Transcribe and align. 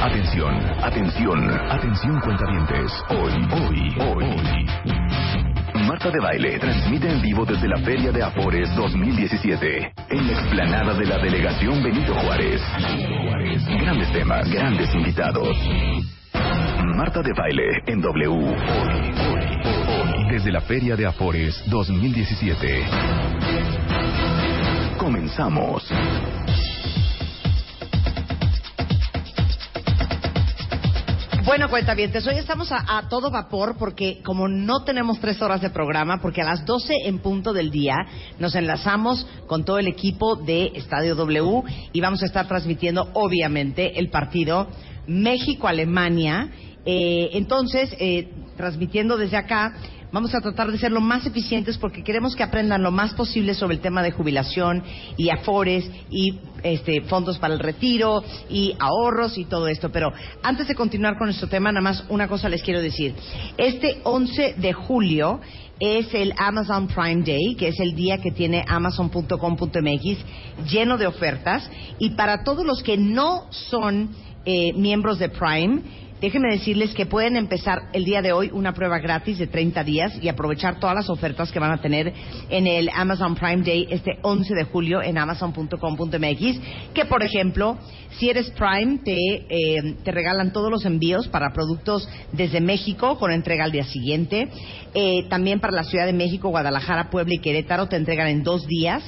Atención, 0.00 0.54
atención, 0.82 1.50
atención 1.70 2.20
cuentavientes. 2.20 2.92
Hoy, 3.10 3.32
hoy, 3.52 3.96
hoy. 4.00 4.66
Marta 5.86 6.10
de 6.10 6.20
Baile 6.20 6.58
transmite 6.58 7.10
en 7.10 7.20
vivo 7.20 7.44
desde 7.44 7.68
la 7.68 7.78
Feria 7.78 8.12
de 8.12 8.22
Afores 8.22 8.74
2017 8.76 9.92
en 10.10 10.26
la 10.26 10.32
explanada 10.32 10.94
de 10.94 11.06
la 11.06 11.18
Delegación 11.18 11.82
Benito 11.82 12.14
Juárez. 12.14 12.62
Grandes 13.80 14.12
temas, 14.12 14.48
grandes 14.50 14.94
invitados. 14.94 15.56
Marta 16.96 17.22
de 17.22 17.32
Baile 17.32 17.82
en 17.86 18.00
W. 18.00 18.28
Hoy, 18.28 18.44
hoy, 18.44 19.44
hoy. 19.66 20.30
Desde 20.30 20.52
la 20.52 20.60
Feria 20.60 20.94
de 20.94 21.06
Afores 21.06 21.62
2017. 21.66 22.84
Comenzamos. 24.98 25.90
Bueno, 31.48 31.70
cuentavientes, 31.70 32.26
hoy 32.26 32.34
estamos 32.34 32.70
a, 32.72 32.98
a, 32.98 33.08
todo 33.08 33.30
vapor 33.30 33.76
porque 33.78 34.20
como 34.22 34.48
no 34.48 34.84
tenemos 34.84 35.18
tres 35.18 35.40
horas 35.40 35.62
de 35.62 35.70
programa, 35.70 36.20
porque 36.20 36.42
a 36.42 36.44
las 36.44 36.66
12 36.66 36.92
en 37.06 37.20
punto 37.20 37.54
del 37.54 37.70
día 37.70 37.96
nos 38.38 38.54
enlazamos 38.54 39.26
con 39.46 39.64
todo 39.64 39.78
el 39.78 39.88
equipo 39.88 40.36
de 40.36 40.72
Estadio 40.74 41.14
W 41.14 41.62
y 41.94 42.00
vamos 42.02 42.22
a 42.22 42.26
estar 42.26 42.46
transmitiendo, 42.46 43.08
obviamente, 43.14 43.98
el 43.98 44.10
partido 44.10 44.68
México-Alemania. 45.06 46.50
Eh, 46.84 47.30
entonces, 47.32 47.96
eh, 47.98 48.28
transmitiendo 48.58 49.16
desde 49.16 49.38
acá, 49.38 49.72
vamos 50.12 50.34
a 50.34 50.40
tratar 50.40 50.70
de 50.70 50.78
ser 50.78 50.92
lo 50.92 51.00
más 51.00 51.26
eficientes 51.26 51.78
porque 51.78 52.02
queremos 52.02 52.34
que 52.34 52.42
aprendan 52.42 52.82
lo 52.82 52.90
más 52.90 53.14
posible 53.14 53.54
sobre 53.54 53.76
el 53.76 53.80
tema 53.80 54.02
de 54.02 54.10
jubilación 54.10 54.82
y 55.16 55.30
afores 55.30 55.88
y 56.10 56.38
este, 56.62 57.02
fondos 57.02 57.38
para 57.38 57.54
el 57.54 57.60
retiro 57.60 58.22
y 58.48 58.74
ahorros 58.78 59.38
y 59.38 59.44
todo 59.44 59.68
esto. 59.68 59.90
Pero 59.90 60.12
antes 60.42 60.68
de 60.68 60.74
continuar 60.74 61.16
con 61.18 61.26
nuestro 61.26 61.48
tema, 61.48 61.70
nada 61.70 61.82
más 61.82 62.04
una 62.08 62.28
cosa 62.28 62.48
les 62.48 62.62
quiero 62.62 62.80
decir. 62.80 63.14
Este 63.56 64.00
11 64.04 64.54
de 64.56 64.72
julio 64.72 65.40
es 65.80 66.12
el 66.12 66.34
Amazon 66.36 66.88
Prime 66.88 67.22
Day, 67.22 67.54
que 67.54 67.68
es 67.68 67.78
el 67.78 67.94
día 67.94 68.18
que 68.18 68.32
tiene 68.32 68.64
amazon.com.mx 68.66 70.18
lleno 70.68 70.98
de 70.98 71.06
ofertas. 71.06 71.70
Y 71.98 72.10
para 72.10 72.42
todos 72.42 72.64
los 72.66 72.82
que 72.82 72.96
no 72.96 73.46
son 73.50 74.10
eh, 74.44 74.72
miembros 74.72 75.18
de 75.18 75.28
Prime, 75.28 75.82
Déjenme 76.20 76.48
decirles 76.50 76.94
que 76.94 77.06
pueden 77.06 77.36
empezar 77.36 77.90
el 77.92 78.04
día 78.04 78.20
de 78.22 78.32
hoy 78.32 78.50
una 78.52 78.74
prueba 78.74 78.98
gratis 78.98 79.38
de 79.38 79.46
30 79.46 79.84
días 79.84 80.18
y 80.20 80.28
aprovechar 80.28 80.80
todas 80.80 80.96
las 80.96 81.08
ofertas 81.08 81.52
que 81.52 81.60
van 81.60 81.70
a 81.70 81.80
tener 81.80 82.12
en 82.50 82.66
el 82.66 82.90
Amazon 82.92 83.36
Prime 83.36 83.62
Day 83.62 83.86
este 83.88 84.18
11 84.22 84.52
de 84.52 84.64
julio 84.64 85.00
en 85.00 85.16
amazon.com.mx. 85.16 86.60
Que, 86.92 87.04
por 87.04 87.22
ejemplo, 87.22 87.78
si 88.18 88.28
eres 88.30 88.50
Prime, 88.50 88.98
te, 89.04 89.14
eh, 89.14 89.94
te 90.02 90.10
regalan 90.10 90.52
todos 90.52 90.72
los 90.72 90.84
envíos 90.84 91.28
para 91.28 91.52
productos 91.52 92.08
desde 92.32 92.60
México 92.60 93.16
con 93.16 93.30
entrega 93.30 93.64
al 93.64 93.72
día 93.72 93.84
siguiente. 93.84 94.48
Eh, 94.94 95.24
también 95.28 95.60
para 95.60 95.72
la 95.72 95.84
Ciudad 95.84 96.06
de 96.06 96.12
México, 96.12 96.48
Guadalajara, 96.48 97.10
Puebla 97.10 97.34
y 97.34 97.38
Querétaro 97.38 97.86
te 97.86 97.94
entregan 97.94 98.26
en 98.26 98.42
dos 98.42 98.66
días. 98.66 99.04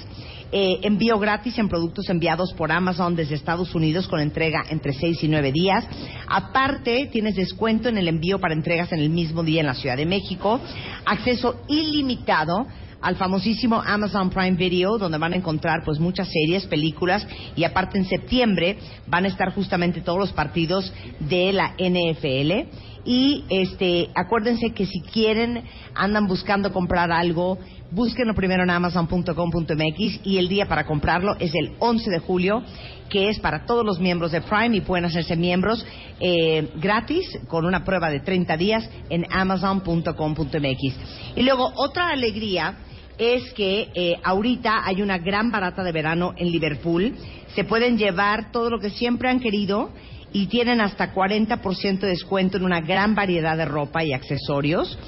Eh, 0.52 0.80
envío 0.82 1.16
gratis 1.20 1.56
en 1.58 1.68
productos 1.68 2.08
enviados 2.08 2.52
por 2.54 2.72
Amazon 2.72 3.14
desde 3.14 3.36
Estados 3.36 3.72
Unidos 3.72 4.08
con 4.08 4.18
entrega 4.18 4.64
entre 4.68 4.92
6 4.92 5.22
y 5.22 5.28
9 5.28 5.52
días. 5.52 5.86
Aparte, 6.26 7.08
tienes 7.12 7.36
descuento 7.36 7.88
en 7.88 7.98
el 7.98 8.08
envío 8.08 8.40
para 8.40 8.54
entregas 8.54 8.90
en 8.92 8.98
el 8.98 9.10
mismo 9.10 9.44
día 9.44 9.60
en 9.60 9.66
la 9.66 9.74
Ciudad 9.74 9.96
de 9.96 10.06
México. 10.06 10.60
Acceso 11.04 11.60
ilimitado 11.68 12.66
al 13.00 13.16
famosísimo 13.16 13.80
Amazon 13.80 14.30
Prime 14.30 14.56
Video, 14.56 14.98
donde 14.98 15.18
van 15.18 15.32
a 15.32 15.36
encontrar 15.36 15.84
pues 15.84 16.00
muchas 16.00 16.28
series, 16.28 16.66
películas 16.66 17.26
y 17.54 17.64
aparte 17.64 17.98
en 17.98 18.04
septiembre 18.06 18.76
van 19.06 19.24
a 19.26 19.28
estar 19.28 19.54
justamente 19.54 20.00
todos 20.00 20.18
los 20.18 20.32
partidos 20.32 20.92
de 21.20 21.52
la 21.52 21.74
NFL 21.78 22.68
y 23.04 23.44
este 23.48 24.08
acuérdense 24.14 24.72
que 24.72 24.86
si 24.86 25.00
quieren 25.00 25.62
andan 25.94 26.26
buscando 26.26 26.72
comprar 26.72 27.10
algo 27.10 27.58
búsquenlo 27.90 28.34
primero 28.34 28.62
en 28.62 28.70
amazon.com.mx 28.70 30.20
y 30.24 30.38
el 30.38 30.48
día 30.48 30.66
para 30.66 30.86
comprarlo 30.86 31.36
es 31.38 31.54
el 31.54 31.72
11 31.78 32.10
de 32.10 32.18
julio 32.18 32.62
que 33.08 33.28
es 33.28 33.40
para 33.40 33.66
todos 33.66 33.84
los 33.84 33.98
miembros 33.98 34.32
de 34.32 34.40
Prime 34.40 34.76
y 34.76 34.80
pueden 34.80 35.04
hacerse 35.04 35.36
miembros 35.36 35.84
eh, 36.20 36.68
gratis 36.76 37.26
con 37.48 37.64
una 37.66 37.84
prueba 37.84 38.10
de 38.10 38.20
30 38.20 38.56
días 38.56 38.88
en 39.08 39.26
amazon.com.mx 39.30 40.94
y 41.36 41.42
luego 41.42 41.72
otra 41.76 42.10
alegría 42.10 42.76
es 43.20 43.52
que 43.52 43.90
eh, 43.94 44.16
ahorita 44.24 44.86
hay 44.86 45.02
una 45.02 45.18
gran 45.18 45.50
barata 45.50 45.82
de 45.82 45.92
verano 45.92 46.32
en 46.38 46.50
Liverpool. 46.50 47.14
Se 47.54 47.64
pueden 47.64 47.98
llevar 47.98 48.50
todo 48.50 48.70
lo 48.70 48.80
que 48.80 48.88
siempre 48.88 49.28
han 49.28 49.40
querido 49.40 49.90
y 50.32 50.46
tienen 50.46 50.80
hasta 50.80 51.12
40% 51.12 52.00
de 52.00 52.08
descuento 52.08 52.56
en 52.56 52.64
una 52.64 52.80
gran 52.80 53.14
variedad 53.14 53.56
de 53.56 53.64
ropa 53.64 54.04
y 54.04 54.12
accesorios. 54.12 54.98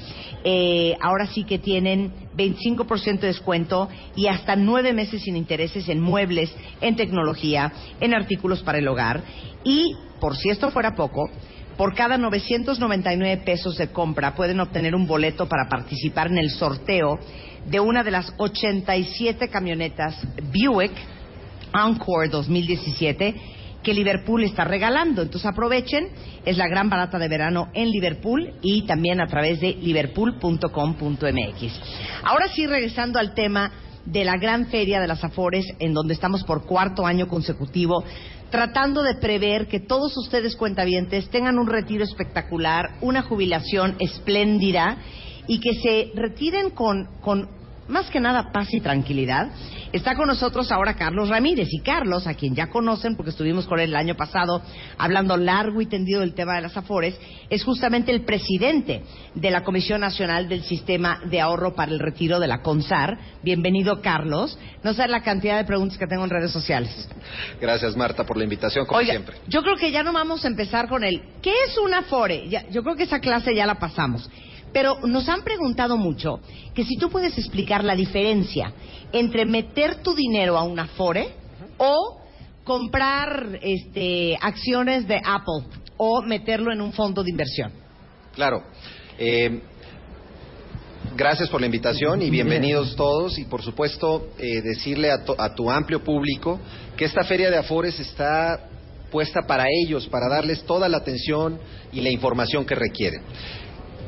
Eh, 0.45 0.97
ahora 1.01 1.27
sí 1.27 1.45
que 1.45 1.59
tienen 1.59 2.13
25% 2.37 3.21
de 3.21 3.29
descuento 3.29 3.89
y 4.17 4.27
hasta 4.27 4.57
nueve 4.57 4.93
meses 4.93 5.23
sin 5.23 5.37
intereses 5.37 5.89
en 5.89 6.01
muebles, 6.01 6.53
en 6.81 6.97
tecnología, 6.97 7.73
en 8.01 8.15
artículos 8.15 8.63
para 8.63 8.79
el 8.79 8.89
hogar. 8.89 9.23
Y, 9.63 9.95
por 10.21 10.37
si 10.37 10.51
esto 10.51 10.71
fuera 10.73 10.97
poco, 10.97 11.31
por 11.77 11.95
cada 11.95 12.19
999 12.19 13.43
pesos 13.45 13.77
de 13.77 13.89
compra 13.89 14.35
pueden 14.35 14.61
obtener 14.61 14.95
un 14.95 15.07
boleto 15.07 15.49
para 15.49 15.69
participar 15.69 16.27
en 16.29 16.39
el 16.39 16.51
sorteo 16.51 17.19
de 17.67 17.81
una 17.81 18.03
de 18.03 18.11
las 18.11 18.35
87 18.39 19.49
camionetas 19.49 20.17
Buick 20.53 20.93
Encore 21.73 22.29
2017 22.29 23.35
que 23.83 23.95
Liverpool 23.95 24.45
está 24.45 24.65
regalando. 24.65 25.23
Entonces 25.23 25.51
aprovechen, 25.51 26.09
es 26.45 26.57
la 26.57 26.69
gran 26.69 26.89
barata 26.89 27.19
de 27.19 27.29
verano 27.29 27.69
en 27.75 27.91
Liverpool 27.91 28.55
y 28.63 28.87
también 28.87 29.21
a 29.21 29.27
través 29.27 29.61
de 29.61 29.75
liverpool.com.mx. 29.75 31.81
Ahora 32.25 32.49
sí, 32.49 32.67
regresando 32.67 33.19
al 33.19 33.35
tema 33.35 33.73
de 34.05 34.25
la 34.25 34.37
gran 34.37 34.67
feria 34.67 35.01
de 35.01 35.07
las 35.07 35.23
Afores, 35.23 35.65
en 35.79 35.95
donde 35.95 36.15
estamos 36.15 36.45
por 36.45 36.67
cuarto 36.67 37.07
año 37.07 37.29
consecutivo, 37.29 38.05
tratando 38.51 39.03
de 39.03 39.15
prever 39.15 39.67
que 39.67 39.81
todos 39.81 40.17
ustedes 40.17 40.57
cuentavientes 40.57 41.29
tengan 41.31 41.59
un 41.59 41.67
retiro 41.67 42.05
espectacular, 42.05 42.97
una 43.01 43.23
jubilación 43.23 43.97
espléndida 43.99 44.99
y 45.47 45.59
que 45.59 45.75
se 45.75 46.11
retiren 46.15 46.71
con, 46.71 47.09
con 47.21 47.49
más 47.89 48.11
que 48.11 48.21
nada 48.21 48.53
paz 48.53 48.73
y 48.73 48.81
tranquilidad. 48.81 49.49
Está 49.93 50.17
con 50.17 50.27
nosotros 50.27 50.73
ahora 50.73 50.95
Carlos 50.95 51.29
Ramírez 51.29 51.69
y 51.71 51.81
Carlos, 51.81 52.27
a 52.27 52.33
quien 52.33 52.55
ya 52.55 52.69
conocen 52.71 53.15
porque 53.15 53.29
estuvimos 53.29 53.67
con 53.67 53.79
él 53.79 53.91
el 53.91 53.97
año 53.97 54.15
pasado 54.17 54.63
hablando 54.97 55.37
largo 55.37 55.83
y 55.83 55.87
tendido 55.87 56.21
del 56.21 56.33
tema 56.33 56.55
de 56.55 56.63
las 56.63 56.77
Afores, 56.79 57.15
es 57.51 57.63
justamente 57.63 58.11
el 58.11 58.25
presidente 58.25 59.03
de 59.35 59.51
la 59.51 59.63
Comisión 59.65 60.01
Nacional 60.01 60.49
del 60.49 60.63
Sistema 60.63 61.21
de 61.27 61.43
Ahorro 61.43 61.75
para 61.75 61.93
el 61.93 61.99
Retiro 61.99 62.41
de 62.41 62.47
la 62.47 62.63
CONSAR. 62.63 63.19
Bienvenido 63.43 64.01
Carlos. 64.01 64.59
No 64.83 64.95
sé 64.95 65.07
la 65.09 65.23
cantidad 65.23 65.59
de 65.59 65.65
preguntas 65.65 65.99
que 65.99 66.07
tengo 66.07 66.25
en 66.25 66.31
redes 66.31 66.53
sociales. 66.53 67.07
Gracias 67.61 67.95
Marta 67.95 68.25
por 68.25 68.39
la 68.39 68.45
invitación, 68.45 68.87
como 68.87 68.99
Oiga, 68.99 69.13
siempre. 69.13 69.37
Yo 69.47 69.63
creo 69.63 69.77
que 69.77 69.93
ya 69.93 70.03
no 70.03 70.15
vamos 70.15 70.43
a 70.47 70.49
empezar 70.49 70.89
con 70.89 71.05
el 71.05 71.23
¿qué 71.43 71.53
es 71.69 71.77
una 71.77 71.99
Afore? 71.99 72.49
Ya, 72.49 72.67
yo 72.71 72.83
creo 72.83 72.97
que 72.97 73.03
esa 73.03 73.21
clase 73.21 73.55
ya 73.55 73.67
la 73.67 73.75
pasamos. 73.75 74.31
Pero 74.73 75.01
nos 75.07 75.29
han 75.29 75.43
preguntado 75.43 75.97
mucho 75.97 76.41
que 76.75 76.85
si 76.85 76.97
tú 76.97 77.11
puedes 77.11 77.37
explicar 77.39 77.85
la 77.85 77.95
diferencia 77.95 78.73
entre 79.13 79.45
meter 79.45 79.97
tu 80.03 80.15
dinero 80.15 80.57
a 80.57 80.63
una 80.63 80.85
Afore 80.85 81.29
o 81.79 82.21
comprar 82.65 83.59
este, 83.61 84.39
acciones 84.41 85.07
de 85.07 85.17
Apple 85.25 85.65
o 85.97 86.23
meterlo 86.23 86.73
en 86.73 86.81
un 86.81 86.93
fondo 86.93 87.23
de 87.23 87.31
inversión. 87.31 87.73
Claro. 88.35 88.63
Eh, 89.19 89.61
gracias 91.17 91.49
por 91.51 91.61
la 91.61 91.67
invitación 91.67 92.23
y 92.23 92.31
bienvenidos 92.31 92.97
todos. 92.97 93.39
Y 93.39 93.45
por 93.45 93.63
supuesto, 93.63 94.29
eh, 94.39 94.63
decirle 94.63 95.11
a, 95.11 95.25
to- 95.25 95.37
a 95.39 95.55
tu 95.55 95.71
amplio 95.71 96.03
público 96.03 96.59
que 96.97 97.05
esta 97.05 97.25
Feria 97.25 97.51
de 97.51 97.59
Afores 97.59 97.99
está 98.01 98.69
puesta 99.11 99.43
para 99.47 99.67
ellos, 99.85 100.07
para 100.09 100.27
darles 100.29 100.65
toda 100.65 100.89
la 100.89 100.97
atención 100.97 101.59
y 101.93 102.01
la 102.01 102.09
información 102.09 102.65
que 102.65 102.75
requieren. 102.75 103.21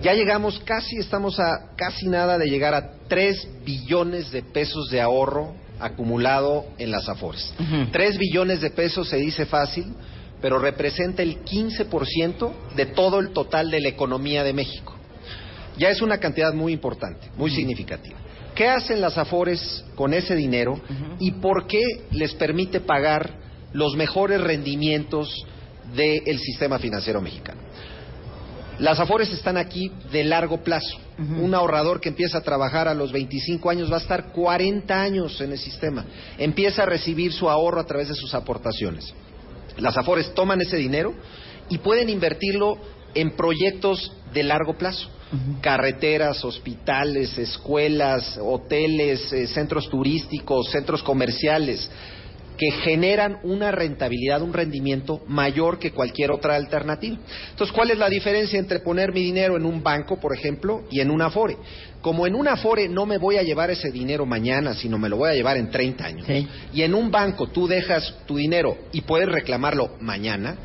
Ya 0.03 0.13
llegamos 0.13 0.59
casi, 0.61 0.97
estamos 0.97 1.41
a 1.41 1.75
casi 1.77 2.09
nada 2.09 2.39
de 2.39 2.49
llegar 2.49 2.75
a 2.75 2.91
3 3.09 3.65
billones 3.65 4.31
de 4.31 4.43
pesos 4.43 4.89
de 4.91 5.01
ahorro 5.01 5.55
acumulado 5.81 6.67
en 6.79 6.91
las 6.91 7.09
Afores. 7.09 7.53
Ujú. 7.59 7.91
3 7.91 8.19
billones 8.19 8.61
de 8.61 8.71
pesos 8.71 9.09
se 9.09 9.17
dice 9.17 9.47
fácil, 9.47 9.87
pero 10.41 10.59
representa 10.59 11.23
el 11.23 11.43
15% 11.43 12.53
de 12.77 12.87
todo 12.87 13.19
el 13.19 13.31
total 13.31 13.71
de 13.71 13.81
la 13.81 13.89
economía 13.89 14.45
de 14.45 14.53
México. 14.53 14.95
Ya 15.79 15.91
es 15.91 16.03
una 16.03 16.19
cantidad 16.19 16.53
muy 16.53 16.73
importante, 16.73 17.31
muy 17.37 17.51
significativa. 17.51 18.17
¿Qué 18.55 18.69
hacen 18.69 19.01
las 19.01 19.19
Afores 19.19 19.85
con 19.97 20.15
ese 20.15 20.37
dinero 20.37 20.81
y 21.19 21.33
por 21.33 21.67
qué 21.67 21.83
les 22.13 22.35
permite 22.35 22.81
pagar 22.81 23.39
los 23.73 23.97
mejores 23.97 24.41
rendimientos 24.41 25.29
del 25.97 26.39
sistema 26.39 26.79
financiero 26.79 27.21
mexicano? 27.21 27.61
Las 28.79 28.99
Afores 28.99 29.33
están 29.33 29.57
aquí 29.57 29.91
de 30.11 30.25
largo 30.25 30.63
plazo. 30.63 30.99
Un 31.19 31.55
ahorrador 31.55 32.01
que 32.01 32.09
empieza 32.09 32.39
a 32.39 32.43
trabajar 32.43 32.89
a 32.89 32.95
los 32.95 33.13
25 33.13 33.71
años 33.71 33.91
va 33.91 33.97
a 33.97 34.01
estar 34.01 34.33
40 34.33 35.01
años 35.01 35.41
en 35.41 35.53
el 35.53 35.59
sistema. 35.59 36.05
Empieza 36.39 36.83
a 36.83 36.87
recibir 36.87 37.33
su 37.33 37.49
ahorro 37.49 37.81
a 37.81 37.87
través 37.87 38.09
de 38.09 38.15
sus 38.15 38.35
aportaciones. 38.35 39.15
Las 39.79 39.97
Afores 39.97 40.35
toman 40.35 40.61
ese 40.61 40.77
dinero 40.77 41.15
y 41.69 41.79
pueden 41.79 42.09
invertirlo 42.09 42.79
en 43.15 43.37
proyectos 43.37 44.13
de 44.33 44.43
largo 44.43 44.77
plazo. 44.77 45.09
Carreteras, 45.61 46.45
hospitales, 46.45 47.39
escuelas, 47.39 48.39
hoteles, 48.41 49.33
eh, 49.33 49.47
centros 49.49 49.89
turísticos, 49.89 50.71
centros 50.71 51.03
comerciales 51.03 51.91
que 52.57 52.71
generan 52.71 53.39
una 53.43 53.71
rentabilidad, 53.71 54.43
un 54.43 54.53
rendimiento 54.53 55.23
mayor 55.27 55.79
que 55.79 55.93
cualquier 55.93 56.31
otra 56.31 56.55
alternativa. 56.55 57.17
Entonces, 57.51 57.75
¿cuál 57.75 57.91
es 57.91 57.99
la 57.99 58.09
diferencia 58.09 58.59
entre 58.59 58.81
poner 58.81 59.13
mi 59.13 59.23
dinero 59.23 59.57
en 59.57 59.67
un 59.67 59.83
banco, 59.83 60.21
por 60.21 60.35
ejemplo, 60.35 60.85
y 60.91 61.01
en 61.01 61.11
un 61.11 61.23
Afore? 61.23 61.57
Como 62.01 62.27
en 62.27 62.35
un 62.35 62.47
Afore 62.49 62.89
no 62.89 63.07
me 63.07 63.19
voy 63.19 63.39
a 63.39 63.43
llevar 63.43 63.71
ese 63.71 63.91
dinero 63.91 64.27
mañana, 64.27 64.75
sino 64.75 64.99
me 64.99 65.09
lo 65.09 65.17
voy 65.17 65.31
a 65.31 65.35
llevar 65.35 65.57
en 65.57 65.71
30 65.71 66.05
años, 66.05 66.27
y 66.73 66.83
en 66.83 66.95
un 66.95 67.11
banco 67.11 67.49
tú 67.49 67.67
dejas 67.67 68.15
tu 68.27 68.37
dinero 68.37 68.77
y 68.93 69.01
puedes 69.01 69.29
reclamarlo 69.29 69.97
mañana, 70.01 70.57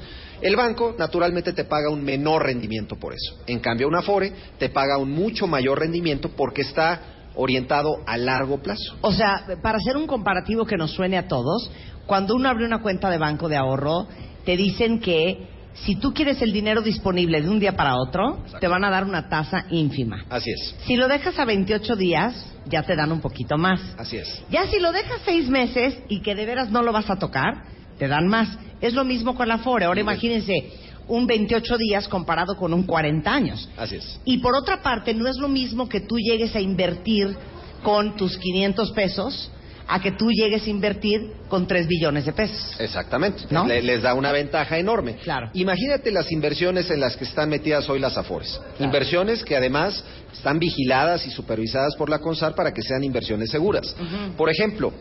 el 0.42 0.56
banco 0.56 0.96
naturalmente 0.98 1.54
te 1.54 1.66
paga 1.66 1.90
un 1.90 2.04
menor 2.04 2.44
rendimiento 2.44 2.98
por 2.98 3.14
eso. 3.14 3.42
En 3.46 3.60
cambio, 3.60 3.88
un 3.88 3.96
Afore 3.96 4.32
te 4.58 4.70
paga 4.70 4.98
un 4.98 5.12
mucho 5.12 5.48
mayor 5.48 5.80
rendimiento 5.80 6.30
porque 6.30 6.62
está 6.62 7.19
orientado 7.40 7.98
a 8.06 8.18
largo 8.18 8.62
plazo. 8.62 8.98
O 9.02 9.12
sea, 9.12 9.46
para 9.62 9.78
hacer 9.78 9.98
un 9.98 10.08
comparativo 10.08 10.66
que 10.66 10.78
nos 10.78 10.92
suene 10.92 11.18
a 11.18 11.28
todos, 11.28 11.72
cuando 12.06 12.36
uno 12.36 12.50
abre 12.50 12.66
una 12.66 12.82
cuenta 12.82 13.10
de 13.10 13.18
banco 13.18 13.48
de 13.48 13.56
ahorro, 13.56 14.08
te 14.46 14.58
dicen 14.58 15.00
que 15.00 15.48
si 15.74 15.96
tú 15.96 16.14
quieres 16.14 16.42
el 16.42 16.52
dinero 16.52 16.82
disponible 16.82 17.42
de 17.42 17.50
un 17.50 17.60
día 17.60 17.76
para 17.76 17.96
otro, 17.96 18.44
te 18.60 18.68
van 18.68 18.84
a 18.84 18.90
dar 18.90 19.06
una 19.06 19.30
tasa 19.30 19.66
ínfima. 19.70 20.26
Así 20.30 20.52
es. 20.52 20.76
Si 20.86 20.96
lo 20.96 21.08
dejas 21.08 21.40
a 21.40 21.46
28 21.46 21.96
días, 21.96 22.54
ya 22.66 22.84
te 22.84 22.96
dan 22.96 23.12
un 23.12 23.22
poquito 23.22 23.58
más. 23.58 23.80
Así 23.98 24.18
es. 24.18 24.44
Ya 24.50 24.68
si 24.68 24.80
lo 24.80 24.92
dejas 24.92 25.22
seis 25.24 25.48
meses 25.50 25.98
y 26.10 26.22
que 26.22 26.36
de 26.36 26.46
veras 26.46 26.70
no 26.72 26.82
lo 26.82 26.92
vas 26.92 27.10
a 27.10 27.18
tocar, 27.18 27.64
te 27.98 28.08
dan 28.08 28.28
más. 28.28 28.58
Es 28.82 28.94
lo 28.94 29.06
mismo 29.06 29.36
con 29.36 29.48
la 29.48 29.56
Afore. 29.56 29.86
Ahora 29.86 30.02
imagínense 30.02 30.72
un 31.10 31.28
28 31.28 31.78
días 31.78 32.08
comparado 32.08 32.56
con 32.56 32.74
un 32.74 32.84
40 32.84 33.30
años. 33.34 33.68
Así 33.76 33.98
es. 33.98 34.20
Y 34.26 34.38
por 34.38 34.56
otra 34.56 34.82
parte, 34.82 35.14
no 35.14 35.28
es 35.28 35.38
lo 35.38 35.48
mismo 35.50 35.90
que 35.90 36.00
tú 36.00 36.18
llegues 36.18 36.56
a 36.56 36.62
invertir 36.62 37.36
con 37.84 38.16
tus 38.16 38.38
500 38.38 38.92
pesos 38.92 39.52
a 39.92 40.00
que 40.00 40.12
tú 40.12 40.30
llegues 40.32 40.68
a 40.68 40.70
invertir 40.70 41.32
con 41.48 41.66
3 41.66 41.88
billones 41.88 42.24
de 42.26 42.32
pesos. 42.32 42.80
Exactamente. 42.80 43.46
¿No? 43.50 43.66
Le- 43.66 43.82
les 43.82 44.04
da 44.04 44.14
una 44.14 44.32
ventaja 44.32 44.78
enorme. 44.78 45.16
Claro. 45.16 45.50
Imagínate 45.56 46.12
las 46.12 46.32
inversiones 46.32 46.92
en 46.92 47.00
las 47.00 47.18
que 47.18 47.24
están 47.24 47.50
metidas 47.50 47.90
hoy 47.90 48.00
las 48.00 48.16
Afores. 48.16 48.62
Inversiones 48.80 49.44
que 49.44 49.56
además 49.56 50.04
están 50.32 50.60
vigiladas 50.60 51.26
y 51.26 51.32
supervisadas 51.32 51.96
por 51.96 52.08
la 52.08 52.20
CONSAR 52.20 52.54
para 52.54 52.72
que 52.72 52.84
sean 52.84 53.04
inversiones 53.04 53.50
seguras. 53.50 53.96
Por 54.38 54.52
ejemplo, 54.52 54.94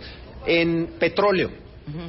en 0.46 0.94
petróleo. 0.98 1.50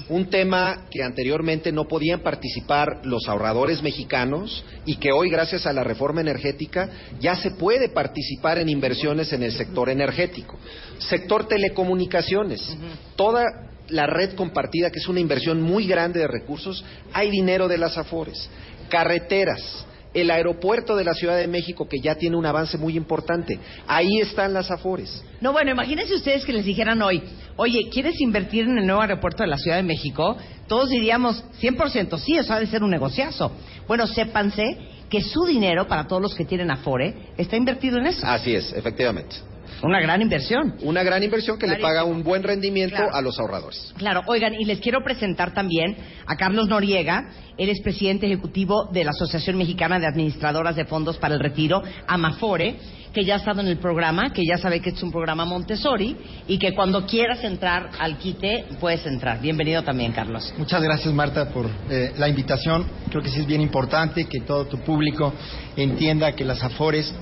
Un 0.09 0.29
tema 0.29 0.85
que 0.89 1.03
anteriormente 1.03 1.71
no 1.71 1.87
podían 1.87 2.21
participar 2.21 3.01
los 3.03 3.27
ahorradores 3.27 3.81
mexicanos 3.81 4.63
y 4.85 4.97
que 4.97 5.11
hoy, 5.11 5.29
gracias 5.29 5.65
a 5.65 5.73
la 5.73 5.83
reforma 5.83 6.21
energética, 6.21 6.89
ya 7.19 7.35
se 7.35 7.51
puede 7.51 7.89
participar 7.89 8.57
en 8.59 8.69
inversiones 8.69 9.31
en 9.33 9.43
el 9.43 9.51
sector 9.51 9.89
energético. 9.89 10.57
Sector 10.97 11.47
telecomunicaciones. 11.47 12.77
Toda 13.15 13.45
la 13.89 14.05
red 14.05 14.35
compartida, 14.35 14.91
que 14.91 14.99
es 14.99 15.07
una 15.07 15.19
inversión 15.19 15.61
muy 15.61 15.87
grande 15.87 16.19
de 16.19 16.27
recursos, 16.27 16.83
hay 17.13 17.29
dinero 17.29 17.67
de 17.67 17.77
las 17.77 17.97
Afores. 17.97 18.49
Carreteras. 18.89 19.85
El 20.13 20.31
aeropuerto 20.31 20.95
de 20.95 21.03
la 21.03 21.13
Ciudad 21.13 21.37
de 21.37 21.47
México, 21.47 21.87
que 21.87 21.99
ya 21.99 22.15
tiene 22.15 22.35
un 22.35 22.45
avance 22.45 22.77
muy 22.77 22.97
importante. 22.97 23.59
Ahí 23.87 24.19
están 24.19 24.53
las 24.53 24.71
Afores. 24.71 25.23
No, 25.41 25.51
bueno, 25.51 25.71
imagínense 25.71 26.15
ustedes 26.15 26.45
que 26.45 26.53
les 26.53 26.65
dijeran 26.65 27.01
hoy, 27.01 27.21
oye, 27.57 27.89
¿quieres 27.91 28.19
invertir 28.19 28.65
en 28.65 28.77
el 28.77 28.85
nuevo 28.85 29.01
aeropuerto 29.01 29.43
de 29.43 29.49
la 29.49 29.57
Ciudad 29.57 29.77
de 29.77 29.83
México? 29.83 30.37
Todos 30.67 30.89
diríamos 30.89 31.43
100% 31.61 32.17
sí, 32.17 32.35
eso 32.35 32.53
ha 32.53 32.59
de 32.59 32.67
ser 32.67 32.83
un 32.83 32.91
negociazo. 32.91 33.51
Bueno, 33.87 34.07
sépanse 34.07 34.77
que 35.09 35.21
su 35.21 35.45
dinero, 35.45 35.87
para 35.87 36.07
todos 36.07 36.21
los 36.21 36.35
que 36.35 36.45
tienen 36.45 36.71
Afore, 36.71 37.33
está 37.37 37.55
invertido 37.57 37.97
en 37.97 38.07
eso. 38.07 38.25
Así 38.25 38.53
es, 38.53 38.71
efectivamente. 38.73 39.48
Una 39.81 39.99
gran 39.99 40.21
inversión. 40.21 40.75
Una 40.81 41.03
gran 41.03 41.23
inversión 41.23 41.57
que 41.57 41.67
le 41.67 41.77
paga 41.77 42.03
un 42.03 42.23
buen 42.23 42.43
rendimiento 42.43 42.95
Claro. 42.95 43.15
a 43.15 43.21
los 43.21 43.39
ahorradores. 43.39 43.93
Claro, 43.97 44.21
oigan, 44.27 44.53
y 44.55 44.65
les 44.65 44.79
quiero 44.79 45.03
presentar 45.03 45.53
también 45.53 45.95
a 46.25 46.35
Carlos 46.35 46.67
Noriega. 46.67 47.29
Él 47.57 47.69
es 47.69 47.81
presidente 47.81 48.25
ejecutivo 48.25 48.89
de 48.91 49.03
la 49.03 49.11
Asociación 49.11 49.57
Mexicana 49.57 49.99
de 49.99 50.07
Administradoras 50.07 50.75
de 50.75 50.85
Fondos 50.85 51.17
para 51.17 51.33
el 51.35 51.39
Retiro, 51.39 51.81
Amafore, 52.07 52.75
que 53.13 53.23
ya 53.25 53.35
ha 53.35 53.37
estado 53.37 53.61
en 53.61 53.67
el 53.67 53.77
programa, 53.77 54.31
que 54.31 54.45
ya 54.45 54.57
sabe 54.57 54.81
que 54.81 54.91
es 54.91 55.01
un 55.03 55.11
programa 55.11 55.43
Montessori 55.45 56.15
y 56.47 56.57
que 56.59 56.73
cuando 56.75 57.05
quieras 57.05 57.43
entrar 57.43 57.89
al 57.99 58.17
quite 58.17 58.65
puedes 58.79 59.05
entrar. 59.05 59.41
Bienvenido 59.41 59.83
también, 59.83 60.11
Carlos. 60.11 60.53
Muchas 60.57 60.81
gracias 60.81 61.13
Marta 61.13 61.49
por 61.49 61.65
eh, 61.89 62.13
la 62.17 62.27
invitación. 62.29 62.85
Creo 63.09 63.21
que 63.23 63.29
sí 63.29 63.39
es 63.39 63.47
bien 63.47 63.61
importante 63.61 64.25
que 64.25 64.41
todo 64.41 64.65
tu 64.65 64.77
público 64.79 65.33
entienda 65.75 66.33
que 66.33 66.45
las 66.45 66.63
AFORES 66.63 67.13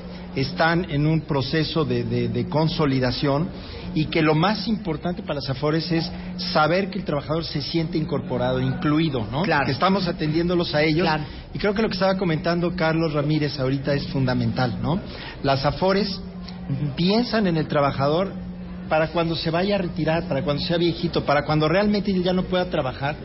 están 0.42 0.90
en 0.90 1.06
un 1.08 1.22
proceso 1.22 1.84
de, 1.86 2.04
de- 2.04 2.30
de 2.30 2.48
consolidación 2.50 3.48
y 3.96 4.06
que 4.06 4.22
lo 4.22 4.36
más 4.36 4.68
importante 4.68 5.22
para 5.24 5.36
las 5.36 5.50
AFORES 5.50 5.92
es 5.92 6.12
saber 6.54 6.90
que 6.92 7.00
el 7.00 7.06
trabajador 7.06 7.44
se 7.46 7.62
siente 7.62 7.98
incorporado, 7.98 8.60
incluido, 8.62 9.26
¿no? 9.32 9.42
Claro. 9.44 9.66
Que 9.66 9.72
estamos 9.72 10.08
atendiéndolos 10.08 10.76
a 10.76 10.84
ellos. 10.84 11.08
Claro. 11.08 11.24
Y 11.54 11.58
creo 11.58 11.74
que 11.74 11.82
lo 11.82 11.88
que 11.88 11.96
estaba 11.96 12.16
comentando 12.18 12.76
Carlos 12.76 13.14
Ramírez 13.14 13.60
ahorita 13.60 13.94
es 13.94 14.06
fundamental, 14.08 14.78
¿no? 14.82 15.00
Las 15.42 15.66
AFORES 15.66 16.20
piensan 16.96 17.48
en 17.48 17.58
el 17.58 17.68
trabajador 17.68 18.32
para 18.90 19.08
cuando 19.08 19.36
se 19.36 19.50
vaya 19.50 19.76
a 19.76 19.78
retirar, 19.80 20.28
para 20.28 20.44
cuando 20.44 20.64
sea 20.64 20.78
viejito, 20.78 21.26
para 21.26 21.44
cuando 21.46 21.68
realmente 21.68 22.14
ya 22.22 22.34
no 22.34 22.44
pueda 22.44 22.66
trabajar 22.70 23.16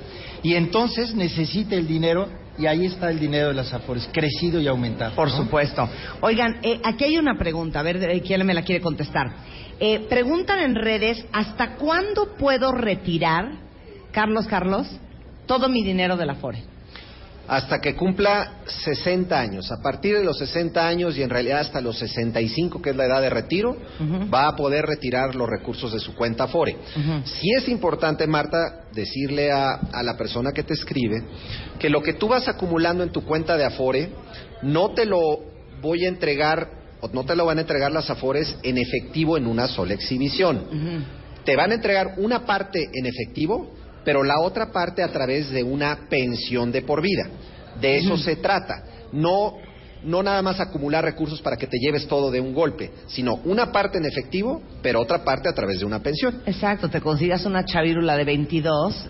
y 0.43 0.55
entonces 0.55 1.15
necesite 1.15 1.77
el 1.77 1.87
dinero 1.87 2.29
y 2.59 2.67
ahí 2.67 2.87
está 2.87 3.11
el 3.11 3.19
dinero 3.19 3.49
de 3.49 3.55
las 3.55 3.73
Afores, 3.73 4.09
crecido 4.13 4.61
y 4.61 4.67
aumentado. 4.67 5.15
Por 5.15 5.29
¿no? 5.31 5.37
supuesto. 5.37 5.89
Oigan, 6.21 6.59
eh, 6.63 6.81
aquí 6.85 7.05
hay 7.05 7.19
una 7.19 7.39
pregunta, 7.39 7.81
a 7.81 7.83
ver 7.83 7.97
eh, 8.03 8.21
quién 8.21 8.45
me 8.47 8.55
la 8.55 8.63
quiere 8.63 8.81
contestar. 8.81 9.31
Eh, 9.81 10.07
preguntan 10.09 10.61
en 10.61 10.75
redes, 10.75 11.25
¿hasta 11.33 11.77
cuándo 11.77 12.37
puedo 12.37 12.73
retirar, 12.73 13.53
Carlos 14.13 14.47
Carlos, 14.47 14.87
todo 15.47 15.69
mi 15.69 15.83
dinero 15.83 16.17
de 16.17 16.27
la 16.27 16.35
Afore? 16.35 16.72
Hasta 17.53 17.83
que 17.83 17.95
cumpla 17.95 18.63
60 18.67 19.39
años. 19.39 19.71
A 19.71 19.83
partir 19.83 20.17
de 20.17 20.25
los 20.25 20.39
60 20.39 20.89
años 20.89 21.19
y 21.19 21.23
en 21.23 21.29
realidad 21.29 21.61
hasta 21.61 21.83
los 21.83 21.99
65, 21.99 22.81
que 22.81 22.91
es 22.91 22.97
la 22.97 23.05
edad 23.05 23.21
de 23.21 23.29
retiro, 23.29 23.77
va 24.33 24.49
a 24.49 24.57
poder 24.57 24.87
retirar 24.87 25.35
los 25.35 25.47
recursos 25.47 25.93
de 25.93 26.01
su 26.01 26.15
cuenta 26.15 26.45
Afore. 26.45 26.79
Sí 27.25 27.51
es 27.55 27.69
importante, 27.69 28.27
Marta, 28.27 28.87
decirle 28.95 29.53
a, 29.53 29.73
a 29.75 30.03
la 30.03 30.17
persona 30.17 30.53
que 30.53 30.63
te 30.63 30.73
escribe 30.73 31.25
que 31.79 31.91
lo 31.91 32.03
que 32.03 32.15
tú 32.15 32.29
vas 32.29 32.49
acumulando 32.49 33.03
en 33.05 33.11
tu 33.11 33.23
cuenta 33.23 33.57
de 33.59 33.67
Afore 33.67 34.09
no 34.63 34.93
te 34.93 35.05
lo 35.05 35.41
voy 35.83 36.07
a 36.07 36.09
entregar 36.09 36.71
o 37.03 37.09
no 37.09 37.25
te 37.25 37.37
lo 37.37 37.45
van 37.45 37.59
a 37.59 37.61
entregar 37.61 37.93
las 37.93 38.09
Afores 38.09 38.57
en 38.63 38.79
efectivo 38.79 39.37
en 39.37 39.47
una 39.47 39.69
sola 39.69 39.93
exhibición. 39.93 40.65
Te 41.45 41.55
van 41.55 41.73
a 41.73 41.75
entregar 41.75 42.15
una 42.17 42.47
parte 42.47 42.89
en 42.95 43.05
efectivo, 43.05 43.75
pero 44.05 44.23
la 44.23 44.41
otra 44.41 44.71
parte 44.73 45.03
a 45.03 45.09
través 45.09 45.51
de 45.51 45.63
una 45.63 46.09
pensión 46.09 46.73
de 46.73 46.83
por 46.83 47.03
vida. 47.03 47.29
De 47.81 47.99
eso 47.99 48.17
se 48.17 48.37
trata. 48.37 48.85
No, 49.13 49.55
no 50.05 50.23
nada 50.23 50.43
más 50.43 50.61
acumular 50.61 51.05
recursos 51.05 51.41
para 51.41 51.57
que 51.57 51.67
te 51.67 51.79
lleves 51.79 52.07
todo 52.07 52.31
de 52.31 52.41
un 52.41 52.53
golpe, 52.53 52.91
sino 53.07 53.37
una 53.45 53.73
parte 53.73 53.99
en 53.99 54.05
efectivo, 54.05 54.63
pero 54.83 55.01
otra 55.01 55.25
parte 55.25 55.49
a 55.49 55.53
través 55.53 55.81
de 55.81 55.87
una 55.87 56.01
pensión. 56.01 56.43
Exacto, 56.47 56.89
te 56.89 57.01
consigas 57.01 57.45
una 57.47 57.65
chavírula 57.65 58.17
de 58.17 58.25
22 58.25 59.09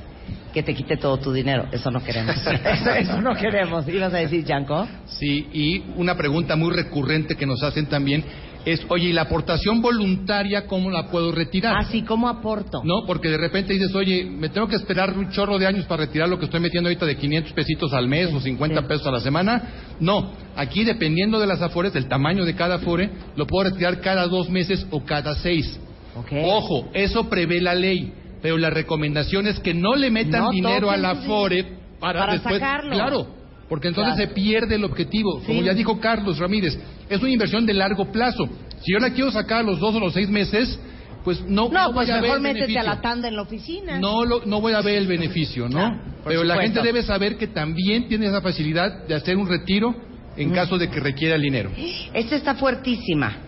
que 0.53 0.63
te 0.63 0.75
quite 0.75 0.97
todo 0.99 1.17
tu 1.19 1.33
dinero. 1.33 1.67
Eso 1.73 1.91
no 1.91 2.03
queremos. 2.05 2.37
eso, 2.47 2.91
eso 2.91 3.21
no 3.21 3.35
queremos. 3.35 3.89
¿Ibas 3.89 4.13
a 4.13 4.19
decir, 4.19 4.45
Yanko? 4.45 4.87
Sí, 5.07 5.49
y 5.53 5.83
una 5.97 6.17
pregunta 6.17 6.57
muy 6.57 6.75
recurrente 6.75 7.37
que 7.37 7.47
nos 7.47 7.63
hacen 7.63 7.87
también 7.87 8.23
es, 8.65 8.81
oye, 8.89 9.09
¿y 9.09 9.13
la 9.13 9.23
aportación 9.23 9.83
voluntaria 9.83 10.67
cómo 10.67 10.91
la 10.91 11.09
puedo 11.09 11.33
retirar? 11.33 11.77
Así 11.77 12.03
como 12.03 12.29
aporto. 12.29 12.83
No, 12.85 13.05
porque 13.07 13.29
de 13.29 13.39
repente 13.39 13.73
dices, 13.73 13.95
oye, 13.95 14.25
me 14.25 14.49
tengo 14.49 14.69
que 14.69 14.77
esperar 14.77 15.17
un 15.17 15.31
chorro 15.31 15.59
de 15.59 15.67
años 15.67 15.85
para 15.87 16.05
retirar 16.05 16.29
lo 16.29 16.39
que 16.39 16.45
estoy 16.45 16.61
metiendo 16.61 16.89
ahorita 16.89 17.07
de 17.07 17.17
500 17.17 17.53
pesitos 17.53 17.93
al 17.93 18.09
mes 18.09 18.33
o 18.33 18.41
50 18.41 18.81
sí. 18.81 18.87
pesos 18.87 19.07
a 19.07 19.11
la 19.11 19.21
semana. 19.21 19.63
No, 20.01 20.33
aquí 20.57 20.85
dependiendo 20.85 21.41
de 21.41 21.47
las 21.47 21.61
afores, 21.63 21.93
del 21.93 22.09
tamaño 22.09 22.45
de 22.45 22.55
cada 22.55 22.77
afore, 22.77 23.11
lo 23.37 23.47
puedo 23.47 23.71
retirar 23.71 24.01
cada 24.01 24.27
dos 24.27 24.49
meses 24.49 24.87
o 24.91 25.05
cada 25.05 25.35
seis. 25.37 25.79
Ok. 26.15 26.33
Ojo, 26.45 26.89
eso 26.93 27.29
prevé 27.29 27.61
la 27.61 27.75
ley, 27.75 28.13
pero 28.43 28.59
la 28.59 28.71
recomendación 28.71 29.47
es 29.47 29.59
que 29.61 29.75
no 29.75 29.97
le 29.97 30.11
metan 30.11 30.43
No 30.43 30.51
dinero 30.51 30.91
a 30.91 30.97
la 30.97 31.11
afore 31.11 31.79
Para 31.99 32.39
sacarlo. 32.39 32.95
Claro, 32.95 33.42
porque 33.73 33.89
entonces 33.89 34.17
Claro. 34.17 34.29
se 34.29 34.35
pierde 34.35 34.75
el 34.75 34.85
objetivo. 34.85 35.41
Sí. 35.41 35.47
Como 35.47 35.63
ya 35.63 35.73
dijo 35.73 35.99
Carlos 35.99 36.37
Ramírez, 36.39 36.79
es 37.09 37.23
una 37.23 37.31
inversión 37.31 37.65
de 37.65 37.73
largo 37.73 38.13
plazo. 38.13 38.47
Si 38.83 38.93
yo 38.93 38.99
la 38.99 39.15
quiero 39.15 39.31
sacar 39.31 39.61
a 39.61 39.63
los 39.63 39.81
dos 39.81 39.95
o 39.95 39.99
los 39.99 40.13
seis 40.13 40.29
meses, 40.29 40.79
pues 41.25 41.41
no, 41.41 41.71
No, 41.71 41.87
voy 41.87 41.95
pues 41.95 42.11
a 42.11 42.15
ver 42.17 42.23
mejor 42.25 42.37
el 42.37 42.43
métete 42.43 42.79
a 42.79 42.83
la 42.83 43.01
tanda 43.01 43.29
en 43.29 43.37
la 43.37 43.41
oficina. 43.41 43.99
No, 43.99 44.27
lo- 44.27 44.45
no 44.45 44.61
voy 44.61 44.75
a 44.75 44.83
ver 44.83 44.97
el 44.99 45.07
beneficio, 45.07 45.71
¿no? 45.71 45.79
Claro, 45.89 46.01
Pero 46.23 46.45
la 46.45 46.61
gente 46.61 46.83
debe 46.83 47.03
saber 47.03 47.39
que 47.39 47.47
también 47.47 48.09
tiene 48.09 48.27
esa 48.27 48.43
facilidad 48.43 49.07
de 49.07 49.15
hacer 49.15 49.39
un 49.39 49.49
retiro 49.49 49.95
en 50.37 50.51
caso 50.51 50.77
de 50.77 50.91
que 50.91 51.01
requiera 51.01 51.37
el 51.37 51.41
dinero. 51.41 51.71
Esta 52.13 52.37
está 52.37 52.55
fuertísima. 52.57 53.39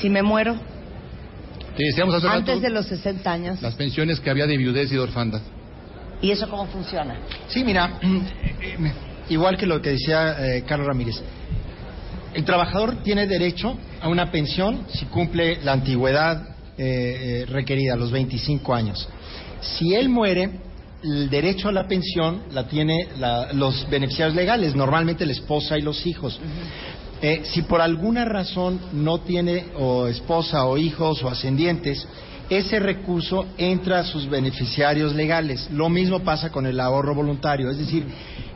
Si 0.00 0.08
me 0.08 0.22
muero 0.22 0.54
Te 1.76 1.84
decíamos 1.84 2.14
hace 2.14 2.26
antes 2.28 2.54
rato 2.54 2.60
de 2.60 2.70
los 2.70 2.86
60 2.86 3.30
años, 3.30 3.60
las 3.60 3.74
pensiones 3.74 4.20
que 4.20 4.30
había 4.30 4.46
de 4.46 4.56
viudez 4.56 4.90
y 4.90 4.94
de 4.94 5.00
orfandad. 5.00 5.42
¿Y 6.22 6.30
eso 6.30 6.48
cómo 6.48 6.66
funciona? 6.66 7.18
Sí, 7.48 7.64
mira, 7.64 7.98
eh, 8.02 8.92
igual 9.28 9.56
que 9.56 9.66
lo 9.66 9.80
que 9.80 9.90
decía 9.90 10.36
eh, 10.56 10.64
Carlos 10.66 10.86
Ramírez, 10.88 11.22
el 12.34 12.44
trabajador 12.44 13.02
tiene 13.02 13.26
derecho 13.26 13.76
a 14.00 14.08
una 14.08 14.30
pensión 14.30 14.86
si 14.92 15.06
cumple 15.06 15.58
la 15.62 15.72
antigüedad 15.72 16.42
eh, 16.78 17.42
eh, 17.42 17.46
requerida, 17.46 17.96
los 17.96 18.10
25 18.10 18.72
años. 18.74 19.08
Si 19.60 19.94
él 19.94 20.08
muere, 20.08 20.48
el 21.02 21.28
derecho 21.28 21.68
a 21.68 21.72
la 21.72 21.86
pensión 21.86 22.42
la 22.52 22.66
tiene 22.68 23.08
la- 23.18 23.52
los 23.52 23.88
beneficiarios 23.90 24.36
legales, 24.36 24.74
normalmente 24.74 25.26
la 25.26 25.32
esposa 25.32 25.76
y 25.78 25.82
los 25.82 26.06
hijos. 26.06 26.38
Eh, 27.22 27.42
si 27.44 27.62
por 27.62 27.82
alguna 27.82 28.24
razón 28.24 28.80
no 28.92 29.18
tiene 29.20 29.66
o 29.78 30.06
esposa 30.06 30.64
o 30.64 30.78
hijos 30.78 31.22
o 31.22 31.28
ascendientes, 31.28 32.06
ese 32.50 32.80
recurso 32.80 33.46
entra 33.56 34.00
a 34.00 34.04
sus 34.04 34.28
beneficiarios 34.28 35.14
legales. 35.14 35.68
Lo 35.72 35.88
mismo 35.88 36.20
pasa 36.20 36.50
con 36.50 36.66
el 36.66 36.78
ahorro 36.80 37.14
voluntario, 37.14 37.70
es 37.70 37.78
decir, 37.78 38.04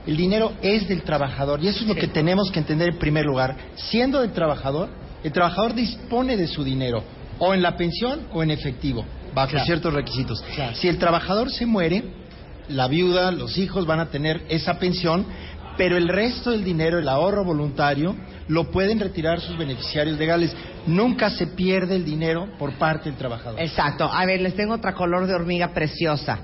el 0.06 0.16
dinero 0.16 0.52
es 0.60 0.86
del 0.88 1.02
trabajador 1.02 1.62
y 1.62 1.68
eso 1.68 1.80
es 1.80 1.86
lo 1.86 1.94
que 1.94 2.08
tenemos 2.08 2.50
que 2.50 2.58
entender 2.58 2.88
en 2.90 2.98
primer 2.98 3.24
lugar. 3.24 3.56
Siendo 3.76 4.20
del 4.20 4.32
trabajador, 4.32 4.88
el 5.22 5.32
trabajador 5.32 5.74
dispone 5.74 6.36
de 6.36 6.46
su 6.48 6.62
dinero 6.64 7.02
o 7.38 7.54
en 7.54 7.62
la 7.62 7.76
pensión 7.76 8.22
o 8.32 8.42
en 8.42 8.50
efectivo, 8.50 9.04
bajo 9.34 9.50
Claro. 9.52 9.64
ciertos 9.64 9.94
requisitos. 9.94 10.42
Claro. 10.54 10.74
Si 10.76 10.88
el 10.88 10.98
trabajador 10.98 11.50
se 11.50 11.64
muere, 11.64 12.02
la 12.68 12.88
viuda, 12.88 13.30
los 13.30 13.56
hijos 13.58 13.86
van 13.86 14.00
a 14.00 14.06
tener 14.10 14.42
esa 14.48 14.78
pensión, 14.78 15.24
pero 15.76 15.96
el 15.96 16.08
resto 16.08 16.50
del 16.50 16.64
dinero, 16.64 16.98
el 16.98 17.08
ahorro 17.08 17.44
voluntario, 17.44 18.14
lo 18.48 18.70
pueden 18.70 19.00
retirar 19.00 19.40
sus 19.40 19.56
beneficiarios 19.56 20.18
legales. 20.18 20.54
Nunca 20.86 21.30
se 21.30 21.46
pierde 21.48 21.96
el 21.96 22.04
dinero 22.04 22.48
por 22.58 22.72
parte 22.74 23.08
del 23.08 23.18
trabajador. 23.18 23.60
Exacto. 23.60 24.04
A 24.04 24.24
ver, 24.26 24.40
les 24.40 24.54
tengo 24.54 24.74
otra 24.74 24.94
color 24.94 25.26
de 25.26 25.34
hormiga 25.34 25.72
preciosa. 25.72 26.38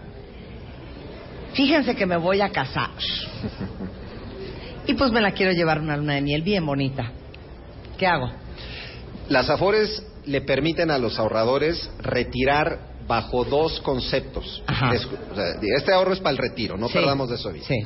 Fíjense 1.52 1.94
que 1.94 2.06
me 2.06 2.16
voy 2.16 2.40
a 2.40 2.50
casar. 2.50 2.90
Y 4.86 4.94
pues 4.94 5.10
me 5.12 5.20
la 5.20 5.32
quiero 5.32 5.52
llevar 5.52 5.80
una 5.80 5.96
luna 5.96 6.14
de 6.14 6.22
miel 6.22 6.42
bien 6.42 6.64
bonita. 6.64 7.10
¿Qué 7.98 8.06
hago? 8.06 8.30
Las 9.28 9.50
AFORES 9.50 10.02
le 10.26 10.40
permiten 10.40 10.90
a 10.90 10.98
los 10.98 11.18
ahorradores 11.18 11.90
retirar 12.00 12.90
bajo 13.06 13.44
dos 13.44 13.80
conceptos. 13.80 14.62
Ajá. 14.66 14.92
Este 15.76 15.92
ahorro 15.92 16.12
es 16.12 16.20
para 16.20 16.30
el 16.30 16.38
retiro, 16.38 16.76
no 16.76 16.88
Sí. 16.88 16.94
perdamos 16.94 17.28
de 17.28 17.34
eso. 17.34 17.52
Sí. 17.62 17.76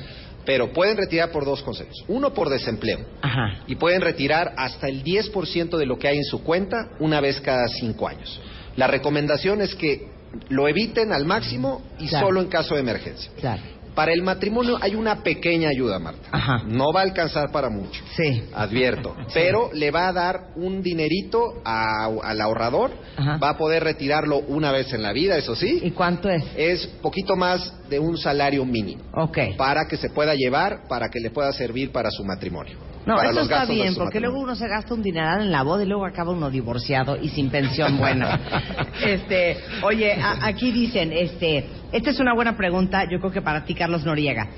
Pero 0.47 0.73
pueden 0.73 0.97
retirar 0.97 1.31
por 1.31 1.45
dos 1.45 1.63
conceptos. 1.63 2.05
Uno 2.09 2.35
por 2.35 2.49
desempleo. 2.51 2.99
Ajá. 3.23 3.63
Y 3.67 3.77
pueden 3.77 4.01
retirar 4.01 4.53
hasta 4.57 4.89
el 4.89 5.03
10% 5.03 5.77
de 5.77 5.87
lo 5.87 5.99
que 5.99 6.09
hay 6.09 6.19
en 6.19 6.25
su 6.25 6.43
cuenta 6.43 6.91
una 7.01 7.21
vez 7.21 7.41
cada 7.41 7.67
cinco 7.69 8.07
años. 8.09 8.41
La 8.77 8.87
recomendación 8.87 9.61
es 9.63 9.75
que 9.75 10.09
lo 10.49 10.67
eviten 10.69 11.13
al 11.13 11.25
máximo 11.25 11.83
y 11.99 12.09
Claro. 12.09 12.27
solo 12.27 12.41
en 12.43 12.49
caso 12.49 12.75
de 12.75 12.81
emergencia. 12.81 13.31
Claro. 13.41 13.63
Para 13.95 14.13
el 14.13 14.23
matrimonio 14.23 14.77
hay 14.81 14.95
una 14.95 15.23
pequeña 15.23 15.69
ayuda, 15.69 15.99
Marta. 15.99 16.29
Ajá. 16.33 16.63
No 16.67 16.93
va 16.93 17.01
a 17.01 17.05
alcanzar 17.05 17.51
para 17.53 17.71
mucho. 17.71 18.03
Sí. 18.17 18.43
Advierto. 18.55 19.15
Pero 19.33 19.71
le 19.73 19.91
va 19.91 20.09
a 20.09 20.13
dar 20.13 20.41
un 20.57 20.83
dinerito 20.83 21.63
a- 21.65 22.07
al 22.23 22.41
ahorrador. 22.41 22.91
Ajá. 23.17 23.37
Va 23.39 23.51
a 23.51 23.57
poder 23.57 23.85
retirarlo 23.85 24.39
una 24.39 24.73
vez 24.73 24.93
en 24.93 25.03
la 25.03 25.13
vida, 25.13 25.37
eso 25.37 25.53
¿Y 25.53 25.57
sí. 25.57 25.91
cuánto 25.93 26.29
es? 26.29 26.45
Es 26.57 26.87
poquito 27.03 27.37
más 27.37 27.73
de 27.89 27.99
un 27.99 28.17
salario 28.19 28.65
mínimo. 28.65 29.05
Ok. 29.15 29.39
Para 29.57 29.87
que 29.89 29.97
se 29.97 30.11
pueda 30.11 30.35
llevar, 30.35 30.89
para 30.89 31.09
que 31.09 31.21
le 31.21 31.31
pueda 31.31 31.53
servir 31.53 31.93
para 31.93 32.11
su 32.11 32.25
matrimonio. 32.25 32.77
No, 33.07 33.17
para 33.17 33.31
eso 33.31 33.41
los 33.41 33.51
está 33.51 33.65
bien, 33.67 33.95
porque 33.97 34.19
luego 34.19 34.39
uno 34.41 34.57
se 34.57 34.67
gasta 34.67 34.95
un 34.95 35.03
dineral 35.03 35.43
en 35.43 35.53
la 35.53 35.63
boda 35.63 35.83
y 35.83 35.87
luego 35.87 36.07
acaba 36.07 36.33
uno 36.33 36.49
divorciado 36.51 37.17
y 37.21 37.29
sin 37.29 37.51
pensión 37.51 37.99
buena. 37.99 38.41
este, 39.05 39.59
oye, 39.83 40.13
a- 40.15 40.47
aquí 40.47 40.73
dicen, 40.73 41.13
este, 41.13 41.69
esta 41.93 42.11
es 42.11 42.19
una 42.21 42.35
buena 42.35 42.57
pregunta, 42.57 43.05
yo 43.11 43.19
creo 43.21 43.31
que 43.31 43.43
para 43.43 43.65
ti, 43.65 43.75
Carlos 43.75 44.05
Noriega. 44.05 44.49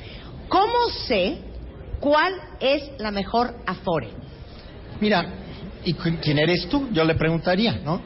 ¿Cómo 0.48 0.88
sé 1.06 1.38
cuál 1.98 2.32
es 2.60 2.82
la 2.98 3.10
mejor 3.10 3.54
Afore? 3.66 4.10
Mira, 5.00 5.26
¿y 5.84 5.94
quién 5.94 6.38
eres 6.38 6.68
tú? 6.68 6.88
Yo 6.92 7.04
le 7.04 7.16
preguntaría, 7.16 7.80
¿no? 7.84 8.00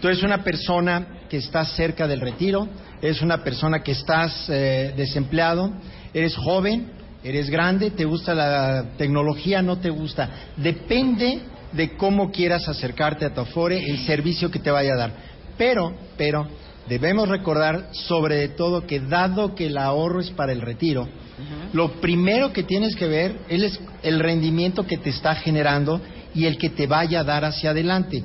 Tú 0.00 0.06
eres 0.06 0.22
una 0.22 0.42
persona 0.44 1.06
que 1.28 1.38
estás 1.38 1.72
cerca 1.74 2.06
del 2.06 2.20
retiro, 2.20 2.68
eres 3.02 3.22
una 3.22 3.42
persona 3.42 3.82
que 3.82 3.92
estás 3.92 4.48
eh, 4.48 4.94
desempleado, 4.96 5.72
eres 6.14 6.36
joven, 6.36 6.92
eres 7.22 7.50
grande, 7.50 7.90
te 7.90 8.04
gusta 8.04 8.34
la 8.34 8.84
tecnología, 8.96 9.62
no 9.62 9.78
te 9.78 9.90
gusta. 9.90 10.30
Depende 10.56 11.40
de 11.72 11.96
cómo 11.96 12.30
quieras 12.30 12.68
acercarte 12.68 13.24
a 13.24 13.34
tu 13.34 13.40
Afore, 13.40 13.78
el 13.78 13.98
servicio 14.06 14.50
que 14.50 14.58
te 14.58 14.70
vaya 14.70 14.94
a 14.94 14.96
dar. 14.96 15.12
Pero, 15.56 15.94
pero, 16.16 16.48
debemos 16.88 17.28
recordar 17.28 17.90
sobre 17.92 18.48
todo 18.48 18.86
que 18.86 19.00
dado 19.00 19.54
que 19.54 19.66
el 19.66 19.78
ahorro 19.78 20.20
es 20.20 20.30
para 20.30 20.52
el 20.52 20.60
retiro, 20.60 21.08
lo 21.72 22.00
primero 22.00 22.52
que 22.52 22.64
tienes 22.64 22.94
que 22.96 23.06
ver 23.06 23.36
es 23.48 23.80
el 24.02 24.18
rendimiento 24.18 24.86
que 24.86 24.98
te 24.98 25.10
está 25.10 25.34
generando 25.36 26.00
y 26.34 26.46
el 26.46 26.58
que 26.58 26.70
te 26.70 26.86
vaya 26.86 27.20
a 27.20 27.24
dar 27.24 27.44
hacia 27.44 27.70
adelante. 27.70 28.22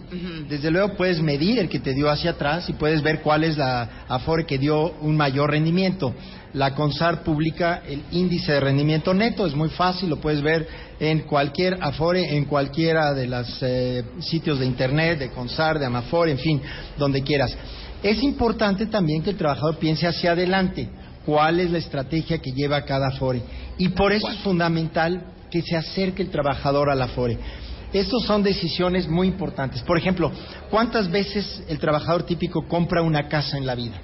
Desde 0.48 0.72
luego 0.72 0.96
puedes 0.96 1.22
medir 1.22 1.60
el 1.60 1.70
que 1.70 1.80
te 1.80 1.94
dio 1.94 2.10
hacia 2.10 2.32
atrás 2.32 2.70
y 2.70 2.74
puedes 2.74 3.02
ver 3.02 3.22
cuál 3.22 3.44
es 3.44 3.58
la 3.58 4.06
Afore 4.08 4.46
que 4.46 4.58
dio 4.58 4.94
un 5.02 5.16
mayor 5.18 5.52
rendimiento. 5.52 6.14
La 6.54 6.74
CONSAR 6.74 7.24
publica 7.24 7.82
el 7.86 8.02
índice 8.12 8.54
de 8.54 8.60
rendimiento 8.62 9.14
neto, 9.14 9.46
es 9.46 9.54
muy 9.54 9.70
fácil, 9.70 10.10
lo 10.10 10.22
puedes 10.22 10.42
ver 10.42 10.68
en 11.00 11.22
cualquier 11.22 11.78
Afore, 11.82 12.38
en 12.38 12.46
cualquiera 12.46 13.14
de 13.14 13.28
los 13.28 13.62
sitios 14.22 14.60
de 14.60 14.66
internet, 14.66 15.20
de 15.20 15.32
CONSAR, 15.32 15.80
de 15.80 15.86
Amafore, 15.86 16.32
en 16.32 16.40
fin, 16.40 16.62
donde 16.98 17.24
quieras. 17.24 17.58
Es 18.02 18.24
importante 18.24 18.86
también 18.86 19.22
que 19.22 19.32
el 19.32 19.36
trabajador 19.36 19.78
piense 19.78 20.08
hacia 20.08 20.32
adelante 20.32 20.88
cuál 21.26 21.60
es 21.60 21.72
la 21.72 21.80
estrategia 21.80 22.38
que 22.38 22.52
lleva 22.52 22.86
cada 22.86 23.08
Afore. 23.08 23.42
Y 23.78 23.90
por 23.90 24.14
eso 24.14 24.30
es 24.30 24.38
fundamental 24.38 25.26
que 25.52 25.62
se 25.62 25.76
acerque 25.76 26.22
el 26.22 26.30
trabajador 26.30 26.90
a 26.90 26.96
la 26.96 27.06
Afore. 27.06 27.38
Estas 27.96 28.24
son 28.24 28.44
decisiones 28.44 29.08
muy 29.08 29.26
importantes. 29.26 29.82
Por 29.82 29.98
ejemplo, 29.98 30.30
¿cuántas 30.70 31.10
veces 31.10 31.64
el 31.70 31.80
trabajador 31.80 32.24
típico 32.24 32.68
compra 32.68 33.02
una 33.02 33.30
casa 33.30 33.58
en 33.58 33.66
la 33.66 33.74
vida? 33.74 34.02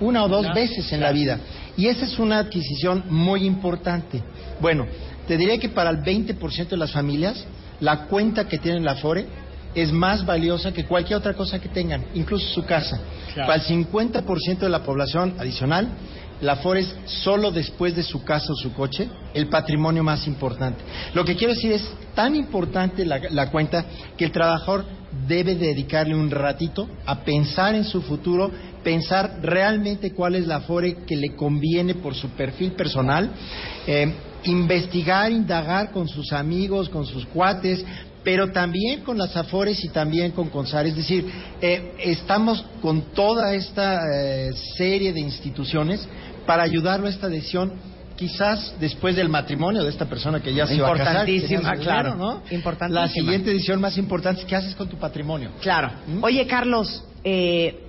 Una 0.00 0.24
o 0.24 0.28
dos 0.28 0.52
veces 0.52 0.92
en 0.92 1.00
la 1.00 1.12
vida. 1.12 1.38
Y 1.76 1.86
esa 1.86 2.04
es 2.04 2.18
una 2.18 2.38
adquisición 2.40 3.04
muy 3.10 3.46
importante. 3.46 4.20
Bueno, 4.60 4.86
te 5.28 5.36
diré 5.36 5.60
que 5.60 5.68
para 5.68 5.90
el 5.90 5.98
20% 5.98 6.68
de 6.68 6.76
las 6.76 6.90
familias, 6.90 7.44
la 7.78 8.06
cuenta 8.06 8.48
que 8.48 8.58
tienen 8.58 8.84
la 8.84 8.92
Afore 8.92 9.24
es 9.72 9.92
más 9.92 10.26
valiosa 10.26 10.72
que 10.72 10.84
cualquier 10.84 11.18
otra 11.18 11.34
cosa 11.34 11.60
que 11.60 11.68
tengan, 11.68 12.04
incluso 12.14 12.44
su 12.48 12.64
casa. 12.64 13.00
Claro. 13.34 13.52
Para 13.52 13.62
el 13.62 13.68
50% 13.68 14.58
de 14.58 14.68
la 14.68 14.82
población 14.82 15.34
adicional, 15.38 15.90
la 16.40 16.54
es 16.76 16.94
solo 17.06 17.50
después 17.50 17.94
de 17.94 18.02
su 18.02 18.24
casa 18.24 18.52
o 18.52 18.56
su 18.56 18.72
coche 18.72 19.08
el 19.32 19.48
patrimonio 19.48 20.02
más 20.02 20.26
importante. 20.26 20.82
Lo 21.14 21.24
que 21.24 21.36
quiero 21.36 21.54
decir 21.54 21.72
es 21.72 21.88
tan 22.14 22.34
importante 22.34 23.04
la, 23.04 23.50
cuenta 23.50 23.84
que 24.16 24.24
el 24.24 24.32
trabajador 24.32 24.84
debe 25.26 25.54
dedicarle 25.54 26.14
un 26.14 26.30
ratito 26.30 26.88
a 27.06 27.20
pensar 27.20 27.74
en 27.74 27.84
su 27.84 28.02
futuro, 28.02 28.50
pensar 28.82 29.38
realmente 29.42 30.12
cuál 30.12 30.34
es 30.34 30.46
la 30.46 30.56
Afore 30.56 31.04
que 31.06 31.16
le 31.16 31.34
conviene 31.34 31.94
por 31.94 32.14
su 32.14 32.28
perfil 32.30 32.72
personal, 32.72 33.30
eh, 33.86 34.12
investigar, 34.44 35.30
indagar 35.32 35.90
con 35.90 36.08
sus 36.08 36.32
amigos, 36.32 36.88
con 36.88 37.06
sus 37.06 37.24
cuates, 37.26 37.84
pero 38.24 38.50
también 38.50 39.02
con 39.02 39.18
las 39.18 39.36
Afores 39.36 39.84
y 39.84 39.90
también 39.90 40.32
con 40.32 40.48
CONSAR. 40.48 40.86
Es 40.86 40.96
decir, 40.96 41.30
eh, 41.60 41.92
estamos 41.98 42.64
con 42.80 43.12
toda 43.12 43.54
esta 43.54 44.00
eh, 44.12 44.50
serie 44.76 45.12
de 45.12 45.20
instituciones 45.20 46.08
para 46.46 46.62
ayudarlo 46.62 47.06
a 47.06 47.10
esta 47.10 47.28
decisión, 47.28 47.72
quizás 48.16 48.74
después 48.80 49.16
del 49.16 49.28
matrimonio 49.28 49.82
de 49.82 49.90
esta 49.90 50.06
persona 50.06 50.40
que 50.40 50.54
ya 50.54 50.66
se 50.66 50.80
va 50.80 50.88
a 50.88 50.96
casar. 50.96 51.28
Importantísima, 51.28 51.76
claro. 51.76 52.14
¿no? 52.14 52.42
Importantísima. 52.50 53.06
La 53.06 53.08
siguiente 53.08 53.50
decisión 53.50 53.80
más 53.80 53.98
importante 53.98 54.40
es 54.40 54.46
qué 54.46 54.56
haces 54.56 54.74
con 54.74 54.88
tu 54.88 54.96
patrimonio. 54.96 55.50
Claro. 55.60 55.90
¿Mm? 56.06 56.24
Oye, 56.24 56.46
Carlos, 56.46 57.04
eh, 57.24 57.80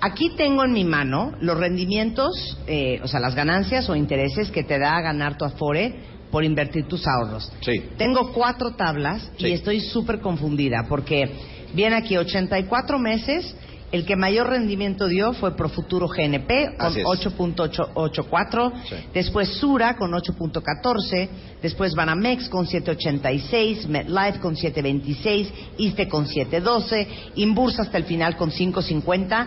aquí 0.00 0.30
tengo 0.36 0.64
en 0.64 0.72
mi 0.72 0.84
mano 0.84 1.32
los 1.40 1.58
rendimientos, 1.58 2.58
eh, 2.66 3.00
o 3.02 3.08
sea, 3.08 3.20
las 3.20 3.34
ganancias 3.34 3.88
o 3.90 3.96
intereses 3.96 4.50
que 4.50 4.62
te 4.62 4.78
da 4.78 4.96
a 4.96 5.02
ganar 5.02 5.36
tu 5.36 5.44
Afore 5.44 6.15
por 6.36 6.44
invertir 6.44 6.84
tus 6.84 7.06
ahorros. 7.06 7.50
Sí. 7.62 7.82
Tengo 7.96 8.30
cuatro 8.30 8.72
tablas 8.72 9.22
Sí. 9.38 9.46
y 9.46 9.52
estoy 9.52 9.80
súper 9.80 10.20
confundida 10.20 10.84
porque 10.86 11.30
viene 11.72 11.96
aquí 11.96 12.14
84 12.14 12.98
meses 12.98 13.56
el 13.90 14.04
que 14.04 14.16
mayor 14.16 14.50
rendimiento 14.50 15.08
dio 15.08 15.32
fue 15.32 15.56
Profuturo 15.56 16.08
GNP 16.08 16.76
con 16.76 16.88
Así 16.88 17.00
es. 17.00 17.06
8.84, 17.06 18.72
Sí. 18.86 18.96
después 19.14 19.48
Sura 19.48 19.96
con 19.96 20.10
8.14, 20.12 21.28
después 21.62 21.94
Banamex 21.94 22.50
con 22.50 22.66
7.86, 22.66 23.86
MetLife 23.86 24.38
con 24.40 24.56
7.26, 24.56 25.48
ISTE 25.78 26.06
con 26.06 26.26
7.12, 26.26 27.06
Inbursa 27.36 27.80
hasta 27.80 27.96
el 27.96 28.04
final 28.04 28.36
con 28.36 28.50
5.50. 28.50 29.46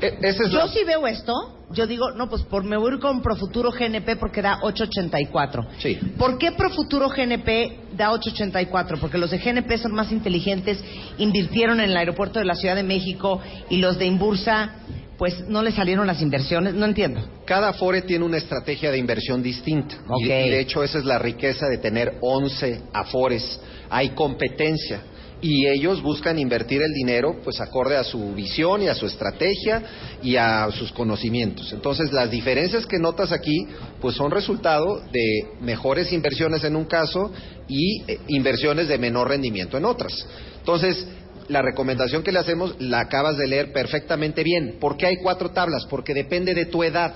E- 0.00 0.18
esa 0.22 0.44
es 0.44 0.50
Yo 0.50 0.58
la- 0.58 0.68
sí 0.68 0.80
veo 0.86 1.06
esto, 1.06 1.32
yo 1.72 1.86
digo, 1.86 2.10
no, 2.12 2.28
pues 2.30 2.42
por, 2.42 2.64
me 2.64 2.76
voy 2.76 2.92
a 2.92 2.94
ir 2.94 3.00
con 3.00 3.20
Profuturo 3.20 3.70
GNP 3.72 4.16
porque 4.16 4.40
da 4.42 4.58
8.84. 4.62 5.66
Sí. 5.78 5.96
¿Por 6.18 6.38
qué 6.38 6.52
Profuturo 6.52 7.08
GNP 7.08 7.80
da 7.96 8.10
8.84? 8.12 8.98
Porque 9.00 9.18
los 9.18 9.30
de 9.30 9.38
GNP 9.38 9.76
son 9.78 9.92
más 9.92 10.10
inteligentes, 10.12 10.82
invirtieron 11.18 11.80
en 11.80 11.90
el 11.90 11.96
aeropuerto 11.96 12.38
de 12.38 12.44
la 12.44 12.54
Ciudad 12.54 12.74
de 12.76 12.82
México 12.84 13.40
y 13.70 13.78
los 13.78 13.98
de 13.98 14.06
Inbursa, 14.06 14.72
pues 15.18 15.40
no 15.48 15.62
les 15.62 15.74
salieron 15.74 16.06
las 16.06 16.22
inversiones, 16.22 16.74
no 16.74 16.84
entiendo. 16.86 17.20
Cada 17.44 17.70
Afore 17.70 18.02
tiene 18.02 18.24
una 18.24 18.36
estrategia 18.36 18.90
de 18.92 18.98
inversión 18.98 19.42
distinta. 19.42 19.96
Y- 19.96 19.98
Ok. 20.08 20.20
Y, 20.22 20.26
de 20.50 20.60
hecho 20.60 20.82
esa 20.84 20.98
es 20.98 21.04
la 21.04 21.18
riqueza 21.18 21.66
de 21.66 21.78
tener 21.78 22.14
11 22.20 22.82
Afores. 22.92 23.60
Hay 23.90 24.10
competencia. 24.10 25.00
Y 25.40 25.68
ellos 25.68 26.02
buscan 26.02 26.38
invertir 26.38 26.82
el 26.82 26.92
dinero 26.92 27.36
pues 27.44 27.60
acorde 27.60 27.96
a 27.96 28.02
su 28.02 28.34
visión 28.34 28.82
y 28.82 28.88
a 28.88 28.94
su 28.94 29.06
estrategia 29.06 29.82
y 30.22 30.36
a 30.36 30.68
sus 30.72 30.90
conocimientos. 30.92 31.72
Entonces 31.72 32.12
las 32.12 32.30
diferencias 32.30 32.86
que 32.86 32.98
notas 32.98 33.30
aquí 33.30 33.66
pues 34.00 34.16
son 34.16 34.30
resultado 34.30 35.00
de 35.12 35.46
mejores 35.60 36.12
inversiones 36.12 36.64
en 36.64 36.74
un 36.74 36.86
caso 36.86 37.32
y 37.68 38.02
eh, 38.08 38.18
inversiones 38.28 38.88
de 38.88 38.98
menor 38.98 39.28
rendimiento 39.28 39.76
en 39.78 39.84
otras. 39.84 40.26
Entonces 40.58 41.06
la 41.48 41.62
recomendación 41.62 42.22
que 42.22 42.32
le 42.32 42.38
hacemos 42.38 42.74
la 42.78 43.00
acabas 43.00 43.36
de 43.36 43.46
leer 43.46 43.72
perfectamente 43.72 44.42
bien. 44.42 44.76
¿Por 44.80 44.96
qué 44.96 45.06
hay 45.06 45.16
cuatro 45.16 45.50
tablas? 45.50 45.86
Porque 45.88 46.14
depende 46.14 46.54
de 46.54 46.66
tu 46.66 46.82
edad. 46.82 47.14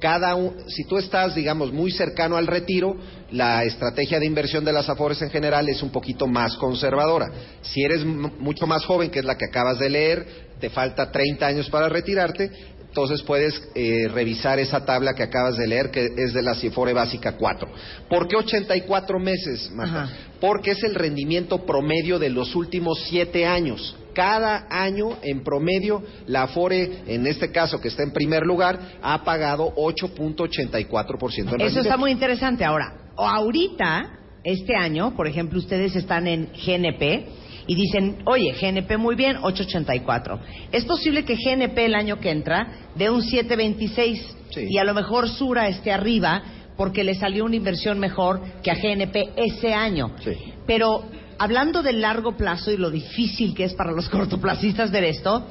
Cada 0.00 0.34
un- 0.34 0.68
si 0.68 0.84
tú 0.84 0.98
estás, 0.98 1.34
digamos, 1.34 1.72
muy 1.72 1.90
cercano 1.90 2.36
al 2.36 2.46
retiro, 2.46 2.96
la 3.30 3.64
estrategia 3.64 4.18
de 4.18 4.26
inversión 4.26 4.64
de 4.64 4.72
las 4.72 4.88
Afores 4.88 5.20
en 5.22 5.30
general 5.30 5.68
es 5.68 5.82
un 5.82 5.90
poquito 5.90 6.26
más 6.26 6.56
conservadora. 6.56 7.30
Si 7.62 7.82
eres 7.82 8.04
mucho 8.04 8.66
más 8.66 8.84
joven, 8.84 9.10
que 9.10 9.20
es 9.20 9.24
la 9.24 9.36
que 9.36 9.46
acabas 9.46 9.78
de 9.78 9.90
leer, 9.90 10.26
te 10.60 10.70
falta 10.70 11.10
30 11.10 11.46
años 11.46 11.68
para 11.70 11.88
retirarte, 11.88 12.50
entonces 12.86 13.22
puedes 13.22 13.60
eh, 13.74 14.06
revisar 14.08 14.58
esa 14.60 14.84
tabla 14.84 15.14
que 15.14 15.24
acabas 15.24 15.56
de 15.56 15.66
leer, 15.66 15.90
que 15.90 16.06
es 16.16 16.32
de 16.32 16.42
la 16.42 16.54
Cifore 16.54 16.92
Básica 16.92 17.32
4. 17.32 17.68
¿Por 18.08 18.28
qué 18.28 18.36
84 18.36 19.18
meses, 19.18 19.70
Marta? 19.72 20.04
Ajá. 20.04 20.12
Porque 20.40 20.72
es 20.72 20.82
el 20.84 20.94
rendimiento 20.94 21.64
promedio 21.66 22.18
de 22.18 22.30
los 22.30 22.54
últimos 22.54 23.02
siete 23.08 23.46
años. 23.46 23.96
Cada 24.14 24.66
año, 24.70 25.18
en 25.22 25.42
promedio, 25.42 26.02
la 26.26 26.44
Afore, 26.44 27.02
en 27.06 27.26
este 27.26 27.50
caso 27.50 27.80
que 27.80 27.88
está 27.88 28.02
en 28.02 28.12
primer 28.12 28.44
lugar, 28.44 28.78
ha 29.02 29.24
pagado 29.24 29.74
8.84% 29.76 31.54
en 31.54 31.60
Eso 31.60 31.80
está 31.80 31.96
muy 31.96 32.10
interesante. 32.10 32.64
Ahora, 32.64 32.94
ahorita, 33.16 34.10
este 34.44 34.76
año, 34.76 35.14
por 35.16 35.26
ejemplo, 35.26 35.58
ustedes 35.58 35.96
están 35.96 36.26
en 36.26 36.50
GNP 36.52 37.26
y 37.66 37.74
dicen, 37.74 38.18
oye, 38.26 38.54
GNP 38.60 38.96
muy 38.98 39.14
bien, 39.14 39.38
884. 39.42 40.38
Es 40.72 40.84
posible 40.84 41.24
que 41.24 41.36
GNP 41.36 41.78
el 41.86 41.94
año 41.94 42.20
que 42.20 42.30
entra 42.30 42.88
dé 42.94 43.10
un 43.10 43.22
726 43.22 44.36
Sí. 44.50 44.66
y 44.70 44.78
a 44.78 44.84
lo 44.84 44.94
mejor 44.94 45.28
Sura 45.28 45.66
esté 45.66 45.90
arriba 45.90 46.42
porque 46.76 47.02
le 47.02 47.14
salió 47.14 47.44
una 47.44 47.56
inversión 47.56 47.98
mejor 47.98 48.40
que 48.62 48.70
a 48.70 48.74
GNP 48.74 49.30
ese 49.36 49.72
año. 49.74 50.12
Sí. 50.22 50.32
Pero 50.66 51.04
hablando 51.38 51.82
del 51.82 52.00
largo 52.00 52.36
plazo 52.36 52.70
y 52.70 52.76
lo 52.76 52.90
difícil 52.90 53.54
que 53.54 53.64
es 53.64 53.74
para 53.74 53.92
los 53.92 54.08
cortoplacistas 54.10 54.90
ver 54.90 55.04
esto, 55.04 55.44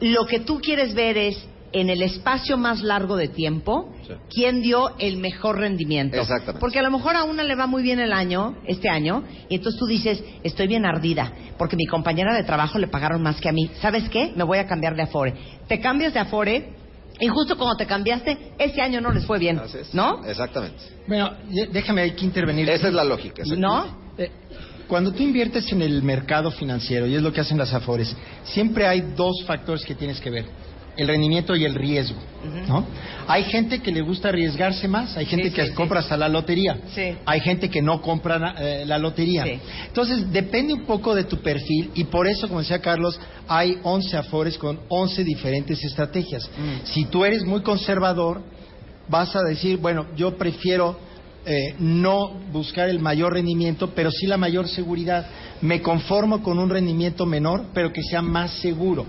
lo 0.00 0.26
que 0.26 0.40
tú 0.40 0.60
quieres 0.60 0.94
ver 0.94 1.16
es 1.18 1.46
en 1.72 1.90
el 1.90 2.00
espacio 2.00 2.56
más 2.56 2.80
largo 2.82 3.16
de 3.16 3.28
tiempo 3.28 3.92
Sí. 4.06 4.14
quién 4.30 4.62
dio 4.62 4.94
el 4.98 5.18
mejor 5.18 5.58
rendimiento. 5.58 6.16
Exactamente. 6.16 6.60
Porque 6.60 6.78
a 6.78 6.82
lo 6.82 6.90
mejor 6.90 7.14
a 7.14 7.24
una 7.24 7.42
le 7.44 7.54
va 7.54 7.66
muy 7.66 7.82
bien 7.82 8.00
el 8.00 8.14
año, 8.14 8.56
este 8.66 8.88
año, 8.88 9.22
y 9.50 9.56
entonces 9.56 9.78
tú 9.78 9.84
dices, 9.86 10.24
estoy 10.42 10.66
bien 10.66 10.86
ardida, 10.86 11.30
porque 11.58 11.76
mi 11.76 11.84
compañera 11.84 12.34
de 12.34 12.42
trabajo 12.42 12.78
le 12.78 12.88
pagaron 12.88 13.20
más 13.22 13.38
que 13.38 13.50
a 13.50 13.52
mí. 13.52 13.70
¿Sabes 13.82 14.08
qué? 14.08 14.32
Me 14.34 14.44
voy 14.44 14.56
a 14.58 14.66
cambiar 14.66 14.96
de 14.96 15.02
Afore. 15.02 15.34
Te 15.68 15.78
cambias 15.78 16.14
de 16.14 16.20
Afore 16.20 16.72
y 17.20 17.26
justo 17.28 17.58
cuando 17.58 17.76
te 17.76 17.84
cambiaste, 17.84 18.54
ese 18.58 18.80
año 18.80 19.02
no 19.02 19.10
les 19.12 19.26
fue 19.26 19.38
bien. 19.38 19.60
¿no? 19.92 20.24
Exactamente. 20.24 20.78
Bueno, 21.06 21.32
déjame 21.70 22.02
aquí 22.02 22.24
intervenir. 22.24 22.70
Esa 22.70 22.88
es 22.88 22.94
la 22.94 23.04
lógica. 23.04 23.42
¿No? 23.58 23.98
Eh, 24.16 24.30
Cuando 24.88 25.12
tú 25.12 25.22
inviertes 25.22 25.70
en 25.72 25.82
el 25.82 26.02
mercado 26.02 26.50
financiero, 26.50 27.06
y 27.06 27.14
es 27.14 27.22
lo 27.22 27.32
que 27.32 27.40
hacen 27.40 27.58
las 27.58 27.72
Afores, 27.74 28.16
siempre 28.44 28.86
hay 28.86 29.02
dos 29.14 29.44
factores 29.46 29.84
que 29.84 29.94
tienes 29.94 30.20
que 30.20 30.30
ver. 30.30 30.46
El 30.96 31.06
rendimiento 31.06 31.54
y 31.54 31.64
el 31.64 31.76
riesgo, 31.76 32.16
¿no? 32.66 32.84
Hay 33.28 33.44
gente 33.44 33.80
que 33.80 33.92
le 33.92 34.00
gusta 34.00 34.30
arriesgarse 34.30 34.88
más, 34.88 35.16
hay 35.16 35.26
gente 35.26 35.50
Sí, 35.50 35.54
que 35.54 35.66
sí, 35.68 35.72
compra 35.72 36.00
sí. 36.00 36.06
hasta 36.06 36.16
la 36.16 36.28
lotería, 36.28 36.76
Sí. 36.92 37.14
hay 37.24 37.38
gente 37.40 37.70
que 37.70 37.80
no 37.80 38.02
compra 38.02 38.56
eh, 38.58 38.82
la 38.84 38.98
lotería. 38.98 39.44
Sí. 39.44 39.60
Entonces, 39.86 40.32
depende 40.32 40.74
un 40.74 40.82
poco 40.86 41.14
de 41.14 41.22
tu 41.22 41.36
perfil 41.40 41.90
y 41.94 42.02
por 42.04 42.26
eso, 42.26 42.48
como 42.48 42.58
decía 42.60 42.80
Carlos, 42.80 43.20
hay 43.46 43.78
11 43.84 44.16
Afores 44.16 44.58
con 44.58 44.80
11 44.88 45.22
diferentes 45.22 45.84
estrategias. 45.84 46.48
Mm. 46.58 46.86
Si 46.86 47.04
tú 47.04 47.24
eres 47.24 47.44
muy 47.44 47.60
conservador, 47.60 48.42
vas 49.08 49.36
a 49.36 49.42
decir, 49.42 49.76
bueno, 49.76 50.06
yo 50.16 50.36
prefiero 50.36 50.98
eh, 51.50 51.74
no 51.78 52.34
buscar 52.52 52.90
el 52.90 52.98
mayor 52.98 53.32
rendimiento, 53.32 53.94
pero 53.94 54.10
sí 54.10 54.26
la 54.26 54.36
mayor 54.36 54.68
seguridad. 54.68 55.26
Me 55.62 55.80
conformo 55.80 56.42
con 56.42 56.58
un 56.58 56.68
rendimiento 56.68 57.24
menor, 57.24 57.68
pero 57.72 57.90
que 57.90 58.02
sea 58.02 58.20
más 58.20 58.50
seguro. 58.60 59.06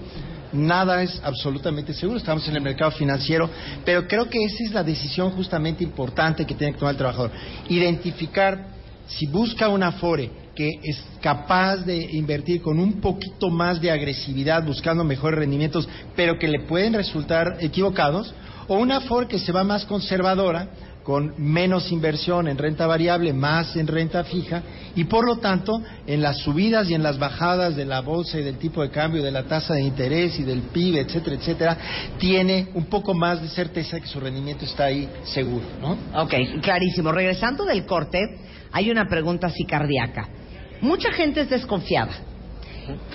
Nada 0.53 1.03
es 1.03 1.19
absolutamente 1.21 1.93
seguro, 1.93 2.17
estamos 2.17 2.47
en 2.47 2.55
el 2.55 2.61
mercado 2.61 2.91
financiero, 2.91 3.49
pero 3.83 4.07
creo 4.07 4.29
que 4.29 4.41
esa 4.41 4.63
es 4.63 4.71
la 4.71 4.83
decisión 4.83 5.31
justamente 5.31 5.83
importante 5.83 6.45
que 6.45 6.55
tiene 6.55 6.71
que 6.71 6.79
tomar 6.79 6.93
el 6.93 6.97
trabajador. 6.97 7.31
Identificar 7.67 8.67
si 9.05 9.25
busca 9.25 9.67
un 9.67 9.83
Afore 9.83 10.31
que 10.55 10.79
es 10.83 11.03
capaz 11.21 11.77
de 11.85 11.97
invertir 12.13 12.61
con 12.61 12.79
un 12.79 13.01
poquito 13.01 13.49
más 13.49 13.79
de 13.81 13.91
agresividad, 13.91 14.63
buscando 14.65 15.03
mejores 15.03 15.39
rendimientos, 15.39 15.87
pero 16.15 16.39
que 16.39 16.47
le 16.47 16.61
pueden 16.61 16.93
resultar 16.93 17.57
equivocados, 17.59 18.33
o 18.67 18.77
una 18.77 18.97
Afore 18.97 19.27
que 19.27 19.39
se 19.39 19.51
va 19.51 19.63
más 19.63 19.85
conservadora, 19.85 20.69
con 21.09 21.33
menos 21.39 21.91
inversión 21.91 22.47
en 22.47 22.55
renta 22.55 22.85
variable, 22.85 23.33
más 23.33 23.75
en 23.75 23.87
renta 23.87 24.23
fija, 24.25 24.61
y 24.95 25.05
por 25.05 25.25
lo 25.25 25.37
tanto, 25.37 25.81
en 26.05 26.21
las 26.21 26.37
subidas 26.37 26.87
y 26.87 26.93
en 26.93 27.01
las 27.01 27.17
bajadas 27.17 27.75
de 27.75 27.83
la 27.83 28.01
bolsa 28.01 28.37
y 28.37 28.43
del 28.43 28.59
tipo 28.59 28.83
de 28.83 28.91
cambio, 28.91 29.23
de 29.23 29.31
la 29.31 29.45
tasa 29.45 29.73
de 29.73 29.81
interés 29.81 30.39
y 30.39 30.43
del 30.43 30.61
PIB, 30.61 30.97
etcétera, 30.97 31.35
etcétera, 31.35 31.77
tiene 32.19 32.67
un 32.75 32.85
poco 32.85 33.15
más 33.15 33.41
de 33.41 33.47
certeza 33.47 33.99
que 33.99 34.05
su 34.05 34.19
rendimiento 34.19 34.65
está 34.65 34.83
ahí 34.85 35.09
seguro, 35.23 35.65
¿no? 35.81 35.97
Ok, 36.21 36.61
clarísimo. 36.61 37.11
Regresando 37.11 37.65
del 37.65 37.87
corte, 37.87 38.19
hay 38.71 38.91
una 38.91 39.07
pregunta 39.07 39.47
así 39.47 39.65
cardíaca. 39.65 40.29
Mucha 40.79 41.11
gente 41.11 41.41
es 41.41 41.49
desconfiada 41.49 42.13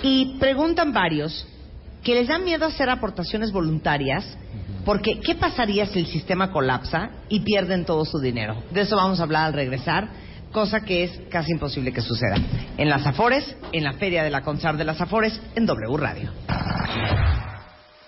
y 0.03 0.37
preguntan 0.37 0.91
varios 0.91 1.47
que 2.03 2.13
les 2.13 2.27
da 2.27 2.39
miedo 2.39 2.65
hacer 2.65 2.89
aportaciones 2.89 3.53
voluntarias 3.53 4.37
porque 4.85 5.19
¿qué 5.19 5.35
pasaría 5.35 5.87
si 5.87 5.99
el 5.99 6.05
sistema 6.05 6.51
colapsa 6.51 7.09
y 7.27 7.41
pierden 7.41 7.85
todo 7.85 8.05
su 8.05 8.19
dinero? 8.19 8.63
De 8.71 8.81
eso 8.81 8.95
vamos 8.95 9.19
a 9.19 9.23
hablar 9.23 9.47
al 9.47 9.53
regresar, 9.53 10.07
cosa 10.51 10.81
que 10.81 11.03
es 11.03 11.19
casi 11.29 11.51
imposible 11.51 11.91
que 11.91 12.01
suceda. 12.01 12.35
En 12.77 12.87
las 12.87 13.05
Afores, 13.05 13.57
en 13.71 13.83
la 13.83 13.93
Feria 13.93 14.23
de 14.23 14.29
la 14.29 14.41
Consar 14.41 14.77
de 14.77 14.85
las 14.85 15.01
Afores, 15.01 15.41
en 15.55 15.65
W 15.65 15.97
Radio. 15.97 16.31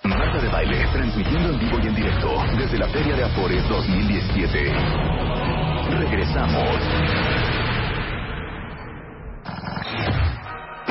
Marta 0.04 0.40
de 0.40 0.48
Baile, 0.48 0.86
transmitiendo 0.92 1.50
en 1.52 1.58
vivo 1.58 1.78
y 1.82 1.86
en 1.88 1.94
directo 1.94 2.30
desde 2.56 2.78
la 2.78 2.88
Feria 2.88 3.16
de 3.16 3.24
Afores 3.24 3.68
2017. 3.68 4.72
Regresamos. 5.98 6.78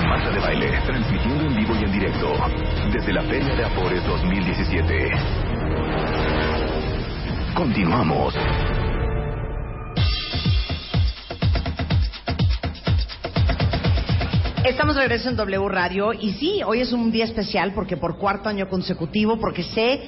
Marta 0.06 0.30
de 0.32 0.40
Baile, 0.40 0.80
transmitiendo 0.86 1.46
en 1.46 1.56
vivo 1.56 1.74
y 1.76 1.84
en 1.84 1.92
directo 1.92 2.34
desde 2.94 3.14
la 3.14 3.24
Feria 3.24 3.56
de 3.56 3.64
Afores 3.66 4.06
2017. 4.06 5.12
Continuamos. 7.56 8.34
Estamos 14.64 14.96
de 14.96 15.02
regreso 15.02 15.30
en 15.30 15.36
W 15.38 15.68
Radio 15.70 16.14
y 16.14 16.34
sí, 16.34 16.62
hoy 16.66 16.82
es 16.82 16.92
un 16.92 17.12
día 17.12 17.26
especial 17.26 17.74
porque 17.74 17.98
por 17.98 18.18
cuarto 18.18 18.50
año 18.50 18.68
consecutivo, 18.70 19.40
porque 19.40 19.64
sé 19.64 20.02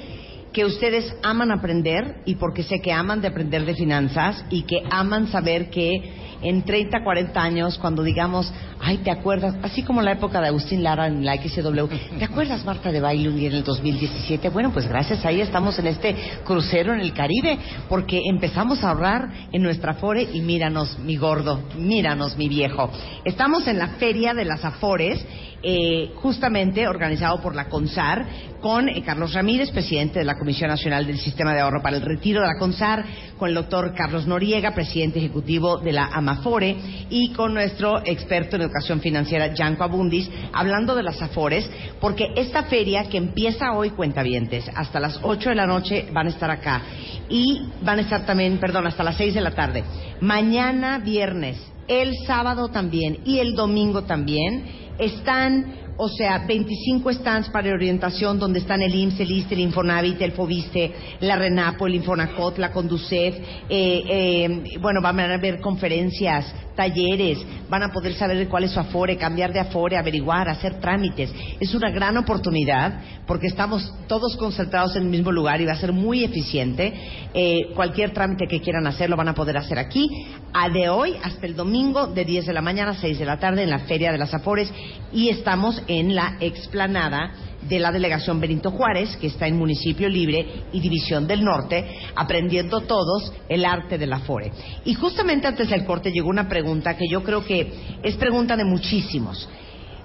que 0.52 0.64
ustedes 0.64 1.14
aman 1.22 1.50
aprender 1.50 2.22
y 2.26 2.34
porque 2.36 2.62
sé 2.62 2.80
que 2.80 2.92
aman 2.92 3.20
de 3.20 3.28
aprender 3.28 3.64
de 3.64 3.74
finanzas 3.74 4.44
y 4.50 4.62
que 4.62 4.82
aman 4.90 5.28
saber 5.28 5.70
que 5.70 6.29
en 6.42 6.62
30, 6.62 7.02
40 7.02 7.42
años, 7.42 7.78
cuando 7.78 8.02
digamos, 8.02 8.52
ay, 8.80 8.98
¿te 8.98 9.10
acuerdas? 9.10 9.54
Así 9.62 9.82
como 9.82 10.02
la 10.02 10.12
época 10.12 10.40
de 10.40 10.48
Agustín 10.48 10.82
Lara 10.82 11.06
en 11.06 11.24
la 11.24 11.36
XW, 11.36 11.86
¿te 12.18 12.24
acuerdas 12.24 12.64
Marta 12.64 12.90
de 12.90 13.00
Bailey 13.00 13.46
en 13.46 13.54
el 13.54 13.64
2017? 13.64 14.48
Bueno, 14.48 14.72
pues 14.72 14.88
gracias 14.88 15.24
a 15.24 15.30
ella 15.30 15.44
estamos 15.44 15.78
en 15.78 15.86
este 15.86 16.16
crucero 16.44 16.94
en 16.94 17.00
el 17.00 17.12
Caribe, 17.12 17.58
porque 17.88 18.22
empezamos 18.26 18.82
a 18.82 18.90
ahorrar 18.90 19.28
en 19.52 19.62
nuestra 19.62 19.92
Afore 19.92 20.22
y 20.22 20.40
míranos, 20.40 20.98
mi 21.00 21.16
gordo, 21.16 21.60
míranos, 21.76 22.36
mi 22.36 22.48
viejo. 22.48 22.90
Estamos 23.24 23.66
en 23.66 23.78
la 23.78 23.88
Feria 23.88 24.34
de 24.34 24.44
las 24.44 24.64
Afores 24.64 25.24
eh, 25.62 26.12
justamente 26.14 26.88
organizado 26.88 27.42
por 27.42 27.54
la 27.54 27.68
CONSAR, 27.68 28.24
con 28.62 28.88
eh, 28.88 29.02
Carlos 29.04 29.34
Ramírez, 29.34 29.70
presidente 29.70 30.18
de 30.18 30.24
la 30.24 30.38
Comisión 30.38 30.70
Nacional 30.70 31.06
del 31.06 31.18
Sistema 31.18 31.52
de 31.52 31.60
Ahorro 31.60 31.82
para 31.82 31.98
el 31.98 32.02
Retiro 32.02 32.40
de 32.40 32.46
la 32.46 32.58
CONSAR, 32.58 33.04
con 33.36 33.50
el 33.50 33.54
doctor 33.54 33.92
Carlos 33.94 34.26
Noriega, 34.26 34.74
presidente 34.74 35.18
ejecutivo 35.18 35.76
de 35.76 35.92
la 35.92 36.06
AMAFORE, 36.30 36.76
y 37.10 37.32
con 37.32 37.54
nuestro 37.54 38.00
experto 38.04 38.56
en 38.56 38.62
educación 38.62 39.00
financiera, 39.00 39.52
Janko 39.56 39.84
Abundis, 39.84 40.30
hablando 40.52 40.94
de 40.94 41.02
las 41.02 41.20
AFORES, 41.20 41.68
porque 42.00 42.32
esta 42.36 42.64
feria 42.64 43.08
que 43.08 43.16
empieza 43.16 43.72
hoy, 43.72 43.90
cuentavientes, 43.90 44.70
hasta 44.74 45.00
las 45.00 45.18
8 45.22 45.50
de 45.50 45.54
la 45.54 45.66
noche 45.66 46.08
van 46.12 46.26
a 46.26 46.30
estar 46.30 46.50
acá, 46.50 46.82
y 47.28 47.62
van 47.82 47.98
a 47.98 48.02
estar 48.02 48.26
también, 48.26 48.58
perdón, 48.58 48.86
hasta 48.86 49.04
las 49.04 49.16
6 49.16 49.34
de 49.34 49.40
la 49.40 49.52
tarde. 49.52 49.84
Mañana 50.20 50.98
viernes, 50.98 51.58
el 51.88 52.14
sábado 52.26 52.68
también 52.68 53.18
y 53.24 53.38
el 53.38 53.54
domingo 53.54 54.02
también 54.02 54.64
están, 54.98 55.89
o 56.02 56.08
sea, 56.08 56.38
25 56.46 57.12
stands 57.12 57.50
para 57.50 57.74
orientación 57.74 58.38
donde 58.38 58.60
están 58.60 58.80
el 58.80 58.94
IMSS, 58.94 59.20
el 59.20 59.32
ISTE, 59.32 59.54
el 59.54 59.60
Infonavit, 59.60 60.22
el 60.22 60.32
FOBISTE, 60.32 60.92
la 61.20 61.36
RENAPO, 61.36 61.86
el 61.86 61.96
Infonacot, 61.96 62.56
la 62.56 62.72
Conducef, 62.72 63.34
eh, 63.36 64.02
eh, 64.08 64.78
bueno, 64.80 65.02
van 65.02 65.20
a 65.20 65.34
haber 65.34 65.60
conferencias, 65.60 66.54
talleres, 66.74 67.44
van 67.68 67.82
a 67.82 67.92
poder 67.92 68.14
saber 68.14 68.48
cuál 68.48 68.64
es 68.64 68.70
su 68.70 68.80
afore, 68.80 69.18
cambiar 69.18 69.52
de 69.52 69.60
afore, 69.60 69.98
averiguar, 69.98 70.48
hacer 70.48 70.80
trámites. 70.80 71.30
Es 71.60 71.74
una 71.74 71.90
gran 71.90 72.16
oportunidad 72.16 73.02
porque 73.26 73.48
estamos 73.48 73.92
todos 74.08 74.38
concentrados 74.38 74.96
en 74.96 75.02
el 75.02 75.10
mismo 75.10 75.30
lugar 75.30 75.60
y 75.60 75.66
va 75.66 75.72
a 75.72 75.76
ser 75.76 75.92
muy 75.92 76.24
eficiente. 76.24 76.94
Eh, 77.34 77.72
cualquier 77.74 78.14
trámite 78.14 78.46
que 78.46 78.62
quieran 78.62 78.86
hacer 78.86 79.10
lo 79.10 79.16
van 79.16 79.28
a 79.28 79.34
poder 79.34 79.58
hacer 79.58 79.78
aquí, 79.78 80.08
a 80.52 80.68
de 80.70 80.88
hoy 80.88 81.14
hasta 81.22 81.46
el 81.46 81.54
domingo 81.54 82.06
de 82.06 82.24
10 82.24 82.46
de 82.46 82.52
la 82.54 82.62
mañana 82.62 82.92
a 82.92 82.94
6 82.94 83.18
de 83.18 83.24
la 83.24 83.38
tarde 83.38 83.62
en 83.62 83.70
la 83.70 83.80
Feria 83.80 84.10
de 84.10 84.18
las 84.18 84.32
Afores 84.32 84.72
y 85.12 85.28
estamos 85.28 85.82
en 85.90 86.14
la 86.14 86.36
explanada 86.38 87.32
de 87.62 87.80
la 87.80 87.90
delegación 87.90 88.38
Benito 88.38 88.70
Juárez, 88.70 89.16
que 89.16 89.26
está 89.26 89.48
en 89.48 89.58
Municipio 89.58 90.08
Libre 90.08 90.66
y 90.72 90.78
División 90.78 91.26
del 91.26 91.44
Norte, 91.44 91.84
aprendiendo 92.14 92.82
todos 92.82 93.32
el 93.48 93.64
arte 93.64 93.98
de 93.98 94.06
la 94.06 94.20
FORE. 94.20 94.52
Y 94.84 94.94
justamente 94.94 95.48
antes 95.48 95.68
del 95.68 95.84
corte 95.84 96.12
llegó 96.12 96.28
una 96.28 96.48
pregunta 96.48 96.96
que 96.96 97.08
yo 97.08 97.24
creo 97.24 97.44
que 97.44 97.98
es 98.04 98.14
pregunta 98.16 98.56
de 98.56 98.64
muchísimos. 98.64 99.48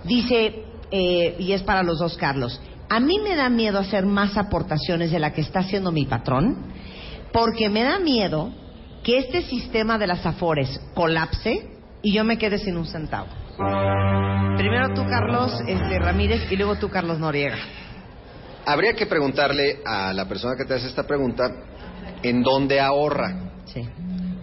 Dice, 0.03 0.63
eh, 0.89 1.35
y 1.37 1.51
es 1.51 1.61
para 1.61 1.83
los 1.83 1.99
dos 1.99 2.17
Carlos, 2.17 2.59
a 2.89 2.99
mí 2.99 3.19
me 3.19 3.35
da 3.35 3.49
miedo 3.49 3.77
hacer 3.77 4.07
más 4.07 4.37
aportaciones 4.37 5.11
de 5.11 5.19
la 5.19 5.33
que 5.33 5.41
está 5.41 5.59
haciendo 5.59 5.91
mi 5.91 6.05
patrón, 6.05 6.73
porque 7.31 7.69
me 7.69 7.83
da 7.83 7.99
miedo 7.99 8.51
que 9.03 9.19
este 9.19 9.43
sistema 9.43 9.99
de 9.99 10.07
las 10.07 10.25
AFORES 10.25 10.81
colapse 10.95 11.69
y 12.01 12.11
yo 12.11 12.23
me 12.23 12.39
quede 12.39 12.57
sin 12.57 12.75
un 12.75 12.87
centavo. 12.87 13.44
Primero 13.57 14.93
tú, 14.93 15.05
Carlos 15.07 15.53
este, 15.67 15.99
Ramírez, 15.99 16.51
y 16.51 16.55
luego 16.55 16.75
tú, 16.75 16.89
Carlos 16.89 17.19
Noriega. 17.19 17.57
Habría 18.65 18.93
que 18.93 19.05
preguntarle 19.05 19.79
a 19.85 20.11
la 20.13 20.27
persona 20.27 20.55
que 20.57 20.65
te 20.65 20.73
hace 20.73 20.87
esta 20.87 21.03
pregunta 21.03 21.51
en 22.23 22.41
dónde 22.41 22.79
ahorra. 22.79 23.51
Sí. 23.65 23.87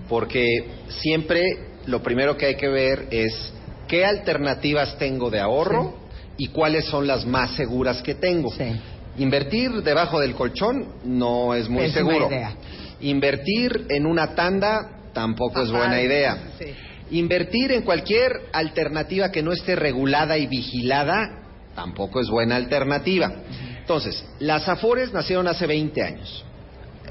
Porque 0.08 0.46
siempre 0.88 1.42
lo 1.86 2.02
primero 2.02 2.36
que 2.36 2.46
hay 2.46 2.54
que 2.56 2.68
ver 2.68 3.08
es 3.10 3.52
qué 3.88 4.04
alternativas 4.04 4.96
tengo 4.98 5.30
de 5.30 5.40
ahorro 5.40 5.96
y 6.36 6.48
cuáles 6.48 6.84
son 6.86 7.06
las 7.06 7.26
más 7.26 7.50
seguras 7.52 8.00
que 8.02 8.14
tengo. 8.14 8.50
Sí. 8.52 8.80
Invertir 9.18 9.82
debajo 9.82 10.20
del 10.20 10.34
colchón 10.34 10.86
no 11.04 11.54
es 11.54 11.68
muy 11.68 11.82
Pésima 11.86 12.10
seguro. 12.10 12.28
idea. 12.28 12.52
Invertir 13.00 13.86
en 13.90 14.06
una 14.06 14.34
tanda 14.34 14.88
tampoco 15.12 15.62
es 15.62 15.70
buena 15.70 16.00
idea. 16.00 16.38
sí. 16.58 16.66
Invertir 17.12 17.72
en 17.72 17.82
cualquier 17.82 18.32
alternativa 18.52 19.30
que 19.30 19.42
no 19.42 19.52
esté 19.52 19.76
regulada 19.76 20.36
y 20.38 20.46
vigilada 20.46 21.40
tampoco 21.74 22.20
es 22.20 22.28
buena 22.28 22.56
alternativa. 22.56 23.32
Entonces, 23.78 24.24
las 24.40 24.68
Afores 24.68 25.12
nacieron 25.12 25.46
hace 25.48 25.66
20 25.66 26.02
años. 26.02 26.44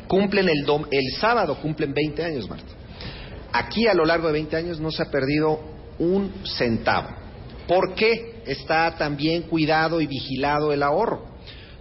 Cumplen 0.08 0.50
el, 0.50 0.66
dom- 0.66 0.88
el 0.92 1.14
sábado, 1.20 1.58
cumplen 1.62 1.94
20 1.94 2.24
años, 2.24 2.50
Marta. 2.50 2.72
Aquí 3.54 3.88
a 3.88 3.94
lo 3.94 4.06
largo 4.06 4.28
de 4.28 4.34
20 4.34 4.56
años 4.56 4.80
no 4.80 4.92
se 4.92 5.04
ha 5.04 5.12
perdido 5.12 5.60
un 6.00 6.32
centavo. 6.58 7.10
¿Por 7.68 7.94
qué 7.94 8.42
está 8.46 8.96
tan 8.98 9.16
bien 9.16 9.44
cuidado 9.44 10.02
y 10.02 10.08
vigilado 10.08 10.72
el 10.74 10.84
ahorro? 10.84 11.26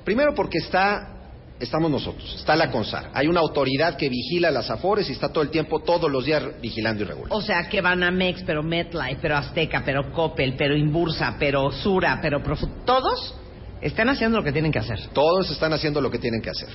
Primero 0.05 0.35
porque 0.35 0.59
está 0.59 1.20
estamos 1.61 1.91
nosotros, 1.91 2.35
está 2.37 2.57
la 2.57 2.71
CONSAR. 2.71 3.11
Hay 3.15 3.29
una 3.29 3.41
autoridad 3.41 3.97
que 3.97 4.09
vigila 4.09 4.51
las 4.51 4.71
afores 4.71 5.09
y 5.09 5.13
está 5.13 5.29
todo 5.29 5.45
el 5.45 5.51
tiempo, 5.51 5.81
todos 5.81 6.11
los 6.11 6.25
días 6.25 6.43
vigilando 6.61 7.03
y 7.03 7.07
regulando. 7.07 7.37
O 7.37 7.43
sea, 7.43 7.69
que 7.69 7.81
van 7.81 8.03
a 8.03 8.11
Mex, 8.11 8.43
pero 8.45 8.63
MetLife, 8.63 9.19
pero 9.21 9.37
Azteca, 9.37 9.83
pero 9.85 10.11
Coppel, 10.13 10.55
pero 10.57 10.77
Inbursa, 10.77 11.37
pero 11.39 11.71
Sura, 11.71 12.19
pero. 12.21 12.41
Todos 12.85 13.35
están 13.81 14.09
haciendo 14.09 14.39
lo 14.39 14.45
que 14.45 14.53
tienen 14.53 14.73
que 14.73 14.79
hacer. 14.79 15.09
Todos 15.13 15.51
están 15.51 15.73
haciendo 15.73 16.01
lo 16.01 16.11
que 16.11 16.19
tienen 16.19 16.41
que 16.41 16.51
hacer. 16.51 16.69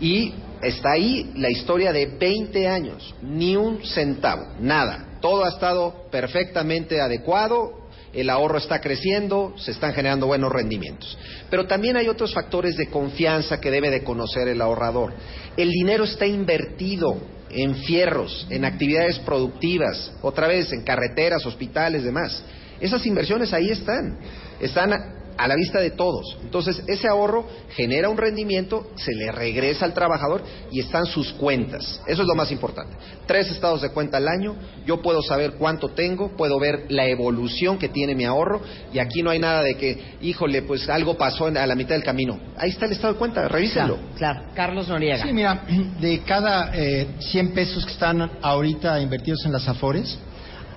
Y 0.00 0.32
está 0.62 0.92
ahí 0.92 1.32
la 1.36 1.50
historia 1.50 1.92
de 1.92 2.06
20 2.06 2.68
años, 2.68 3.14
ni 3.22 3.56
un 3.56 3.84
centavo, 3.84 4.54
nada. 4.60 5.18
Todo 5.20 5.44
ha 5.44 5.48
estado 5.48 6.06
perfectamente 6.10 7.00
adecuado, 7.00 7.87
el 8.12 8.30
ahorro 8.30 8.58
está 8.58 8.80
creciendo, 8.80 9.54
se 9.58 9.72
están 9.72 9.92
generando 9.92 10.26
buenos 10.26 10.52
rendimientos. 10.52 11.18
Pero 11.50 11.66
también 11.66 11.96
hay 11.96 12.08
otros 12.08 12.32
factores 12.32 12.76
de 12.76 12.88
confianza 12.88 13.60
que 13.60 13.70
debe 13.70 13.90
de 13.90 14.02
conocer 14.02 14.48
el 14.48 14.60
ahorrador. 14.60 15.12
El 15.56 15.70
dinero 15.70 16.04
está 16.04 16.26
invertido 16.26 17.16
en 17.50 17.74
fierros, 17.76 18.46
en 18.50 18.64
actividades 18.64 19.18
productivas, 19.20 20.12
otra 20.22 20.46
vez 20.46 20.72
en 20.72 20.82
carreteras, 20.82 21.44
hospitales, 21.46 22.04
demás. 22.04 22.42
Esas 22.80 23.04
inversiones 23.06 23.52
ahí 23.52 23.70
están, 23.70 24.18
están 24.60 25.17
a 25.38 25.48
la 25.48 25.54
vista 25.54 25.78
de 25.80 25.90
todos. 25.92 26.36
Entonces, 26.42 26.82
ese 26.88 27.08
ahorro 27.08 27.46
genera 27.70 28.08
un 28.08 28.18
rendimiento, 28.18 28.88
se 28.96 29.14
le 29.14 29.30
regresa 29.32 29.84
al 29.84 29.94
trabajador 29.94 30.42
y 30.70 30.80
están 30.80 31.06
sus 31.06 31.32
cuentas. 31.34 32.00
Eso 32.06 32.22
es 32.22 32.28
lo 32.28 32.34
más 32.34 32.50
importante. 32.50 32.96
Tres 33.26 33.50
estados 33.50 33.80
de 33.82 33.90
cuenta 33.90 34.16
al 34.16 34.26
año, 34.28 34.56
yo 34.84 35.00
puedo 35.00 35.22
saber 35.22 35.52
cuánto 35.52 35.90
tengo, 35.90 36.36
puedo 36.36 36.58
ver 36.58 36.86
la 36.88 37.06
evolución 37.06 37.78
que 37.78 37.88
tiene 37.88 38.14
mi 38.14 38.24
ahorro 38.24 38.60
y 38.92 38.98
aquí 38.98 39.22
no 39.22 39.30
hay 39.30 39.38
nada 39.38 39.62
de 39.62 39.76
que, 39.76 40.16
híjole, 40.22 40.62
pues 40.62 40.88
algo 40.88 41.16
pasó 41.16 41.46
en- 41.48 41.56
a 41.56 41.66
la 41.66 41.74
mitad 41.74 41.94
del 41.94 42.04
camino. 42.04 42.38
Ahí 42.56 42.70
está 42.70 42.86
el 42.86 42.92
estado 42.92 43.12
de 43.12 43.18
cuenta, 43.18 43.46
revísenlo. 43.48 43.98
Claro, 44.16 44.42
Carlos 44.54 44.88
Noriega. 44.88 45.22
Sí, 45.24 45.32
mira, 45.32 45.62
de 46.00 46.18
cada 46.20 46.72
eh, 46.74 47.06
100 47.20 47.52
pesos 47.52 47.84
que 47.86 47.92
están 47.92 48.30
ahorita 48.42 49.00
invertidos 49.00 49.44
en 49.46 49.52
las 49.52 49.68
Afores, 49.68 50.18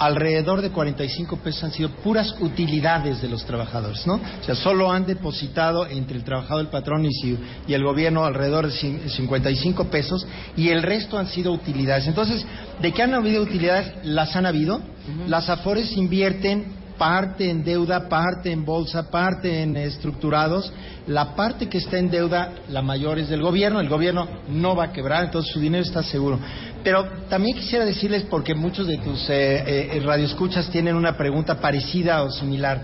alrededor 0.05 0.61
de 0.61 0.71
45 0.71 1.37
pesos 1.37 1.63
han 1.63 1.71
sido 1.71 1.89
puras 1.89 2.33
utilidades 2.39 3.21
de 3.21 3.29
los 3.29 3.45
trabajadores, 3.45 4.05
¿no? 4.07 4.15
O 4.15 4.43
sea, 4.43 4.55
solo 4.55 4.91
han 4.91 5.05
depositado 5.05 5.85
entre 5.85 6.17
el 6.17 6.23
trabajador, 6.23 6.61
el 6.63 6.69
patrón 6.69 7.05
y, 7.05 7.11
si- 7.13 7.37
y 7.67 7.73
el 7.73 7.83
gobierno 7.83 8.25
alrededor 8.25 8.65
de 8.67 8.73
cin- 8.73 9.07
55 9.07 9.85
pesos 9.85 10.25
y 10.57 10.69
el 10.69 10.81
resto 10.81 11.17
han 11.19 11.27
sido 11.27 11.51
utilidades. 11.53 12.07
Entonces, 12.07 12.45
¿de 12.81 12.91
qué 12.91 13.03
han 13.03 13.13
habido 13.13 13.43
utilidades? 13.43 13.93
Las 14.03 14.35
han 14.35 14.45
habido. 14.47 14.81
Las 15.27 15.49
Afores 15.49 15.91
invierten 15.97 16.80
parte 16.97 17.49
en 17.49 17.63
deuda, 17.63 18.07
parte 18.07 18.51
en 18.51 18.63
bolsa, 18.65 19.09
parte 19.09 19.63
en 19.63 19.75
estructurados. 19.77 20.71
La 21.07 21.35
parte 21.35 21.67
que 21.67 21.79
está 21.79 21.97
en 21.97 22.09
deuda, 22.09 22.53
la 22.69 22.81
mayor 22.81 23.19
es 23.19 23.29
del 23.29 23.41
gobierno. 23.41 23.79
El 23.79 23.89
gobierno 23.89 24.27
no 24.49 24.75
va 24.75 24.85
a 24.85 24.91
quebrar, 24.91 25.25
entonces 25.25 25.51
su 25.51 25.59
dinero 25.59 25.83
está 25.83 26.03
seguro. 26.03 26.39
Pero 26.83 27.05
también 27.29 27.57
quisiera 27.57 27.85
decirles, 27.85 28.23
porque 28.29 28.55
muchos 28.55 28.87
de 28.87 28.97
tus 28.97 29.29
eh, 29.29 29.95
eh, 29.97 30.01
radioescuchas 30.03 30.69
tienen 30.69 30.95
una 30.95 31.17
pregunta 31.17 31.59
parecida 31.59 32.23
o 32.23 32.31
similar, 32.31 32.81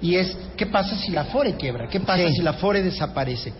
y 0.00 0.16
es, 0.16 0.36
¿qué 0.56 0.66
pasa 0.66 0.94
si 0.96 1.10
la 1.12 1.24
FORE 1.24 1.56
quiebra? 1.56 1.88
¿Qué 1.88 2.00
pasa 2.00 2.28
Sí. 2.28 2.34
si 2.36 2.42
la 2.42 2.54
FORE 2.54 2.82
desaparece? 2.82 3.52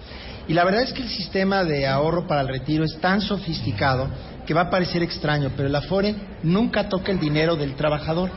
Y 0.48 0.54
la 0.54 0.64
verdad 0.64 0.82
es 0.82 0.92
que 0.92 1.02
el 1.02 1.08
sistema 1.08 1.64
de 1.64 1.86
ahorro 1.86 2.26
para 2.26 2.42
el 2.42 2.48
retiro 2.48 2.84
es 2.84 2.96
tan 3.00 3.20
sofisticado 3.20 4.08
que 4.46 4.54
va 4.54 4.62
a 4.62 4.70
parecer 4.70 5.02
extraño, 5.02 5.50
pero 5.56 5.68
el 5.68 5.74
Afore 5.74 6.14
nunca 6.44 6.88
toca 6.88 7.10
el 7.10 7.18
dinero 7.18 7.56
del 7.56 7.74
trabajador. 7.74 8.30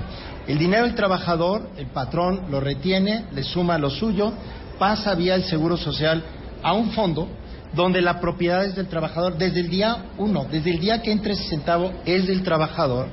El 0.47 0.57
dinero 0.57 0.85
del 0.85 0.95
trabajador, 0.95 1.69
el 1.77 1.87
patrón 1.87 2.45
lo 2.49 2.59
retiene, 2.59 3.25
le 3.31 3.43
suma 3.43 3.77
lo 3.77 3.89
suyo, 3.89 4.33
pasa 4.77 5.13
vía 5.15 5.35
el 5.35 5.43
Seguro 5.43 5.77
Social 5.77 6.23
a 6.63 6.73
un 6.73 6.91
fondo 6.91 7.27
donde 7.73 8.01
la 8.01 8.19
propiedad 8.19 8.65
es 8.65 8.75
del 8.75 8.87
trabajador 8.87 9.37
desde 9.37 9.59
el 9.59 9.69
día 9.69 10.05
uno, 10.17 10.45
desde 10.49 10.71
el 10.71 10.79
día 10.79 11.01
que 11.01 11.11
entre 11.11 11.33
ese 11.33 11.43
centavo 11.49 11.91
es 12.05 12.25
del 12.25 12.41
trabajador 12.41 13.07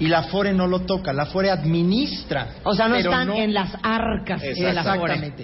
y 0.00 0.08
la 0.08 0.20
Afore 0.20 0.52
no 0.52 0.66
lo 0.66 0.80
toca, 0.80 1.12
la 1.12 1.24
Afore 1.24 1.50
administra. 1.50 2.54
O 2.64 2.74
sea, 2.74 2.88
no 2.88 2.96
están 2.96 3.30
en 3.32 3.52
las 3.52 3.70
arcas 3.82 4.40
de 4.40 4.72
la 4.72 4.82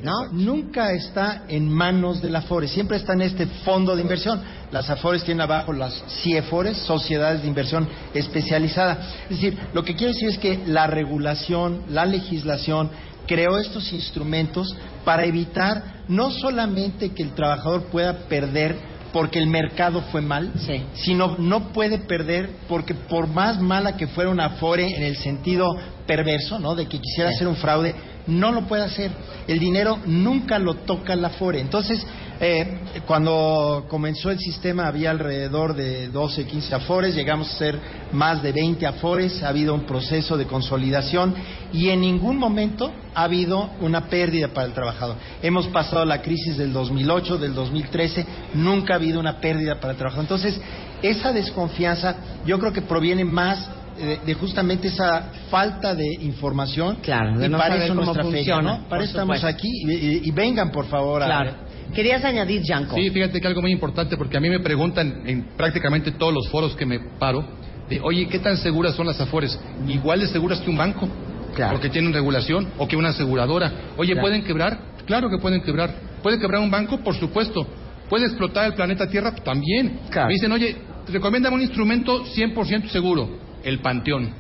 ¿no? 0.03 0.33
Nunca 0.33 0.93
está 0.93 1.45
en 1.47 1.69
manos 1.69 2.23
de 2.23 2.31
la 2.31 2.39
Afore, 2.39 2.67
siempre 2.67 2.97
está 2.97 3.13
en 3.13 3.23
este 3.23 3.47
fondo 3.47 3.95
de 3.95 4.03
inversión. 4.03 4.41
Las 4.73 4.91
Afores 4.91 5.25
tienen 5.25 5.43
abajo 5.43 5.73
las 5.73 6.03
CIEFORES, 6.23 6.79
Sociedades 6.79 7.43
de 7.43 7.49
Inversión 7.49 7.89
Especializada. 8.15 8.99
Es 9.25 9.37
decir, 9.41 9.57
lo 9.73 9.85
que 9.85 9.95
quiero 9.95 10.13
decir 10.13 10.29
es 10.29 10.39
que 10.39 10.61
la 10.67 10.87
regulación, 10.87 11.83
la 11.89 12.05
legislación 12.05 12.91
creó 13.27 13.59
estos 13.59 13.93
instrumentos 13.93 14.75
para 15.05 15.25
evitar 15.25 16.03
no 16.09 16.31
solamente 16.31 17.11
que 17.11 17.23
el 17.23 17.33
trabajador 17.35 17.85
pueda 17.85 18.27
perder 18.29 18.77
porque 19.13 19.39
el 19.39 19.47
mercado 19.47 20.03
fue 20.13 20.21
mal, 20.21 20.53
Sí. 20.59 20.83
sino 20.95 21.37
no 21.39 21.73
puede 21.73 21.99
perder 21.99 22.51
porque 22.69 22.95
por 22.95 23.29
más 23.29 23.61
mala 23.61 23.97
que 23.97 24.09
fuera 24.09 24.31
una 24.31 24.47
Afore 24.47 24.95
en 24.95 25.03
el 25.03 25.17
sentido 25.17 25.75
perverso, 26.07 26.59
¿no? 26.59 26.75
De 26.75 26.87
que 26.87 27.01
quisiera 27.01 27.31
hacer 27.31 27.49
un 27.49 27.57
fraude, 27.57 27.95
no 28.27 28.53
lo 28.53 28.67
puede 28.67 28.83
hacer. 28.85 29.11
El 29.47 29.59
dinero 29.59 30.01
nunca 30.07 30.59
lo 30.59 30.75
toca 30.75 31.17
la 31.17 31.29
Afore. 31.29 31.61
Entonces, 31.61 32.05
eh, 32.41 32.79
cuando 33.07 33.87
comenzó 33.89 34.31
el 34.31 34.39
sistema 34.39 34.87
había 34.89 35.11
alrededor 35.11 35.75
de 35.75 36.09
12, 36.09 36.45
15 36.47 36.75
Afores, 36.75 37.15
llegamos 37.15 37.49
a 37.55 37.57
ser 37.59 37.79
más 38.13 38.43
de 38.43 38.53
20 38.53 38.87
Afores, 38.87 39.43
ha 39.43 39.49
habido 39.49 39.75
un 39.75 39.87
proceso 39.87 40.37
de 40.37 40.47
consolidación 40.47 41.35
y 41.73 41.89
en 41.89 42.01
ningún 42.01 42.37
momento 42.39 42.93
ha 43.15 43.23
habido 43.25 43.71
una 43.81 44.09
pérdida 44.09 44.49
para 44.49 44.67
el 44.67 44.73
trabajador. 44.75 45.17
Hemos 45.43 45.67
pasado 45.69 46.05
la 46.05 46.21
crisis 46.21 46.57
del 46.59 46.73
2008, 46.73 47.39
del 47.39 47.55
2013, 47.55 48.27
nunca 48.55 48.95
ha 48.95 48.97
habido 48.97 49.19
una 49.19 49.41
pérdida 49.41 49.77
para 49.81 49.93
el 49.93 49.97
trabajador. 49.99 50.25
Entonces, 50.25 50.61
esa 51.03 51.33
desconfianza 51.33 52.17
yo 52.45 52.59
creo 52.59 52.73
que 52.73 52.83
proviene 52.83 53.25
más 53.25 53.67
eh, 53.99 54.19
de 54.27 54.35
justamente 54.35 54.89
esa 54.89 55.31
falta 55.51 55.95
de 55.95 56.05
información 56.21 56.99
Claro, 57.01 57.39
de 57.39 57.47
y 57.47 57.49
no 57.49 57.57
para 57.57 57.71
saber 57.71 57.85
eso 57.85 57.95
cómo 57.95 58.05
nuestra 58.05 58.23
funciona, 58.25 58.63
¿no? 58.63 58.79
por 58.81 58.89
Para 58.91 59.03
eso 59.05 59.11
estamos 59.13 59.43
aquí 59.45 59.69
y, 59.71 59.91
y- 59.93 60.21
y 60.25 60.31
vengan 60.33 60.71
por 60.71 60.85
favor 60.87 61.23
a 61.23 61.27
Claro. 61.27 61.53
Querías 61.95 62.25
añadir, 62.25 62.63
Yanko. 62.63 62.95
Sí, 62.97 63.11
fíjate 63.11 63.41
que 63.41 63.47
algo 63.47 63.63
muy 63.63 63.73
importante, 63.73 64.17
porque 64.17 64.37
a 64.37 64.41
mí 64.41 64.49
me 64.51 64.61
preguntan 64.61 65.23
en 65.27 65.43
prácticamente 65.57 66.13
todos 66.13 66.33
los 66.35 66.49
foros 66.49 66.75
que 66.77 66.85
me 66.87 66.99
paro, 67.19 67.45
de, 67.89 68.01
oye, 68.01 68.27
¿qué 68.29 68.39
tan 68.39 68.57
seguras 68.57 68.95
son 68.95 69.07
las 69.07 69.21
Afores? 69.21 69.59
Igual 69.87 70.21
de 70.21 70.27
seguras 70.27 70.61
que 70.61 70.71
un 70.71 70.77
banco, 70.77 71.09
Claro. 71.55 71.73
porque 71.73 71.89
tienen 71.89 72.13
regulación, 72.13 72.69
o 72.79 72.87
que 72.87 72.97
una 72.97 73.11
aseguradora. 73.11 73.73
Oye, 73.97 74.13
Claro. 74.13 74.27
¿pueden 74.27 74.45
quebrar? 74.45 74.79
Claro 75.07 75.31
que 75.31 75.39
pueden 75.39 75.63
quebrar. 75.63 75.95
¿Puede 76.23 76.39
quebrar 76.39 76.61
un 76.61 76.71
banco? 76.71 76.99
Por 76.99 77.15
supuesto. 77.15 77.67
¿Puede 78.11 78.27
explotar 78.27 78.67
el 78.67 78.75
planeta 78.75 79.09
Tierra? 79.09 79.33
También. 79.35 80.01
Claro. 80.11 80.29
Me 80.29 80.35
dicen, 80.35 80.53
oye, 80.53 80.77
recomiéndame 81.09 81.57
un 81.57 81.63
instrumento 81.63 82.25
100% 82.25 82.89
seguro, 82.89 83.31
el 83.65 83.79
panteón. 83.79 84.31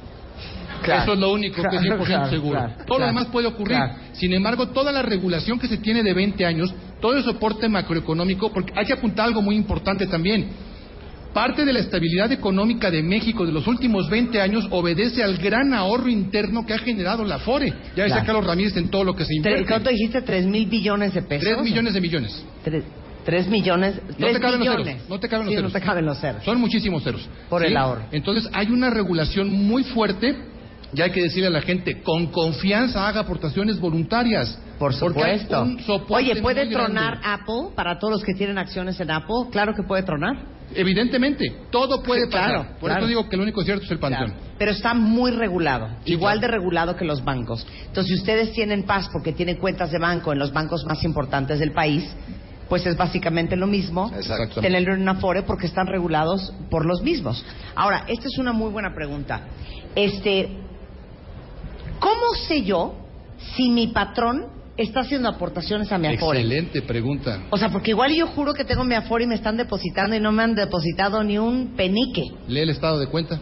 Claro. 0.83 1.03
Eso 1.05 1.13
es 1.15 1.19
lo 1.19 1.33
único 1.33 1.55
que 1.63 1.77
es 1.77 1.83
Claro, 1.83 2.05
100% 2.05 2.07
claro, 2.07 2.31
seguro. 2.31 2.59
claro, 2.59 2.85
todo 2.87 2.99
lo 2.99 3.07
demás 3.07 3.27
puede 3.27 3.47
ocurrir. 3.47 3.77
claro. 3.77 3.95
Sin 4.13 4.33
embargo, 4.35 4.69
toda 4.69 4.93
la 4.93 5.03
regulación 5.03 5.59
que 5.59 5.69
se 5.69 5.79
tiene 5.79 6.03
de 6.03 6.13
20 6.13 6.45
años, 6.45 6.75
todo 7.01 7.17
el 7.17 7.25
soporte 7.25 7.69
macroeconómico, 7.69 8.53
porque 8.53 8.73
hay 8.77 8.87
que 8.87 8.93
apuntar 8.95 9.27
algo 9.27 9.43
muy 9.43 9.57
importante 9.57 10.07
también. 10.07 10.49
Parte 11.33 11.67
de 11.67 11.73
la 11.75 11.81
estabilidad 11.81 12.33
económica 12.33 12.91
de 12.91 13.03
México 13.03 13.45
de 13.45 13.53
los 13.53 13.67
últimos 13.67 14.09
20 14.09 14.41
años 14.41 14.67
obedece 14.71 15.23
al 15.23 15.37
gran 15.37 15.75
ahorro 15.75 16.09
interno 16.09 16.65
que 16.65 16.73
ha 16.73 16.79
generado 16.79 17.25
la 17.25 17.39
FORE. 17.39 17.69
Ya 17.95 18.05
decía 18.05 18.07
Claro. 18.07 18.25
Carlos 18.27 18.47
Ramírez 18.47 18.75
en 18.79 18.89
todo 18.89 19.05
lo 19.05 19.15
que 19.15 19.27
se 19.27 19.35
invierte. 19.37 19.67
¿Cuánto 19.67 19.91
dijiste? 19.91 20.23
¿Tres 20.23 20.47
mil 20.47 20.67
billones 20.67 21.13
de 21.13 21.21
pesos? 21.23 21.45
3 21.47 21.63
millones 21.63 21.93
de 21.93 22.01
millones. 22.01 22.43
Tres, 22.65 22.85
tres 23.27 23.47
millones. 23.49 23.97
No 23.97 24.15
tres 24.17 24.33
te 24.33 24.41
caben 24.41 24.61
los 24.61 24.69
ceros. 24.69 25.09
No 25.11 25.21
te 25.21 25.29
caben 25.29 25.45
los 25.47 25.53
Sí, 25.53 25.57
ceros. 25.57 25.73
no 25.75 25.79
te 25.79 25.85
caben 25.87 26.07
los 26.07 26.19
ceros. 26.19 26.43
Son 26.45 26.59
muchísimos 26.59 27.03
ceros. 27.05 27.29
Por 27.51 27.63
el 27.67 27.77
ahorro. 27.77 28.05
Entonces 28.13 28.49
hay 28.55 28.69
una 28.71 28.89
regulación 28.89 29.53
muy 29.53 29.85
fuerte 29.85 30.35
y 30.93 31.01
hay 31.01 31.11
que 31.11 31.23
decirle 31.23 31.49
a 31.49 31.51
la 31.51 31.63
gente, 31.63 32.03
con 32.03 32.27
confianza 32.27 33.07
haga 33.07 33.21
aportaciones 33.21 33.81
voluntarias. 33.81 34.59
Por 34.79 34.95
supuesto. 34.95 35.63
un 35.63 35.81
Oye, 36.09 36.41
¿puede 36.43 36.67
tronar 36.67 37.19
grande. 37.21 37.43
Apple 37.43 37.75
para 37.75 37.99
todos 37.99 38.15
los 38.15 38.25
que 38.25 38.35
tienen 38.35 38.59
acciones 38.59 39.01
en 39.01 39.11
Apple? 39.11 39.47
Claro 39.51 39.75
que 39.75 39.83
puede 39.83 40.03
tronar. 40.03 40.37
Evidentemente, 40.75 41.45
todo 41.71 42.03
puede 42.03 42.29
claro, 42.29 42.59
pasar. 42.61 42.79
Por 42.79 42.89
claro. 42.91 43.01
eso 43.01 43.09
digo 43.09 43.29
que 43.29 43.37
lo 43.37 43.45
único 43.45 43.63
cierto 43.63 43.85
es 43.85 43.91
el 43.91 43.99
panteón. 43.99 44.31
Claro. 44.31 44.43
Pero 44.59 44.71
está 44.73 44.95
muy 44.95 45.31
regulado, 45.31 45.89
Sí, 46.05 46.13
igual 46.13 46.41
de 46.41 46.49
regulado 46.49 46.97
que 46.97 47.05
los 47.05 47.25
bancos. 47.25 47.67
Entonces, 47.87 48.15
si 48.15 48.21
ustedes 48.21 48.53
tienen 48.53 48.83
paz 48.83 49.09
porque 49.13 49.33
tienen 49.33 49.57
cuentas 49.57 49.91
de 49.93 49.99
banco 49.99 50.33
en 50.33 50.39
los 50.39 50.53
bancos 50.53 50.85
más 50.85 51.03
importantes 51.05 51.61
del 51.61 51.73
país, 51.73 52.05
pues 52.69 52.85
es 52.85 52.97
básicamente 52.97 53.57
lo 53.57 53.67
mismo 53.67 54.11
tenerlo 54.61 54.95
en 54.95 55.03
una 55.03 55.13
Afore 55.13 55.43
porque 55.43 55.67
están 55.67 55.87
regulados 55.87 56.53
por 56.71 56.85
los 56.85 57.01
mismos. 57.03 57.45
Ahora, 57.75 58.05
esta 58.09 58.27
es 58.27 58.39
una 58.39 58.53
muy 58.53 58.71
buena 58.71 58.93
pregunta. 58.95 59.43
Este, 59.95 60.66
¿cómo 62.01 62.35
sé 62.49 62.63
yo 62.63 62.95
si 63.57 63.69
mi 63.71 63.89
patrón 63.89 64.47
está 64.77 65.01
haciendo 65.01 65.29
aportaciones 65.29 65.91
a 65.93 65.99
mi 65.99 66.07
Afore? 66.09 66.41
Excelente 66.41 66.83
pregunta. 66.83 67.43
O 67.51 67.57
sea, 67.57 67.71
porque 67.71 67.91
igual 67.93 68.13
yo 68.15 68.27
juro 68.29 68.53
que 68.55 68.65
tengo 68.65 68.85
mi 68.85 68.95
Afore 68.95 69.25
y 69.25 69.27
me 69.27 69.35
están 69.35 69.57
depositando 69.57 70.15
y 70.17 70.21
no 70.21 70.33
me 70.33 70.43
han 70.43 70.55
depositado 70.55 71.23
ni 71.23 71.39
un 71.39 71.75
penique. 71.77 72.25
Lee 72.49 72.61
el 72.61 72.71
estado 72.71 72.99
de 72.99 73.07
cuenta. 73.07 73.41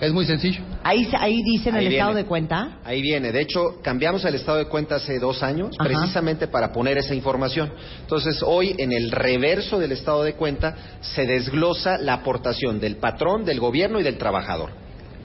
Es 0.00 0.12
muy 0.12 0.26
sencillo. 0.26 0.60
Ahí, 0.82 1.04
se- 1.04 1.16
ahí 1.16 1.40
dice 1.44 1.68
en 1.70 1.76
Ahí 1.76 1.86
el 1.86 1.92
estado 1.94 2.14
de 2.14 2.24
cuenta. 2.26 2.78
Ahí 2.84 3.00
viene. 3.00 3.30
De 3.32 3.40
hecho, 3.40 3.60
cambiamos 3.80 4.24
el 4.24 4.34
estado 4.34 4.58
de 4.58 4.66
cuenta 4.66 4.96
hace 4.96 5.18
dos 5.20 5.42
años 5.42 5.70
Ajá. 5.78 5.88
precisamente 5.88 6.48
para 6.48 6.72
poner 6.72 6.98
esa 6.98 7.14
información. 7.14 7.72
Entonces, 8.00 8.42
hoy 8.44 8.74
en 8.76 8.92
el 8.92 9.10
reverso 9.12 9.78
del 9.78 9.92
estado 9.92 10.24
de 10.24 10.34
cuenta 10.34 10.74
se 11.00 11.24
desglosa 11.26 11.96
la 11.98 12.14
aportación 12.14 12.80
del 12.80 12.96
patrón, 12.96 13.44
del 13.44 13.60
gobierno 13.60 14.00
y 14.00 14.02
del 14.02 14.18
trabajador. 14.18 14.70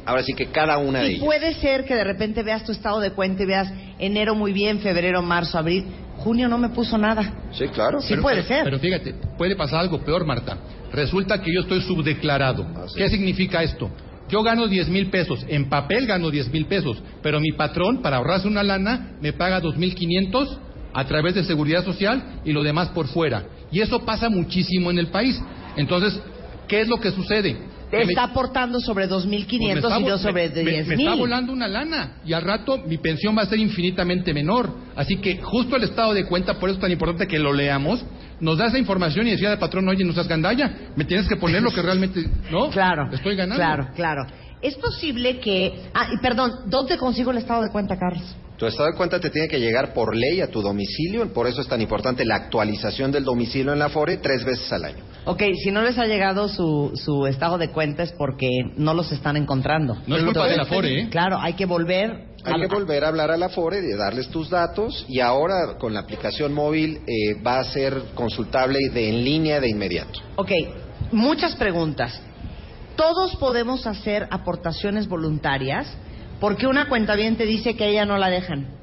Ahora 0.09 0.23
sí 0.23 0.33
que 0.33 0.47
cada 0.47 0.79
una 0.79 1.01
de 1.01 1.11
Y 1.11 1.15
ellas. 1.15 1.25
puede 1.25 1.53
ser 1.55 1.85
que 1.85 1.93
de 1.93 2.03
repente 2.03 2.41
veas 2.41 2.63
tu 2.63 2.71
estado 2.71 2.99
de 2.99 3.11
cuenta 3.11 3.43
y 3.43 3.45
veas 3.45 3.71
enero 3.99 4.33
muy 4.33 4.53
bien, 4.53 4.79
febrero, 4.79 5.21
marzo, 5.21 5.57
abril, 5.59 5.85
junio 6.17 6.47
no 6.49 6.57
me 6.57 6.69
puso 6.69 6.97
nada. 6.97 7.31
Sí, 7.51 7.67
claro. 7.67 8.01
Sí 8.01 8.15
puede 8.17 8.41
ser. 8.43 8.63
Pero 8.63 8.79
fíjate, 8.79 9.13
puede 9.37 9.55
pasar 9.55 9.81
algo 9.81 9.99
peor, 10.03 10.25
Marta. 10.25 10.57
Resulta 10.91 11.39
que 11.41 11.53
yo 11.53 11.61
estoy 11.61 11.81
subdeclarado. 11.81 12.65
Ah, 12.75 12.85
sí. 12.87 12.95
¿Qué 12.97 13.07
significa 13.09 13.61
esto? 13.61 13.91
Yo 14.29 14.41
gano 14.41 14.67
10 14.67 14.89
mil 14.89 15.11
pesos, 15.11 15.45
en 15.47 15.69
papel 15.69 16.07
gano 16.07 16.31
10 16.31 16.51
mil 16.51 16.65
pesos, 16.65 17.01
pero 17.21 17.39
mi 17.39 17.51
patrón, 17.51 18.01
para 18.01 18.17
ahorrarse 18.17 18.47
una 18.47 18.63
lana, 18.63 19.11
me 19.21 19.33
paga 19.33 19.61
2.500 19.61 20.57
a 20.91 21.05
través 21.05 21.35
de 21.35 21.43
seguridad 21.43 21.83
social 21.85 22.41
y 22.43 22.51
lo 22.51 22.63
demás 22.63 22.89
por 22.89 23.07
fuera. 23.07 23.43
Y 23.71 23.81
eso 23.81 23.99
pasa 24.05 24.27
muchísimo 24.29 24.89
en 24.89 24.97
el 24.97 25.07
país. 25.07 25.39
Entonces, 25.77 26.19
¿qué 26.67 26.81
es 26.81 26.87
lo 26.87 26.97
que 26.99 27.11
sucede? 27.11 27.57
Te 27.89 28.01
está 28.03 28.23
aportando 28.23 28.79
sobre 28.79 29.07
pues 29.07 29.25
me 29.25 29.37
2.500 29.37 29.75
está 29.77 29.99
y 29.99 30.05
yo 30.05 30.17
sobre 30.17 30.49
me- 30.49 30.63
me- 30.63 30.71
10.000. 30.83 30.85
Me 30.87 30.95
está 30.95 31.15
volando 31.15 31.53
una 31.53 31.67
lana 31.67 32.17
y 32.25 32.33
al 32.33 32.43
rato 32.43 32.77
mi 32.85 32.97
pensión 32.97 33.37
va 33.37 33.41
a 33.43 33.45
ser 33.45 33.59
infinitamente 33.59 34.33
menor. 34.33 34.69
Así 34.95 35.17
que 35.17 35.37
justo 35.41 35.75
el 35.75 35.83
estado 35.83 36.13
de 36.13 36.25
cuenta, 36.25 36.59
por 36.59 36.69
eso 36.69 36.75
es 36.77 36.81
tan 36.81 36.91
importante 36.91 37.27
que 37.27 37.39
lo 37.39 37.53
leamos, 37.53 38.03
nos 38.39 38.57
da 38.57 38.67
esa 38.67 38.77
información 38.77 39.27
y 39.27 39.31
decía 39.31 39.51
al 39.51 39.59
patrón, 39.59 39.87
oye, 39.89 40.03
no 40.05 40.13
seas 40.13 40.27
gandalla, 40.27 40.91
me 40.95 41.03
tienes 41.05 41.27
que 41.27 41.35
poner 41.35 41.61
lo 41.61 41.71
que 41.71 41.81
realmente, 41.81 42.23
¿no? 42.51 42.69
Claro. 42.69 43.09
Estoy 43.11 43.35
ganando. 43.35 43.55
Claro, 43.63 43.87
claro. 43.95 44.21
Es 44.61 44.75
posible 44.75 45.39
que... 45.39 45.85
Ah, 45.93 46.09
y 46.13 46.17
perdón, 46.21 46.51
¿dónde 46.67 46.97
consigo 46.97 47.31
el 47.31 47.37
estado 47.37 47.63
de 47.63 47.71
cuenta, 47.71 47.97
Carlos? 47.97 48.35
Tu 48.57 48.65
estado 48.65 48.89
de 48.91 48.97
cuenta 48.97 49.17
te 49.19 49.29
tiene 49.29 49.47
que 49.47 49.57
llegar 49.57 49.93
por 49.93 50.13
ley 50.13 50.41
a 50.41 50.47
tu 50.51 50.61
domicilio, 50.61 51.31
por 51.33 51.47
eso 51.47 51.61
es 51.61 51.67
tan 51.67 51.79
importante 51.81 52.25
la 52.25 52.35
actualización 52.35 53.09
del 53.09 53.23
domicilio 53.23 53.71
en 53.71 53.79
la 53.79 53.87
FORE 53.87 54.17
tres 54.17 54.43
veces 54.43 54.69
al 54.73 54.83
año. 54.83 55.03
Ok, 55.31 55.43
si 55.63 55.69
no 55.69 55.83
les 55.83 55.95
ha 55.99 56.05
llegado 56.05 56.47
su, 56.49 56.91
su 56.95 57.27
estado 57.27 57.59
de 57.59 57.69
cuenta 57.69 58.01
es 58.01 58.11
porque 58.13 58.49
no 58.77 58.95
los 58.95 59.11
están 59.11 59.37
encontrando. 59.37 59.95
No 60.07 60.17
es 60.17 60.23
culpa 60.23 60.47
de 60.47 60.57
la 60.57 60.65
FORE, 60.65 61.01
¿eh? 61.01 61.07
Claro, 61.09 61.37
hay 61.39 61.53
que 61.53 61.65
volver... 61.67 62.29
Hay 62.43 62.53
a- 62.53 62.59
que 62.59 62.67
volver 62.67 63.03
a 63.03 63.09
hablar 63.09 63.29
a 63.29 63.37
la 63.37 63.49
FORE, 63.49 63.79
de 63.81 63.95
darles 63.95 64.29
tus 64.29 64.49
datos 64.49 65.05
y 65.07 65.19
ahora 65.19 65.77
con 65.77 65.93
la 65.93 65.99
aplicación 65.99 66.53
móvil 66.53 67.01
eh, 67.05 67.39
va 67.45 67.59
a 67.59 67.63
ser 67.65 67.93
consultable 68.15 68.79
de 68.93 69.09
en 69.09 69.23
línea 69.23 69.59
de 69.59 69.69
inmediato. 69.69 70.19
Ok, 70.37 70.49
muchas 71.11 71.55
preguntas. 71.55 72.19
Todos 72.95 73.35
podemos 73.35 73.85
hacer 73.85 74.27
aportaciones 74.31 75.07
voluntarias 75.07 75.95
porque 76.39 76.65
una 76.65 76.87
cuenta 76.89 77.15
bien 77.15 77.35
te 77.35 77.45
dice 77.45 77.75
que 77.75 77.83
a 77.83 77.87
ella 77.87 78.05
no 78.05 78.17
la 78.17 78.29
dejan. 78.29 78.78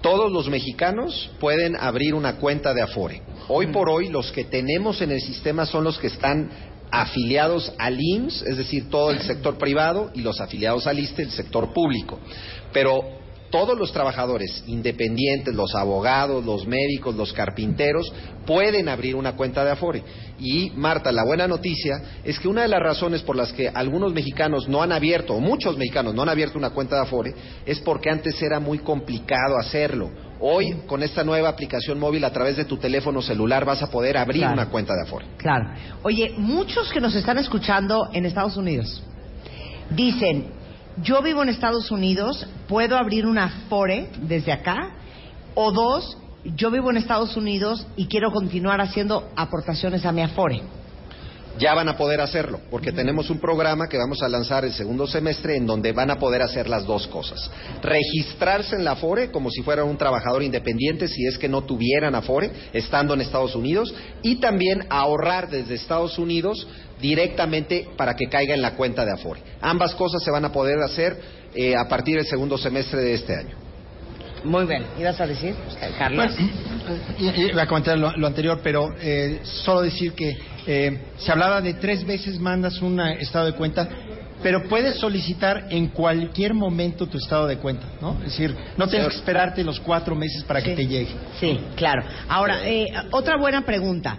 Todos 0.00 0.30
los 0.30 0.48
mexicanos 0.48 1.30
pueden 1.40 1.76
abrir 1.76 2.14
una 2.14 2.36
cuenta 2.36 2.72
de 2.72 2.82
Afore. 2.82 3.22
Hoy 3.48 3.68
por 3.68 3.88
hoy 3.88 4.08
los 4.08 4.30
que 4.30 4.44
tenemos 4.44 5.00
en 5.02 5.10
el 5.10 5.20
sistema 5.20 5.66
son 5.66 5.84
los 5.84 5.98
que 5.98 6.06
están 6.06 6.50
afiliados 6.90 7.72
al 7.78 7.98
IMSS, 8.00 8.42
es 8.42 8.56
decir, 8.56 8.88
todo 8.90 9.10
el 9.10 9.20
sector 9.20 9.58
privado, 9.58 10.10
y 10.14 10.20
los 10.20 10.40
afiliados 10.40 10.86
al 10.86 10.98
ISTE, 10.98 11.22
el 11.22 11.30
sector 11.30 11.72
público. 11.72 12.18
Pero 12.72 13.17
todos 13.50 13.78
los 13.78 13.92
trabajadores 13.92 14.62
independientes, 14.66 15.54
los 15.54 15.74
abogados, 15.74 16.44
los 16.44 16.66
médicos, 16.66 17.14
los 17.14 17.32
carpinteros, 17.32 18.12
pueden 18.46 18.88
abrir 18.88 19.16
una 19.16 19.32
cuenta 19.36 19.64
de 19.64 19.70
Afore. 19.70 20.02
Y 20.38 20.70
Marta, 20.76 21.10
la 21.12 21.24
buena 21.24 21.48
noticia 21.48 22.00
es 22.24 22.38
que 22.38 22.48
una 22.48 22.62
de 22.62 22.68
las 22.68 22.80
razones 22.80 23.22
por 23.22 23.36
las 23.36 23.52
que 23.52 23.68
algunos 23.68 24.12
mexicanos 24.12 24.68
no 24.68 24.82
han 24.82 24.92
abierto, 24.92 25.34
o 25.34 25.40
muchos 25.40 25.76
mexicanos 25.76 26.14
no 26.14 26.22
han 26.22 26.28
abierto 26.28 26.58
una 26.58 26.70
cuenta 26.70 26.96
de 26.96 27.02
Afore, 27.02 27.34
es 27.66 27.80
porque 27.80 28.10
antes 28.10 28.40
era 28.42 28.60
muy 28.60 28.78
complicado 28.78 29.56
hacerlo. 29.58 30.10
Hoy, 30.40 30.82
con 30.86 31.02
esta 31.02 31.24
nueva 31.24 31.48
aplicación 31.48 31.98
móvil 31.98 32.24
a 32.24 32.32
través 32.32 32.56
de 32.56 32.64
tu 32.64 32.76
teléfono 32.76 33.20
celular, 33.20 33.64
vas 33.64 33.82
a 33.82 33.90
poder 33.90 34.16
abrir 34.16 34.42
Claro. 34.42 34.52
una 34.54 34.66
cuenta 34.70 34.94
de 34.94 35.02
Afore. 35.02 35.26
Claro. 35.36 35.70
Oye, 36.02 36.34
muchos 36.36 36.92
que 36.92 37.00
nos 37.00 37.14
están 37.16 37.38
escuchando 37.38 38.08
en 38.12 38.24
Estados 38.24 38.56
Unidos 38.56 39.02
dicen, 39.90 40.57
yo 41.02 41.22
vivo 41.22 41.42
en 41.42 41.48
Estados 41.48 41.90
Unidos, 41.90 42.46
¿puedo 42.68 42.96
abrir 42.96 43.26
una 43.26 43.44
Afore 43.44 44.10
desde 44.22 44.52
acá? 44.52 44.90
O 45.54 45.72
dos, 45.72 46.16
yo 46.56 46.70
vivo 46.70 46.90
en 46.90 46.96
Estados 46.96 47.36
Unidos 47.36 47.86
y 47.96 48.06
quiero 48.06 48.30
continuar 48.30 48.80
haciendo 48.80 49.28
aportaciones 49.36 50.04
a 50.04 50.12
mi 50.12 50.22
Afore. 50.22 50.62
ya 51.58 51.74
van 51.74 51.88
a 51.88 51.96
poder 51.96 52.20
hacerlo, 52.20 52.60
porque 52.70 52.92
tenemos 52.92 53.30
un 53.30 53.40
programa 53.40 53.88
que 53.88 53.98
vamos 53.98 54.22
a 54.22 54.28
lanzar 54.28 54.64
el 54.64 54.72
segundo 54.72 55.08
semestre 55.08 55.56
en 55.56 55.66
donde 55.66 55.92
van 55.92 56.08
a 56.10 56.16
poder 56.16 56.40
hacer 56.40 56.68
las 56.68 56.86
dos 56.86 57.08
cosas. 57.08 57.50
Registrarse 57.82 58.76
en 58.76 58.84
la 58.84 58.92
Afore 58.92 59.32
como 59.32 59.50
si 59.50 59.62
fuera 59.62 59.82
un 59.82 59.98
trabajador 59.98 60.44
independiente 60.44 61.08
si 61.08 61.26
es 61.26 61.36
que 61.36 61.48
no 61.48 61.62
tuvieran 61.62 62.14
Afore 62.14 62.52
estando 62.72 63.14
en 63.14 63.22
Estados 63.22 63.56
Unidos 63.56 63.92
y 64.22 64.36
también 64.36 64.86
ahorrar 64.88 65.50
desde 65.50 65.74
Estados 65.74 66.16
Unidos 66.18 66.66
directamente 67.00 67.88
para 67.96 68.14
que 68.14 68.26
caiga 68.28 68.54
en 68.54 68.62
la 68.62 68.74
cuenta 68.74 69.04
de 69.04 69.12
Afore. 69.12 69.40
Ambas 69.60 69.94
cosas 69.94 70.22
se 70.22 70.30
van 70.30 70.44
a 70.44 70.52
poder 70.52 70.80
hacer 70.80 71.16
eh, 71.54 71.74
a 71.76 71.88
partir 71.88 72.16
del 72.16 72.26
segundo 72.26 72.58
semestre 72.58 73.00
de 73.00 73.14
este 73.14 73.34
año. 73.34 73.68
Muy 74.44 74.66
bien. 74.66 74.84
¿Ibas 74.98 75.20
a 75.20 75.26
decir, 75.26 75.54
Carlos? 75.98 76.34
Bueno, 76.36 77.32
voy 77.52 77.60
a 77.60 77.66
comentar 77.66 77.98
lo, 77.98 78.16
lo 78.16 78.26
anterior, 78.26 78.60
pero 78.62 78.94
eh, 79.00 79.40
solo 79.42 79.82
decir 79.82 80.12
que 80.12 80.36
eh, 80.66 80.98
se 81.18 81.32
hablaba 81.32 81.60
de 81.60 81.74
tres 81.74 82.06
veces 82.06 82.38
mandas 82.38 82.80
un 82.80 83.00
estado 83.00 83.46
de 83.46 83.52
cuenta, 83.52 83.88
pero 84.42 84.68
puedes 84.68 84.96
solicitar 84.96 85.66
en 85.70 85.88
cualquier 85.88 86.54
momento 86.54 87.06
tu 87.06 87.18
estado 87.18 87.46
de 87.46 87.56
cuenta, 87.58 87.86
¿no? 88.00 88.18
Es 88.18 88.32
decir, 88.32 88.54
no 88.76 88.86
tienes 88.86 89.08
que 89.08 89.16
esperarte 89.16 89.64
los 89.64 89.80
cuatro 89.80 90.14
meses 90.14 90.44
para 90.44 90.62
que 90.62 90.74
te 90.74 90.86
llegue. 90.86 91.14
Sí, 91.40 91.58
claro. 91.74 92.04
Ahora, 92.28 92.68
eh, 92.68 92.86
otra 93.10 93.36
buena 93.36 93.64
pregunta. 93.64 94.18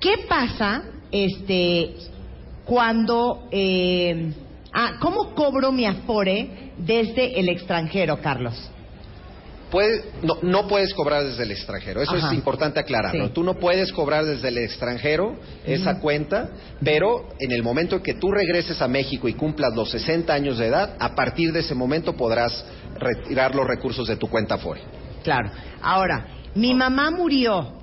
¿Qué 0.00 0.26
pasa 0.28 0.82
este, 1.12 1.94
cuando... 2.64 3.48
eh, 3.50 4.32
ah, 4.72 4.92
¿Cómo 5.00 5.34
cobro 5.34 5.72
mi 5.72 5.86
Afore 5.86 6.72
desde 6.78 7.38
el 7.40 7.48
extranjero, 7.48 8.20
Carlos? 8.20 8.54
Puede- 9.70 10.02
no, 10.22 10.38
no 10.40 10.66
puedes 10.66 10.94
cobrar 10.94 11.24
desde 11.24 11.42
el 11.42 11.50
extranjero, 11.50 12.00
eso 12.00 12.14
Ajá. 12.16 12.28
es 12.28 12.32
importante 12.32 12.80
aclararlo. 12.80 13.26
Sí. 13.26 13.32
Tú 13.34 13.44
no 13.44 13.54
puedes 13.54 13.92
cobrar 13.92 14.24
desde 14.24 14.48
el 14.48 14.56
extranjero 14.58 15.36
esa 15.66 16.00
cuenta, 16.00 16.48
pero 16.82 17.28
en 17.38 17.52
el 17.52 17.62
momento 17.62 17.96
en 17.96 18.02
que 18.02 18.14
tú 18.14 18.30
regreses 18.30 18.80
a 18.80 18.88
México 18.88 19.28
y 19.28 19.34
cumplas 19.34 19.74
los 19.74 19.90
60 19.90 20.32
años 20.32 20.56
de 20.56 20.68
edad, 20.68 20.96
a 20.98 21.14
partir 21.14 21.52
de 21.52 21.60
ese 21.60 21.74
momento 21.74 22.14
podrás 22.14 22.64
retirar 22.98 23.54
los 23.54 23.66
recursos 23.66 24.08
de 24.08 24.16
tu 24.16 24.26
cuenta 24.28 24.54
Afore. 24.54 24.80
Claro. 25.22 25.50
Ahora, 25.82 26.26
mi 26.54 26.72
mamá 26.72 27.10
murió. 27.10 27.77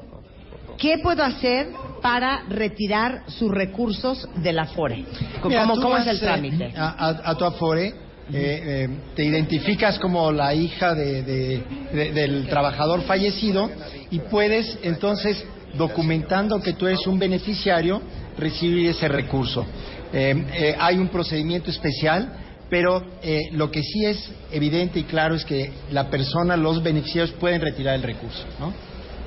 ¿Qué 0.86 1.00
puedo 1.00 1.24
hacer 1.24 1.70
para 2.00 2.44
retirar 2.48 3.24
sus 3.26 3.50
recursos 3.50 4.30
del 4.36 4.60
Afore? 4.60 5.04
¿Cómo, 5.42 5.50
Mira, 5.50 5.66
cómo 5.66 5.98
es 5.98 6.06
el 6.06 6.18
eh, 6.18 6.20
trámite? 6.20 6.74
A, 6.78 6.90
a- 7.08 7.32
a 7.32 7.36
tu 7.36 7.44
Afore, 7.44 7.88
eh, 7.88 7.94
eh, 8.32 8.90
te 9.16 9.26
identificas 9.26 9.98
como 9.98 10.32
la 10.32 10.54
hija 10.54 10.94
de- 10.94 11.24
de- 11.24 11.64
de- 11.92 12.12
del 12.12 12.46
trabajador 12.48 13.02
fallecido 13.02 13.68
y 14.12 14.20
puedes 14.20 14.78
entonces, 14.84 15.44
documentando 15.76 16.62
que 16.62 16.74
tú 16.74 16.86
eres 16.86 17.08
un 17.08 17.18
beneficiario, 17.18 18.00
recibir 18.38 18.88
ese 18.88 19.08
recurso. 19.08 19.66
Eh, 20.14 20.76
hay 20.80 21.00
un 21.00 21.08
procedimiento 21.08 21.72
especial, 21.72 22.32
pero 22.70 23.04
eh, 23.24 23.50
lo 23.54 23.72
que 23.72 23.82
sí 23.82 24.06
es 24.06 24.32
evidente 24.52 25.00
y 25.00 25.04
claro 25.06 25.34
es 25.34 25.46
que 25.46 25.72
la 25.92 26.12
persona, 26.12 26.56
los 26.56 26.84
beneficiarios 26.84 27.36
pueden 27.40 27.62
retirar 27.62 27.96
el 27.96 28.04
recurso, 28.04 28.46
¿no? 28.60 28.72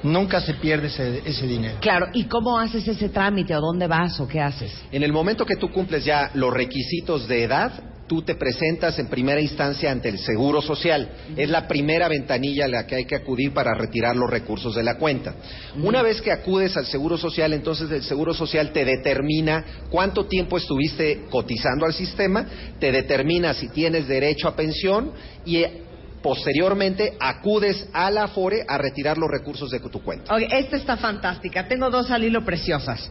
Nunca 0.02 0.40
se 0.40 0.54
pierde 0.54 0.88
ese, 0.88 1.22
ese 1.24 1.46
dinero. 1.46 1.78
Claro, 1.80 2.06
¿y 2.12 2.24
cómo 2.24 2.58
haces 2.58 2.86
ese 2.86 3.08
trámite 3.08 3.54
o 3.56 3.60
dónde 3.60 3.86
vas 3.86 4.20
o 4.20 4.28
qué 4.28 4.40
haces? 4.40 4.72
En 4.92 5.02
el 5.02 5.12
momento 5.12 5.44
que 5.44 5.56
tú 5.56 5.70
cumples 5.70 6.04
ya 6.04 6.30
los 6.34 6.52
requisitos 6.52 7.26
de 7.26 7.44
edad, 7.44 7.72
tú 8.08 8.22
te 8.22 8.34
presentas 8.34 8.98
en 8.98 9.06
primera 9.06 9.40
instancia 9.40 9.92
ante 9.92 10.08
el 10.08 10.18
Seguro 10.18 10.60
Social. 10.62 11.08
Es 11.36 11.48
la 11.50 11.68
primera 11.68 12.08
ventanilla 12.08 12.64
a 12.64 12.68
la 12.68 12.86
que 12.86 12.96
hay 12.96 13.04
que 13.04 13.14
acudir 13.14 13.52
para 13.52 13.74
retirar 13.74 14.16
los 14.16 14.28
recursos 14.28 14.74
de 14.74 14.82
la 14.82 14.96
cuenta. 14.96 15.34
Una 15.76 16.02
vez 16.02 16.20
que 16.20 16.32
acudes 16.32 16.76
al 16.76 16.86
Seguro 16.86 17.18
Social, 17.18 17.52
entonces 17.52 17.90
el 17.90 18.02
Seguro 18.02 18.34
Social 18.34 18.72
te 18.72 18.84
determina 18.84 19.64
cuánto 19.90 20.26
tiempo 20.26 20.56
estuviste 20.56 21.26
cotizando 21.30 21.84
al 21.86 21.92
sistema, 21.92 22.46
te 22.80 22.90
determina 22.90 23.52
si 23.54 23.68
tienes 23.68 24.08
derecho 24.08 24.48
a 24.48 24.56
pensión 24.56 25.12
y 25.44 25.64
posteriormente 26.22 27.16
acudes 27.20 27.88
a 27.92 28.10
la 28.10 28.24
Afore 28.24 28.64
a 28.66 28.78
retirar 28.78 29.18
los 29.18 29.30
recursos 29.30 29.70
de 29.70 29.80
tu 29.80 30.02
cuenta. 30.02 30.34
Ok, 30.34 30.42
esta 30.50 30.76
está 30.76 30.96
fantástica. 30.96 31.66
Tengo 31.68 31.90
dos 31.90 32.10
al 32.10 32.24
hilo 32.24 32.44
preciosas. 32.44 33.10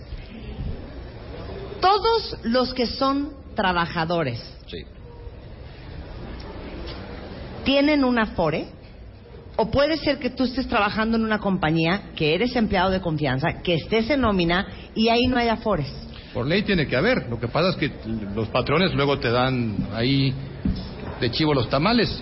Todos 1.82 2.38
los 2.44 2.74
que 2.74 2.88
son 2.88 3.32
trabajadores 3.56 4.40
Sí. 4.68 4.84
tienen 7.64 8.04
un 8.04 8.20
Afore. 8.20 8.68
O 9.60 9.72
puede 9.72 9.98
ser 9.98 10.20
que 10.20 10.30
tú 10.30 10.44
estés 10.44 10.68
trabajando 10.68 11.18
en 11.18 11.24
una 11.24 11.40
compañía, 11.40 12.12
que 12.16 12.36
eres 12.36 12.56
empleado 12.56 12.92
de 12.92 13.02
confianza, 13.02 13.64
que 13.64 13.74
estés 13.74 14.08
en 14.12 14.22
nómina 14.22 14.68
y 14.94 15.10
ahí 15.10 15.26
no 15.26 15.38
hay 15.38 15.48
Afores. 15.48 15.88
Por 16.32 16.46
ley 16.46 16.62
tiene 16.62 16.86
que 16.86 16.96
haber. 16.96 17.28
Lo 17.28 17.40
que 17.40 17.48
pasa 17.48 17.70
es 17.70 17.76
que 17.76 17.92
los 18.36 18.48
patrones 18.50 18.94
luego 18.94 19.18
te 19.18 19.32
dan 19.32 19.76
ahí 19.96 20.32
de 21.20 21.32
chivo 21.32 21.56
los 21.56 21.68
tamales. 21.72 22.22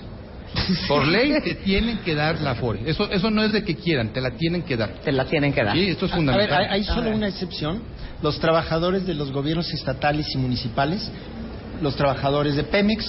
Por 0.88 1.08
ley 1.08 1.40
te 1.42 1.56
tienen 1.56 1.98
que 2.00 2.16
dar 2.16 2.40
la 2.42 2.56
FORE. 2.56 2.80
Eso, 2.86 3.10
eso 3.12 3.30
no 3.32 3.44
es 3.44 3.52
de 3.52 3.64
que 3.64 3.76
quieran, 3.76 4.10
te 4.10 4.22
la 4.22 4.32
tienen 4.32 4.64
que 4.64 4.78
dar. 4.78 4.90
Te 5.04 5.12
la 5.12 5.26
tienen 5.26 5.54
que 5.54 5.64
dar. 5.64 5.76
Sí, 5.76 5.90
esto 5.90 6.06
es 6.06 6.12
A 6.14 6.16
ver, 6.16 6.26
fundamental. 6.26 6.58
hay, 6.64 6.68
hay 6.80 6.84
solo 6.84 7.12
una 7.12 7.28
excepción. 7.28 7.82
Los 8.22 8.40
trabajadores 8.40 9.06
de 9.06 9.14
los 9.14 9.32
gobiernos 9.32 9.72
estatales 9.74 10.28
y 10.34 10.38
municipales, 10.38 11.12
los 11.82 11.96
trabajadores 11.96 12.56
de 12.56 12.64
Pemex. 12.64 13.06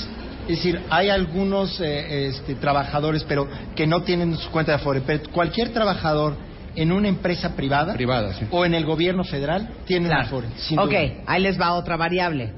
Es 0.48 0.56
decir, 0.58 0.80
hay 0.90 1.08
algunos 1.10 1.80
eh, 1.80 2.26
este, 2.28 2.54
trabajadores, 2.54 3.24
pero 3.24 3.48
que 3.74 3.86
no 3.86 4.02
tienen 4.02 4.36
su 4.36 4.50
cuenta 4.50 4.72
de 4.72 4.76
Afore. 4.76 5.00
Pero 5.06 5.30
cualquier 5.32 5.70
trabajador 5.70 6.36
en 6.76 6.92
una 6.92 7.08
empresa 7.08 7.56
privada, 7.56 7.94
Privada, 7.94 8.34
sí. 8.34 8.44
o 8.50 8.64
en 8.64 8.74
el 8.74 8.84
gobierno 8.84 9.24
federal 9.24 9.70
tiene 9.86 10.08
Claro. 10.08 10.22
Afore. 10.24 10.46
sin 10.56 10.78
ok, 10.78 10.86
duda. 10.90 11.00
ahí 11.26 11.42
les 11.42 11.58
va 11.60 11.72
otra 11.72 11.96
variable. 11.96 12.52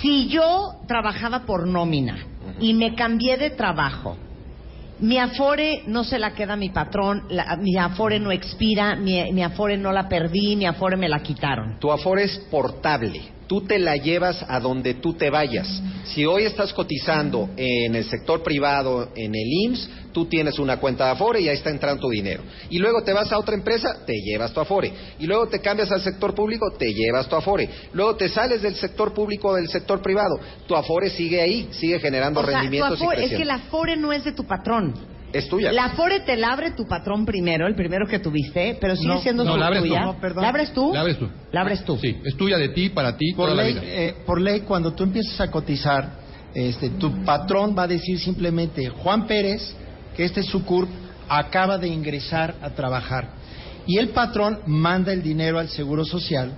Si 0.00 0.28
yo 0.28 0.74
trabajaba 0.86 1.40
por 1.46 1.66
nómina 1.66 2.18
y 2.60 2.74
me 2.74 2.94
cambié 2.94 3.36
de 3.36 3.50
trabajo, 3.50 4.16
mi 5.00 5.18
afore 5.18 5.82
no 5.86 6.04
se 6.04 6.18
la 6.18 6.32
queda 6.34 6.56
mi 6.56 6.68
patrón, 6.70 7.24
la- 7.30 7.56
mi 7.56 7.76
afore 7.78 8.20
no 8.20 8.30
expira, 8.32 8.96
mi, 8.96 9.32
mi 9.32 9.42
afore 9.42 9.76
no 9.78 9.92
la 9.92 10.08
perdí, 10.08 10.56
mi 10.56 10.66
afore 10.66 10.96
me 10.96 11.08
la 11.08 11.20
quitaron. 11.20 11.78
Tu 11.78 11.90
Afore 11.90 12.24
es 12.24 12.38
portable. 12.50 13.22
Tú 13.50 13.62
te 13.62 13.80
la 13.80 13.96
llevas 13.96 14.44
a 14.46 14.60
donde 14.60 14.94
tú 14.94 15.14
te 15.14 15.28
vayas. 15.28 15.66
Si 16.04 16.24
hoy 16.24 16.44
estás 16.44 16.72
cotizando 16.72 17.50
en 17.56 17.96
el 17.96 18.04
sector 18.04 18.44
privado, 18.44 19.08
en 19.16 19.34
el 19.34 19.52
IMSS, 19.64 19.90
tú 20.12 20.26
tienes 20.26 20.60
una 20.60 20.76
cuenta 20.76 21.06
de 21.06 21.10
Afore 21.10 21.40
y 21.40 21.48
ahí 21.48 21.56
está 21.56 21.68
entrando 21.68 22.02
tu 22.02 22.10
dinero. 22.10 22.44
Y 22.70 22.78
luego 22.78 23.02
te 23.02 23.12
vas 23.12 23.32
a 23.32 23.38
otra 23.40 23.56
empresa, 23.56 24.04
te 24.06 24.12
llevas 24.22 24.52
tu 24.52 24.60
Afore. 24.60 24.92
Y 25.18 25.26
luego 25.26 25.48
te 25.48 25.58
cambias 25.58 25.90
al 25.90 26.00
sector 26.00 26.32
público, 26.32 26.70
te 26.78 26.94
llevas 26.94 27.28
tu 27.28 27.34
Afore. 27.34 27.68
Luego 27.92 28.14
te 28.14 28.28
sales 28.28 28.62
del 28.62 28.76
sector 28.76 29.12
público 29.12 29.48
o 29.48 29.54
del 29.56 29.68
sector 29.68 30.00
privado. 30.00 30.38
Tu 30.68 30.76
Afore 30.76 31.10
sigue 31.10 31.40
ahí, 31.40 31.70
sigue 31.72 31.98
generando 31.98 32.38
O 32.38 32.44
sea, 32.44 32.52
tu 32.52 32.56
rendimientos 32.56 33.00
y 33.00 33.20
es 33.24 33.30
que 33.32 33.44
la 33.44 33.54
afore 33.54 33.96
no 33.96 34.12
es 34.12 34.22
de 34.22 34.30
tu 34.30 34.46
patrón. 34.46 34.94
Es 35.32 35.48
tuya. 35.48 35.70
La 35.72 35.84
afore 35.86 36.20
te 36.20 36.36
la 36.36 36.52
abre 36.52 36.72
tu 36.72 36.86
patrón 36.86 37.24
primero, 37.24 37.66
el 37.68 37.74
primero 37.76 38.06
que 38.06 38.18
tuviste, 38.18 38.76
pero 38.80 38.96
sigue 38.96 39.08
No, 39.14 39.20
siendo 39.20 39.44
no, 39.44 39.52
su- 39.52 39.58
la 39.58 39.66
abres 39.66 39.82
tú. 39.82 39.88
tuya. 39.88 40.00
No, 40.04 40.20
perdón. 40.20 40.42
¿La 40.42 40.48
abres 40.48 40.72
tú? 40.72 40.90
La 40.92 41.00
abres 41.00 41.18
tú. 41.18 41.28
La 41.52 41.60
abres 41.60 41.84
tú. 41.84 41.98
Sí, 41.98 42.16
es 42.24 42.36
tuya 42.36 42.58
de 42.58 42.70
ti, 42.70 42.88
para 42.88 43.16
ti, 43.16 43.32
Por 43.34 43.46
toda 43.46 43.56
la 43.56 43.62
ley, 43.62 43.74
vida. 43.74 43.82
eh, 43.84 44.14
por 44.26 44.40
ley, 44.40 44.60
cuando 44.60 44.92
tú 44.92 45.04
empiezas 45.04 45.40
a 45.40 45.50
cotizar, 45.50 46.18
este, 46.54 46.90
tu 46.90 47.22
patrón 47.24 47.76
va 47.78 47.84
a 47.84 47.86
decir 47.88 48.18
simplemente, 48.18 48.88
Juan 48.88 49.26
Pérez, 49.26 49.74
que 50.16 50.24
este 50.24 50.40
es 50.40 50.46
su 50.46 50.64
CURP, 50.64 50.88
acaba 51.28 51.78
de 51.78 51.86
ingresar 51.86 52.56
a 52.60 52.70
trabajar. 52.70 53.28
Y 53.86 53.98
el 53.98 54.08
patrón 54.08 54.58
manda 54.66 55.12
el 55.12 55.22
dinero 55.22 55.58
al 55.60 55.68
Seguro 55.68 56.04
Social 56.04 56.52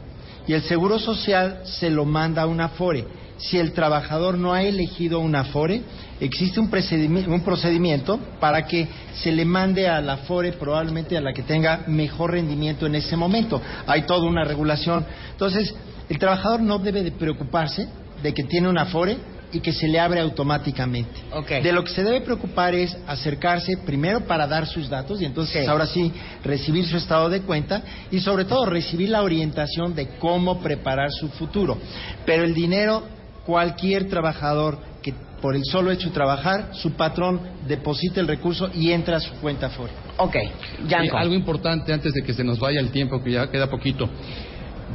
y 0.46 0.54
el 0.54 0.62
Seguro 0.62 0.98
Social 0.98 1.60
se 1.64 1.90
lo 1.90 2.04
manda 2.06 2.42
a 2.42 2.46
una 2.46 2.70
FORE. 2.70 3.04
Si 3.38 3.58
el 3.58 3.72
trabajador 3.72 4.38
no 4.38 4.52
ha 4.52 4.62
elegido 4.62 5.18
una 5.18 5.44
FORE, 5.44 5.82
existe 6.20 6.60
un 6.60 6.70
procedimi- 6.70 7.26
un 7.26 7.40
procedimiento 7.40 8.18
para 8.38 8.66
que 8.66 8.86
se 9.14 9.32
le 9.32 9.44
mande 9.44 9.88
a 9.88 10.00
la 10.00 10.18
FORE 10.18 10.52
probablemente 10.52 11.16
a 11.16 11.20
la 11.20 11.32
que 11.32 11.42
tenga 11.42 11.84
mejor 11.88 12.32
rendimiento 12.32 12.86
en 12.86 12.94
ese 12.94 13.16
momento. 13.16 13.60
Hay 13.86 14.02
toda 14.02 14.28
una 14.28 14.44
regulación. 14.44 15.04
Entonces, 15.32 15.74
el 16.08 16.18
trabajador 16.18 16.60
no 16.60 16.78
debe 16.78 17.02
de 17.02 17.12
preocuparse 17.12 17.88
de 18.22 18.32
que 18.32 18.44
tiene 18.44 18.68
una 18.68 18.86
FORE 18.86 19.16
y 19.54 19.60
que 19.60 19.72
se 19.72 19.86
le 19.86 20.00
abre 20.00 20.20
automáticamente. 20.20 21.20
De 21.62 21.72
lo 21.72 21.84
que 21.84 21.92
se 21.92 22.02
debe 22.02 22.22
preocupar 22.22 22.74
es 22.74 22.96
acercarse 23.06 23.76
primero 23.84 24.20
para 24.20 24.46
dar 24.46 24.66
sus 24.66 24.88
datos 24.88 25.20
y 25.20 25.26
entonces 25.26 25.68
ahora 25.68 25.86
sí 25.86 26.10
recibir 26.42 26.86
su 26.86 26.96
estado 26.96 27.28
de 27.28 27.42
cuenta 27.42 27.82
y 28.10 28.20
sobre 28.20 28.46
todo 28.46 28.64
recibir 28.64 29.10
la 29.10 29.22
orientación 29.22 29.94
de 29.94 30.08
cómo 30.18 30.60
preparar 30.60 31.10
su 31.12 31.28
futuro. 31.28 31.76
Pero 32.24 32.44
el 32.44 32.54
dinero, 32.54 33.02
cualquier 33.44 34.08
trabajador 34.08 34.78
que 35.02 35.12
por 35.40 35.56
el 35.56 35.62
solo 35.64 35.90
hecho 35.90 36.08
de 36.08 36.14
trabajar, 36.14 36.68
su 36.72 36.92
patrón 36.92 37.40
deposita 37.66 38.20
el 38.20 38.28
recurso 38.28 38.70
y 38.74 38.92
entra 38.92 39.16
a 39.16 39.20
su 39.20 39.32
cuenta 39.40 39.70
FORE. 39.70 39.92
Ok, 40.18 40.34
Sí, 40.34 40.82
Yanko. 40.88 41.16
algo 41.16 41.34
importante 41.34 41.92
antes 41.92 42.12
de 42.12 42.22
que 42.22 42.32
se 42.32 42.44
nos 42.44 42.60
vaya 42.60 42.78
el 42.78 42.90
tiempo, 42.90 43.22
que 43.22 43.32
ya 43.32 43.50
queda 43.50 43.68
poquito. 43.68 44.08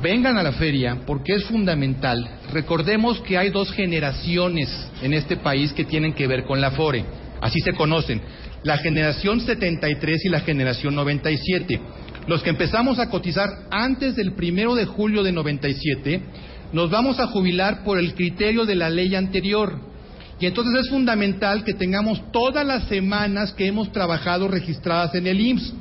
vengan 0.02 0.38
a 0.38 0.44
la 0.44 0.52
feria 0.54 1.00
porque 1.08 1.34
es 1.34 1.44
fundamental. 1.46 2.26
Recordemos 2.54 3.20
que 3.22 3.36
hay 3.38 3.50
dos 3.50 3.72
generaciones 3.72 4.70
en 5.02 5.14
este 5.14 5.38
país 5.38 5.74
que 5.74 5.86
tienen 5.86 6.14
que 6.14 6.28
ver 6.28 6.44
con 6.46 6.62
la 6.62 6.70
FORE, 6.72 7.04
así 7.42 7.60
se 7.62 7.74
conocen, 7.74 8.22
la 8.64 8.78
generación 8.78 9.42
73 9.42 10.26
y 10.26 10.30
la 10.30 10.42
generación 10.42 10.94
97. 10.96 11.80
Los 12.28 12.44
que 12.44 12.52
empezamos 12.52 13.00
a 13.00 13.10
cotizar 13.10 13.50
antes 13.72 14.16
del 14.16 14.34
primero 14.34 14.76
de 14.76 14.86
julio 14.86 15.24
de 15.24 15.32
97, 15.32 16.22
nos 16.74 16.90
vamos 16.90 17.20
a 17.20 17.28
jubilar 17.28 17.84
por 17.84 17.98
el 18.00 18.14
criterio 18.14 18.66
de 18.66 18.76
la 18.76 18.90
ley 18.90 19.16
anterior. 19.16 19.80
Y 20.40 20.46
entonces 20.46 20.86
es 20.86 20.90
fundamental 20.90 21.64
que 21.64 21.74
tengamos 21.74 22.32
todas 22.32 22.66
las 22.66 22.84
semanas 22.88 23.54
que 23.54 23.68
hemos 23.68 23.92
trabajado 23.92 24.48
registradas 24.48 25.16
en 25.16 25.28
el 25.28 25.40
IMSS. 25.40 25.74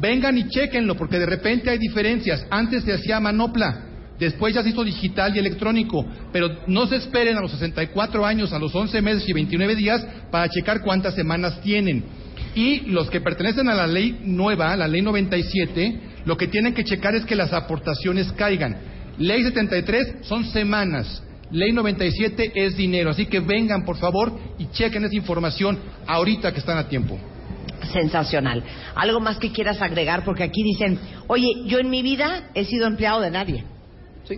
Vengan 0.00 0.38
y 0.38 0.48
chequenlo, 0.48 0.96
porque 0.96 1.18
de 1.18 1.26
repente 1.26 1.70
hay 1.70 1.78
diferencias. 1.78 2.46
Antes 2.50 2.84
se 2.84 2.94
hacía 2.94 3.20
manopla, 3.20 3.84
después 4.18 4.54
ya 4.54 4.62
se 4.62 4.70
hizo 4.70 4.82
digital 4.82 5.36
y 5.36 5.38
electrónico, 5.38 6.06
pero 6.32 6.60
no 6.66 6.86
se 6.86 6.96
esperen 6.96 7.36
a 7.36 7.42
los 7.42 7.50
64 7.50 8.24
años, 8.24 8.52
a 8.54 8.58
los 8.58 8.74
11 8.74 9.02
meses 9.02 9.28
y 9.28 9.34
29 9.34 9.76
días 9.76 10.06
para 10.30 10.48
checar 10.48 10.80
cuántas 10.80 11.14
semanas 11.14 11.60
tienen. 11.60 12.04
Y 12.54 12.80
los 12.86 13.10
que 13.10 13.20
pertenecen 13.20 13.68
a 13.68 13.74
la 13.74 13.86
ley 13.86 14.20
nueva, 14.24 14.74
la 14.76 14.88
ley 14.88 15.02
97, 15.02 16.00
lo 16.24 16.36
que 16.38 16.48
tienen 16.48 16.72
que 16.72 16.84
checar 16.84 17.14
es 17.14 17.26
que 17.26 17.36
las 17.36 17.52
aportaciones 17.52 18.32
caigan. 18.32 18.89
Ley 19.18 19.42
73 19.42 20.16
son 20.22 20.44
semanas. 20.46 21.22
Ley 21.50 21.72
97 21.72 22.52
es 22.54 22.76
dinero. 22.76 23.10
Así 23.10 23.26
que 23.26 23.40
vengan, 23.40 23.84
por 23.84 23.96
favor, 23.96 24.32
y 24.58 24.66
chequen 24.70 25.04
esa 25.04 25.16
información 25.16 25.78
ahorita 26.06 26.52
que 26.52 26.60
están 26.60 26.78
a 26.78 26.88
tiempo. 26.88 27.18
Sensacional. 27.92 28.62
¿Algo 28.94 29.20
más 29.20 29.38
que 29.38 29.50
quieras 29.52 29.80
agregar? 29.82 30.24
Porque 30.24 30.44
aquí 30.44 30.62
dicen, 30.62 30.98
oye, 31.26 31.48
yo 31.66 31.78
en 31.78 31.90
mi 31.90 32.02
vida 32.02 32.50
he 32.54 32.64
sido 32.64 32.86
empleado 32.86 33.20
de 33.20 33.30
nadie. 33.30 33.64
Sí, 34.28 34.36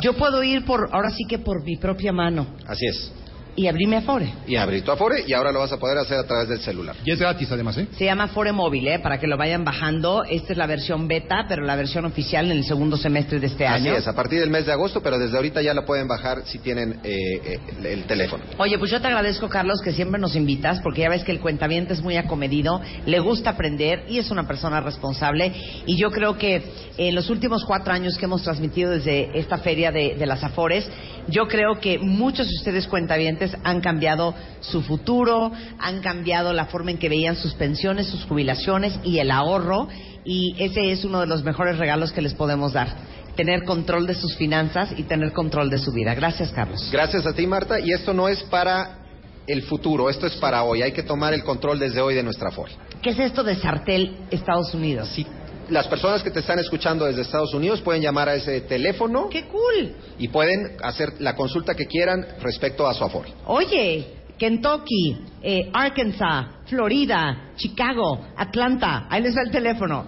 Yo 0.00 0.14
puedo 0.14 0.42
ir 0.42 0.64
por, 0.64 0.88
ahora 0.92 1.10
sí 1.10 1.24
que 1.28 1.38
por 1.38 1.62
mi 1.64 1.76
propia 1.76 2.12
mano 2.12 2.46
así 2.66 2.86
es. 2.86 3.12
Y 3.56 3.66
abrirme 3.66 3.96
Afore. 3.96 4.32
Y 4.46 4.56
abrir 4.56 4.84
tu 4.84 4.92
Afore 4.92 5.24
y 5.26 5.32
ahora 5.32 5.50
lo 5.50 5.60
vas 5.60 5.72
a 5.72 5.78
poder 5.78 5.98
hacer 5.98 6.18
a 6.18 6.24
través 6.24 6.48
del 6.48 6.60
celular. 6.60 6.94
Y 7.04 7.10
es 7.10 7.18
gratis 7.18 7.50
además, 7.50 7.78
¿eh? 7.78 7.88
Se 7.96 8.04
llama 8.04 8.24
Afore 8.24 8.52
Móvil, 8.52 8.86
¿eh? 8.86 8.98
para 8.98 9.18
que 9.18 9.26
lo 9.26 9.36
vayan 9.36 9.64
bajando. 9.64 10.24
Esta 10.24 10.52
es 10.52 10.58
la 10.58 10.66
versión 10.66 11.08
beta, 11.08 11.46
pero 11.48 11.64
la 11.64 11.74
versión 11.74 12.04
oficial 12.04 12.50
en 12.50 12.58
el 12.58 12.64
segundo 12.64 12.96
semestre 12.96 13.40
de 13.40 13.46
este 13.46 13.66
Así 13.66 13.88
año. 13.88 13.96
es, 13.96 14.06
a 14.06 14.14
partir 14.14 14.40
del 14.40 14.50
mes 14.50 14.66
de 14.66 14.72
agosto, 14.72 15.02
pero 15.02 15.18
desde 15.18 15.36
ahorita 15.36 15.62
ya 15.62 15.72
la 15.72 15.86
pueden 15.86 16.06
bajar 16.06 16.42
si 16.44 16.58
tienen 16.58 17.00
eh, 17.02 17.14
eh, 17.44 17.60
el 17.84 18.04
teléfono. 18.04 18.44
Oye, 18.58 18.78
pues 18.78 18.90
yo 18.90 19.00
te 19.00 19.06
agradezco, 19.06 19.48
Carlos, 19.48 19.80
que 19.82 19.92
siempre 19.92 20.20
nos 20.20 20.36
invitas, 20.36 20.80
porque 20.82 21.00
ya 21.00 21.08
ves 21.08 21.24
que 21.24 21.32
el 21.32 21.40
cuentaviente 21.40 21.94
es 21.94 22.02
muy 22.02 22.16
acomedido, 22.16 22.80
le 23.06 23.20
gusta 23.20 23.50
aprender 23.50 24.04
y 24.08 24.18
es 24.18 24.30
una 24.30 24.46
persona 24.46 24.80
responsable. 24.80 25.52
Y 25.86 25.96
yo 25.96 26.10
creo 26.10 26.36
que 26.36 26.62
en 26.98 27.14
los 27.14 27.30
últimos 27.30 27.64
cuatro 27.64 27.92
años 27.92 28.18
que 28.18 28.26
hemos 28.26 28.42
transmitido 28.42 28.90
desde 28.90 29.38
esta 29.38 29.58
feria 29.58 29.90
de, 29.90 30.14
de 30.14 30.26
las 30.26 30.44
Afores, 30.44 30.88
yo 31.28 31.48
creo 31.48 31.80
que 31.80 31.98
muchos 31.98 32.48
de 32.48 32.54
ustedes 32.54 32.86
cuentavientes 32.86 33.56
han 33.64 33.80
cambiado 33.80 34.34
su 34.60 34.82
futuro, 34.82 35.52
han 35.78 36.00
cambiado 36.00 36.52
la 36.52 36.66
forma 36.66 36.90
en 36.90 36.98
que 36.98 37.08
veían 37.08 37.36
sus 37.36 37.54
pensiones, 37.54 38.06
sus 38.06 38.24
jubilaciones 38.24 38.98
y 39.04 39.18
el 39.18 39.30
ahorro. 39.30 39.88
Y 40.24 40.54
ese 40.58 40.90
es 40.90 41.04
uno 41.04 41.20
de 41.20 41.26
los 41.26 41.44
mejores 41.44 41.78
regalos 41.78 42.12
que 42.12 42.22
les 42.22 42.34
podemos 42.34 42.72
dar. 42.72 42.88
Tener 43.36 43.64
control 43.64 44.06
de 44.06 44.14
sus 44.14 44.36
finanzas 44.36 44.90
y 44.96 45.02
tener 45.02 45.32
control 45.32 45.68
de 45.68 45.78
su 45.78 45.92
vida. 45.92 46.14
Gracias, 46.14 46.50
Carlos. 46.52 46.88
Gracias 46.90 47.26
a 47.26 47.34
ti, 47.34 47.46
Marta. 47.46 47.78
Y 47.80 47.92
esto 47.92 48.14
no 48.14 48.28
es 48.28 48.42
para 48.44 48.98
el 49.46 49.62
futuro, 49.62 50.10
esto 50.10 50.26
es 50.26 50.34
para 50.36 50.64
hoy. 50.64 50.82
Hay 50.82 50.92
que 50.92 51.02
tomar 51.02 51.34
el 51.34 51.44
control 51.44 51.78
desde 51.78 52.00
hoy 52.00 52.14
de 52.14 52.22
nuestra 52.22 52.48
Afore. 52.48 52.72
¿Qué 53.02 53.10
es 53.10 53.18
esto 53.18 53.44
de 53.44 53.54
Sartel 53.56 54.16
Estados 54.30 54.74
Unidos? 54.74 55.08
Si 55.10 55.26
las 55.68 55.88
personas 55.88 56.22
que 56.22 56.30
te 56.30 56.40
están 56.40 56.58
escuchando 56.58 57.04
desde 57.06 57.22
Estados 57.22 57.52
Unidos 57.54 57.80
pueden 57.80 58.02
llamar 58.02 58.28
a 58.28 58.34
ese 58.34 58.60
teléfono 58.62 59.28
¡Qué 59.28 59.44
cool! 59.46 59.94
y 60.18 60.28
pueden 60.28 60.76
hacer 60.82 61.14
la 61.20 61.34
consulta 61.34 61.74
que 61.74 61.86
quieran 61.86 62.26
respecto 62.40 62.86
a 62.86 62.94
su 62.94 63.04
Afore. 63.04 63.32
Oye, 63.46 64.06
Kentucky, 64.38 65.16
eh, 65.42 65.70
Arkansas, 65.72 66.46
Florida, 66.66 67.50
Chicago, 67.56 68.26
Atlanta, 68.36 69.06
ahí 69.08 69.22
les 69.22 69.36
va 69.36 69.42
el 69.42 69.50
teléfono. 69.50 70.04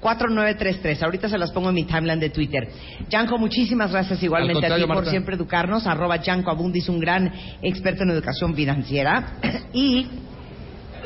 1-844-582-4933. 0.00 1.02
Ahorita 1.02 1.28
se 1.28 1.38
las 1.38 1.50
pongo 1.52 1.68
en 1.70 1.74
mi 1.74 1.84
timeline 1.84 2.20
de 2.20 2.30
Twitter. 2.30 2.68
Yanko, 3.08 3.38
muchísimas 3.38 3.90
gracias 3.92 4.22
igualmente 4.22 4.66
Al 4.66 4.72
a 4.72 4.76
ti 4.76 4.82
por 4.82 4.96
Marta. 4.96 5.10
siempre 5.10 5.36
educarnos. 5.36 5.86
Arroba 5.86 6.16
Yanko 6.16 6.50
Abundis, 6.50 6.88
un 6.88 7.00
gran 7.00 7.32
experto 7.62 8.02
en 8.04 8.10
educación 8.10 8.54
financiera. 8.54 9.38
y 9.72 10.06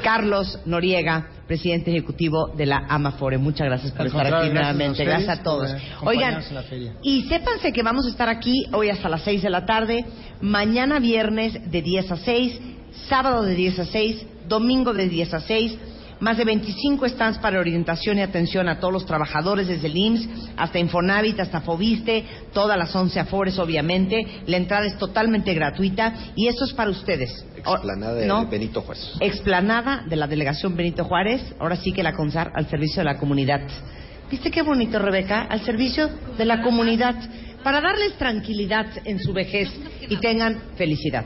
Carlos 0.03 0.59
Noriega, 0.65 1.29
presidente 1.47 1.91
ejecutivo 1.91 2.49
de 2.57 2.67
la 2.67 2.87
Amafore. 2.89 3.39
Muchas 3.39 3.67
gracias 3.67 3.93
por 3.93 4.03
Al 4.03 4.07
estar 4.09 4.27
aquí 4.27 4.49
gracias 4.49 4.55
nuevamente. 4.55 5.05
Gracias 5.05 5.39
a 5.39 5.43
todos. 5.43 5.75
Oigan, 6.03 6.43
y 7.03 7.23
sépanse 7.23 7.73
que 7.73 7.83
vamos 7.83 8.07
a 8.07 8.11
estar 8.11 8.29
aquí 8.29 8.67
hoy 8.73 8.91
hasta 8.91 9.09
las 9.09 9.23
6 9.23 9.43
de 9.43 9.51
la 9.51 9.67
tarde, 9.67 10.05
mañana 10.41 10.99
viernes 10.99 11.71
de 11.71 11.83
10 11.83 12.13
a 12.13 12.17
6, 12.17 12.61
sábado 13.09 13.43
de 13.43 13.55
10 13.55 13.79
a 13.81 13.85
6, 13.85 14.27
domingo 14.49 14.93
de 14.93 15.09
10 15.09 15.35
a 15.35 15.41
6. 15.41 15.79
Más 16.21 16.37
de 16.37 16.45
25 16.45 17.09
stands 17.11 17.39
para 17.39 17.61
orientación 17.61 18.19
y 18.19 18.23
atención 18.23 18.69
a 18.69 18.81
todos 18.81 18.93
los 18.93 19.07
trabajadores, 19.07 19.69
desde 19.69 19.87
el 19.87 19.97
IMSS 19.97 20.29
hasta 20.57 20.81
Infonavit, 20.81 21.39
hasta 21.39 21.61
Fobiste, 21.61 22.25
todas 22.53 22.77
las 22.77 22.95
11 22.95 23.21
afores, 23.21 23.57
obviamente. 23.61 24.43
La 24.47 24.57
entrada 24.57 24.87
es 24.87 24.99
totalmente 24.99 25.55
gratuita 25.55 26.13
y 26.35 26.49
eso 26.49 26.65
es 26.65 26.73
para 26.73 26.91
ustedes. 26.91 27.47
Explanada 27.59 28.15
de 28.15 28.27
¿No? 28.27 28.47
Benito 28.47 28.83
Juárez. 28.83 29.13
explanada 29.21 30.05
de 30.07 30.17
la 30.17 30.27
delegación 30.27 30.77
Benito 30.77 31.05
Juárez, 31.05 31.43
ahora 31.59 31.77
sí 31.77 31.93
que 31.93 32.03
la 32.03 32.15
CONSAR 32.15 32.53
al 32.55 32.69
servicio 32.69 33.01
de 33.01 33.05
la 33.05 33.19
comunidad. 33.19 33.61
¿Viste 34.31 34.51
qué 34.51 34.63
bonito, 34.63 34.99
Rebeca? 34.99 35.43
Al 35.43 35.63
servicio 35.65 36.11
de 36.37 36.45
la 36.45 36.63
comunidad, 36.63 37.15
para 37.63 37.81
darles 37.81 38.15
tranquilidad 38.19 38.87
en 39.05 39.19
su 39.19 39.33
vejez 39.33 39.69
y 40.09 40.17
tengan 40.17 40.61
felicidad. 40.77 41.25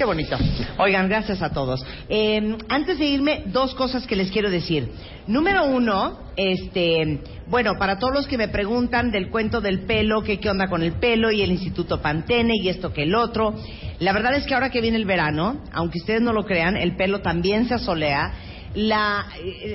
Qué 0.00 0.06
bonito. 0.06 0.38
Oigan, 0.78 1.10
gracias 1.10 1.42
a 1.42 1.50
todos. 1.50 1.84
Eh, 2.08 2.56
antes 2.70 2.98
de 2.98 3.04
irme, 3.04 3.42
dos 3.48 3.74
cosas 3.74 4.06
que 4.06 4.16
les 4.16 4.30
quiero 4.30 4.48
decir. 4.48 4.88
Número 5.26 5.66
uno, 5.66 6.20
este, 6.36 7.20
bueno, 7.48 7.76
para 7.78 7.98
todos 7.98 8.14
los 8.14 8.26
que 8.26 8.38
me 8.38 8.48
preguntan 8.48 9.10
del 9.10 9.28
cuento 9.28 9.60
del 9.60 9.80
pelo, 9.80 10.22
que 10.22 10.40
qué 10.40 10.48
onda 10.48 10.68
con 10.68 10.82
el 10.82 10.92
pelo 10.94 11.30
y 11.30 11.42
el 11.42 11.50
Instituto 11.50 12.00
Pantene 12.00 12.54
y 12.56 12.70
esto 12.70 12.94
que 12.94 13.02
el 13.02 13.14
otro. 13.14 13.54
La 13.98 14.14
verdad 14.14 14.34
es 14.36 14.46
que 14.46 14.54
ahora 14.54 14.70
que 14.70 14.80
viene 14.80 14.96
el 14.96 15.04
verano, 15.04 15.64
aunque 15.70 15.98
ustedes 15.98 16.22
no 16.22 16.32
lo 16.32 16.46
crean, 16.46 16.78
el 16.78 16.96
pelo 16.96 17.20
también 17.20 17.68
se 17.68 17.74
asolea. 17.74 18.32
La, 18.74 19.26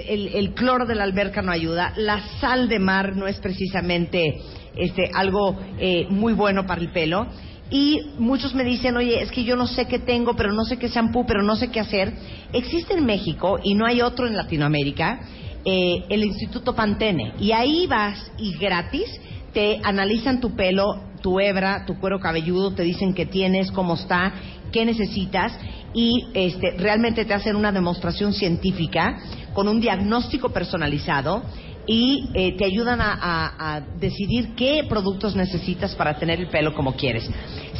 el, 0.08 0.30
el 0.30 0.56
cloro 0.56 0.88
de 0.88 0.96
la 0.96 1.04
alberca 1.04 1.44
no 1.44 1.52
ayuda. 1.52 1.94
La 1.98 2.20
sal 2.42 2.68
de 2.68 2.80
mar 2.80 3.16
no 3.16 3.28
es 3.28 3.38
precisamente 3.38 4.42
este, 4.76 5.12
algo 5.14 5.56
eh, 5.78 6.08
muy 6.10 6.34
bueno 6.34 6.66
para 6.66 6.82
el 6.82 6.90
pelo. 6.92 7.28
Y 7.70 8.12
muchos 8.20 8.54
me 8.54 8.64
dicen, 8.64 8.96
oye, 8.96 9.22
es 9.22 9.32
que 9.32 9.44
yo 9.44 9.56
no 9.56 9.66
sé 9.66 9.86
qué 9.86 10.00
tengo, 10.00 10.36
pero 10.36 10.54
no 10.54 10.64
sé 10.66 10.78
qué 10.78 10.88
shampoo, 10.88 11.26
pero 11.26 11.42
no 11.42 11.56
sé 11.56 11.70
qué 11.70 11.80
hacer. 11.80 12.14
Existe 12.54 12.94
en 12.94 13.06
México, 13.06 13.60
y 13.64 13.74
no 13.74 13.86
hay 13.86 14.02
otro 14.02 14.28
en 14.28 14.38
Latinoamérica, 14.38 15.22
eh, 15.66 16.04
el 16.10 16.24
Instituto 16.24 16.76
Pantene. 16.76 17.34
Y 17.40 17.52
ahí 17.52 17.88
vas 17.88 18.32
y 18.38 18.56
gratis 18.58 19.10
te 19.52 19.80
analizan 19.84 20.42
tu 20.42 20.54
pelo, 20.56 21.02
tu 21.22 21.40
hebra, 21.40 21.86
tu 21.88 21.98
cuero 21.98 22.20
cabelludo, 22.20 22.74
te 22.74 22.84
dicen 22.84 23.14
qué 23.14 23.26
tienes, 23.26 23.72
cómo 23.72 23.96
está, 23.96 24.34
qué 24.72 24.86
necesitas 24.86 25.58
y 25.94 26.28
este, 26.34 26.72
realmente 26.78 27.24
te 27.24 27.34
hacen 27.34 27.56
una 27.56 27.72
demostración 27.72 28.34
científica 28.34 29.18
con 29.54 29.70
un 29.70 29.80
diagnóstico 29.80 30.50
personalizado 30.50 31.44
y 31.88 32.30
eh, 32.34 32.56
te 32.58 32.66
ayudan 32.66 33.00
a, 33.02 33.14
a- 33.14 33.76
a 33.76 33.82
decidir 34.00 34.56
qué 34.56 34.84
productos 34.90 35.36
necesitas 35.36 35.96
para 35.96 36.18
tener 36.18 36.40
el 36.40 36.48
pelo 36.48 36.74
como 36.74 36.96
quieres. 36.96 37.30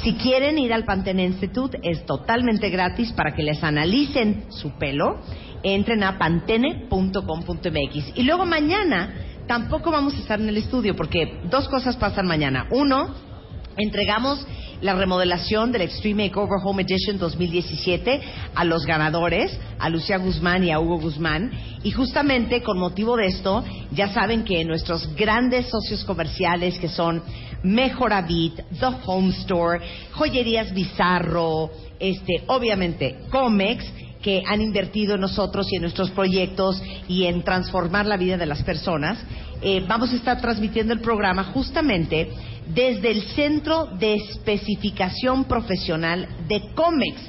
Si 0.04 0.14
quieren 0.16 0.58
ir 0.60 0.74
al 0.74 0.84
Pantene 0.86 1.24
Institute, 1.26 1.80
es 1.82 2.06
totalmente 2.06 2.70
gratis 2.70 3.12
para 3.14 3.34
que 3.34 3.44
les 3.44 3.64
analicen 3.64 4.46
su 4.50 4.72
pelo. 4.78 5.20
Entren 5.64 6.04
a 6.04 6.18
pantene.com.mx. 6.20 8.14
Y 8.16 8.24
luego 8.24 8.46
mañana 8.46 9.14
tampoco 9.48 9.90
vamos 9.92 10.14
a 10.16 10.20
estar 10.20 10.40
en 10.40 10.50
el 10.50 10.58
estudio 10.58 10.96
porque 10.96 11.40
dos 11.50 11.68
cosas 11.70 11.96
pasan 11.98 12.28
mañana. 12.28 12.68
Uno, 12.72 13.16
entregamos 13.78 14.46
la 14.82 14.96
remodelación 14.96 15.72
del 15.72 15.84
Extreme 15.84 16.26
Makeover 16.26 16.60
Home 16.64 16.84
Edition 16.84 17.18
2017 17.18 18.22
a 18.54 18.64
los 18.64 18.86
ganadores, 18.86 19.58
a 19.80 19.90
Lucía 19.90 20.18
Guzmán 20.18 20.64
y 20.64 20.72
a 20.72 20.80
Hugo 20.80 21.00
Guzmán. 21.00 21.52
Y 21.84 21.92
justamente 21.92 22.62
con 22.62 22.80
motivo 22.80 23.16
de 23.18 23.28
esto, 23.28 23.64
ya 23.92 24.10
saben 24.10 24.44
que 24.44 24.64
nuestros 24.66 25.16
grandes 25.16 25.68
socios 25.68 26.04
comerciales 26.04 26.78
que 26.80 26.90
son 26.90 27.24
Mejoravit, 27.64 28.62
The 28.80 28.88
Home 29.06 29.30
Store, 29.30 29.80
Joyerías 30.14 30.74
Bizarro, 30.74 31.72
este, 32.00 32.44
obviamente 32.48 33.22
Comex, 33.32 33.86
que 34.22 34.44
han 34.48 34.60
invertido 34.60 35.16
en 35.16 35.22
nosotros 35.22 35.72
y 35.72 35.76
en 35.76 35.84
nuestros 35.84 36.10
proyectos 36.10 36.82
y 37.08 37.26
en 37.26 37.44
transformar 37.44 38.08
la 38.08 38.18
vida 38.18 38.38
de 38.38 38.48
las 38.48 38.64
personas. 38.64 39.20
Eh, 39.62 39.86
vamos 39.88 40.12
a 40.12 40.16
estar 40.16 40.42
transmitiendo 40.42 40.94
el 40.94 41.00
programa 41.00 41.44
justamente 41.44 42.32
desde 42.74 43.12
el 43.12 43.22
Centro 43.30 43.86
de 43.86 44.16
Especificación 44.16 45.46
Profesional 45.46 46.28
de 46.48 46.62
COMEX. 46.74 47.22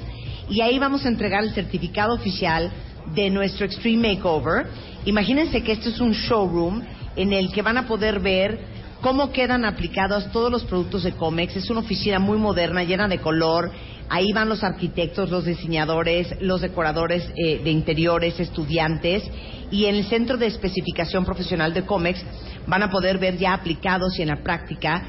Y 0.49 0.61
ahí 0.61 0.79
vamos 0.79 1.05
a 1.05 1.09
entregar 1.09 1.43
el 1.43 1.53
certificado 1.53 2.15
oficial 2.15 2.71
de 3.13 3.29
nuestro 3.29 3.65
Extreme 3.65 4.15
Makeover. 4.15 4.67
Imagínense 5.05 5.61
que 5.63 5.73
esto 5.73 5.89
es 5.89 5.99
un 5.99 6.11
showroom 6.11 6.81
en 7.15 7.33
el 7.33 7.51
que 7.51 7.61
van 7.61 7.77
a 7.77 7.87
poder 7.87 8.19
ver 8.19 8.59
cómo 9.01 9.31
quedan 9.31 9.65
aplicados 9.65 10.31
todos 10.31 10.51
los 10.51 10.63
productos 10.65 11.03
de 11.03 11.13
Comex. 11.13 11.55
Es 11.55 11.69
una 11.69 11.81
oficina 11.81 12.19
muy 12.19 12.37
moderna, 12.37 12.83
llena 12.83 13.07
de 13.07 13.19
color. 13.19 13.71
Ahí 14.09 14.31
van 14.33 14.49
los 14.49 14.63
arquitectos, 14.63 15.29
los 15.29 15.45
diseñadores, 15.45 16.35
los 16.41 16.61
decoradores 16.61 17.29
eh, 17.35 17.59
de 17.63 17.71
interiores, 17.71 18.39
estudiantes. 18.39 19.23
Y 19.69 19.85
en 19.85 19.95
el 19.95 20.05
centro 20.05 20.37
de 20.37 20.47
especificación 20.47 21.25
profesional 21.25 21.73
de 21.73 21.83
Comex 21.83 22.23
van 22.67 22.83
a 22.83 22.89
poder 22.89 23.17
ver 23.17 23.37
ya 23.37 23.53
aplicados 23.53 24.17
y 24.19 24.21
en 24.21 24.29
la 24.29 24.43
práctica 24.43 25.03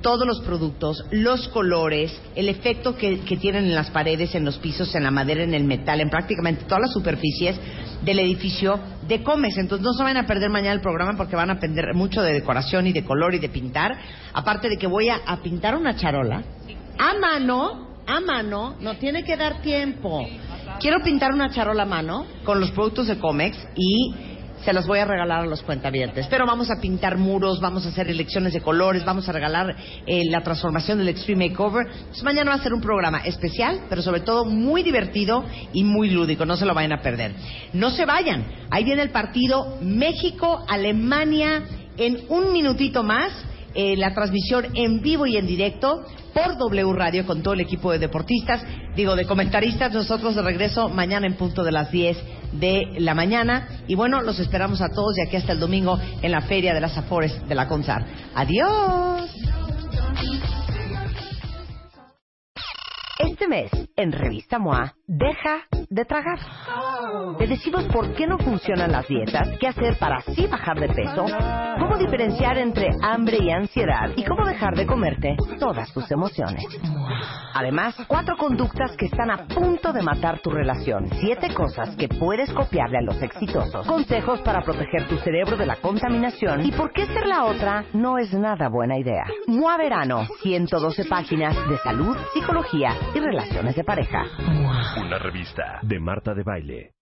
todos 0.00 0.26
los 0.26 0.40
productos, 0.40 1.04
los 1.10 1.48
colores, 1.48 2.18
el 2.34 2.48
efecto 2.48 2.96
que, 2.96 3.16
tienen 3.40 3.66
en 3.66 3.74
las 3.74 3.90
paredes, 3.90 4.34
en 4.34 4.44
los 4.44 4.58
pisos, 4.58 4.94
en 4.94 5.02
la 5.02 5.10
madera, 5.10 5.42
en 5.42 5.52
el 5.52 5.64
metal, 5.64 6.00
en 6.00 6.08
prácticamente 6.08 6.64
todas 6.64 6.80
las 6.80 6.92
superficies 6.92 7.58
del 8.02 8.18
edificio 8.18 8.80
de 9.06 9.22
Comex. 9.22 9.58
Entonces 9.58 9.84
no 9.84 9.92
se 9.92 10.02
van 10.02 10.16
a 10.16 10.26
perder 10.26 10.50
mañana 10.50 10.72
el 10.72 10.80
programa 10.80 11.16
porque 11.16 11.36
van 11.36 11.50
a 11.50 11.54
aprender 11.54 11.84
mucho 11.94 12.22
de 12.22 12.32
decoración 12.32 12.86
y 12.86 12.92
de 12.92 13.04
color 13.04 13.34
y 13.34 13.40
de 13.40 13.50
pintar. 13.50 13.98
Aparte 14.32 14.68
de 14.68 14.78
que 14.78 14.86
voy 14.86 15.08
a, 15.10 15.16
a 15.26 15.42
pintar 15.42 15.76
una 15.76 15.94
charola 15.96 16.42
a 16.98 17.18
mano, 17.18 17.88
a 18.06 18.20
mano, 18.20 18.76
no 18.80 18.96
tiene 18.96 19.22
que 19.22 19.36
dar 19.36 19.60
tiempo. 19.60 20.26
Quiero 20.80 21.02
pintar 21.02 21.32
una 21.32 21.50
charola 21.50 21.82
a 21.82 21.86
mano 21.86 22.26
con 22.44 22.58
los 22.58 22.70
productos 22.70 23.06
de 23.06 23.18
Comex 23.18 23.56
y 23.76 24.14
se 24.64 24.72
las 24.72 24.86
voy 24.86 24.98
a 24.98 25.04
regalar 25.04 25.40
a 25.40 25.46
los 25.46 25.62
cuentavientes. 25.62 26.26
Pero 26.28 26.46
vamos 26.46 26.70
a 26.70 26.80
pintar 26.80 27.16
muros, 27.16 27.60
vamos 27.60 27.86
a 27.86 27.88
hacer 27.90 28.08
elecciones 28.08 28.52
de 28.52 28.60
colores, 28.60 29.04
vamos 29.04 29.28
a 29.28 29.32
regalar 29.32 29.74
eh, 30.06 30.24
la 30.28 30.42
transformación 30.42 30.98
del 30.98 31.08
Extreme 31.08 31.48
Makeover. 31.48 31.86
Entonces, 31.86 32.22
mañana 32.22 32.50
va 32.50 32.56
a 32.56 32.62
ser 32.62 32.74
un 32.74 32.80
programa 32.80 33.18
especial, 33.24 33.82
pero 33.88 34.02
sobre 34.02 34.20
todo 34.20 34.44
muy 34.44 34.82
divertido 34.82 35.44
y 35.72 35.84
muy 35.84 36.10
lúdico. 36.10 36.44
No 36.44 36.56
se 36.56 36.66
lo 36.66 36.74
vayan 36.74 36.92
a 36.92 37.02
perder. 37.02 37.32
No 37.72 37.90
se 37.90 38.04
vayan. 38.04 38.44
Ahí 38.70 38.84
viene 38.84 39.02
el 39.02 39.10
partido 39.10 39.78
México-Alemania 39.80 41.62
en 41.96 42.20
un 42.28 42.52
minutito 42.52 43.02
más. 43.02 43.32
Eh, 43.74 43.96
la 43.96 44.12
transmisión 44.14 44.66
en 44.74 45.00
vivo 45.00 45.26
y 45.26 45.36
en 45.36 45.46
directo 45.46 46.04
por 46.34 46.58
W 46.58 46.92
Radio 46.92 47.24
con 47.26 47.42
todo 47.42 47.54
el 47.54 47.60
equipo 47.60 47.92
de 47.92 47.98
deportistas, 47.98 48.62
digo, 48.96 49.14
de 49.14 49.26
comentaristas. 49.26 49.92
Nosotros 49.92 50.34
de 50.34 50.42
regreso 50.42 50.88
mañana 50.88 51.26
en 51.26 51.36
punto 51.36 51.62
de 51.62 51.72
las 51.72 51.90
10 51.90 52.16
de 52.52 52.86
la 52.98 53.14
mañana. 53.14 53.82
Y 53.86 53.94
bueno, 53.94 54.22
los 54.22 54.40
esperamos 54.40 54.80
a 54.80 54.88
todos 54.88 55.16
y 55.18 55.22
aquí 55.26 55.36
hasta 55.36 55.52
el 55.52 55.60
domingo 55.60 55.98
en 56.22 56.32
la 56.32 56.42
Feria 56.42 56.74
de 56.74 56.80
las 56.80 56.96
Afores 56.98 57.46
de 57.48 57.54
la 57.54 57.68
CONSAR. 57.68 58.04
Adiós. 58.34 59.30
Este 63.40 63.48
mes, 63.48 63.70
en 63.96 64.12
Revista 64.12 64.58
MOA, 64.58 64.92
deja 65.06 65.62
de 65.88 66.04
tragar. 66.04 66.38
Te 67.38 67.46
decimos 67.46 67.84
por 67.86 68.12
qué 68.12 68.26
no 68.26 68.36
funcionan 68.36 68.92
las 68.92 69.08
dietas, 69.08 69.48
qué 69.58 69.68
hacer 69.68 69.96
para 69.98 70.18
así 70.18 70.46
bajar 70.46 70.78
de 70.78 70.88
peso, 70.88 71.24
cómo 71.78 71.96
diferenciar 71.96 72.58
entre 72.58 72.90
hambre 73.02 73.38
y 73.40 73.50
ansiedad 73.50 74.10
y 74.14 74.24
cómo 74.24 74.44
dejar 74.44 74.76
de 74.76 74.86
comerte 74.86 75.36
todas 75.58 75.90
tus 75.94 76.10
emociones. 76.10 76.62
Además, 77.54 77.96
cuatro 78.06 78.36
conductas 78.36 78.94
que 78.96 79.06
están 79.06 79.30
a 79.30 79.46
punto 79.46 79.92
de 79.92 80.02
matar 80.02 80.40
tu 80.40 80.50
relación, 80.50 81.08
siete 81.20 81.52
cosas 81.54 81.96
que 81.96 82.08
puedes 82.08 82.52
copiarle 82.52 82.98
a 82.98 83.02
los 83.02 83.20
exitosos, 83.22 83.86
consejos 83.86 84.42
para 84.42 84.60
proteger 84.60 85.08
tu 85.08 85.16
cerebro 85.16 85.56
de 85.56 85.66
la 85.66 85.76
contaminación 85.76 86.64
y 86.64 86.72
por 86.72 86.92
qué 86.92 87.06
ser 87.06 87.26
la 87.26 87.44
otra 87.46 87.84
no 87.94 88.18
es 88.18 88.32
nada 88.34 88.68
buena 88.68 88.98
idea. 88.98 89.24
MOA 89.46 89.78
Verano, 89.78 90.26
112 90.42 91.06
páginas 91.06 91.56
de 91.68 91.78
salud, 91.78 92.16
psicología 92.34 92.94
y 93.14 93.20
relaciones 93.30 93.76
de 93.76 93.84
pareja. 93.84 94.24
Una 94.96 95.18
revista 95.18 95.78
de 95.82 96.00
Marta 96.00 96.34
de 96.34 96.42
Baile. 96.42 96.99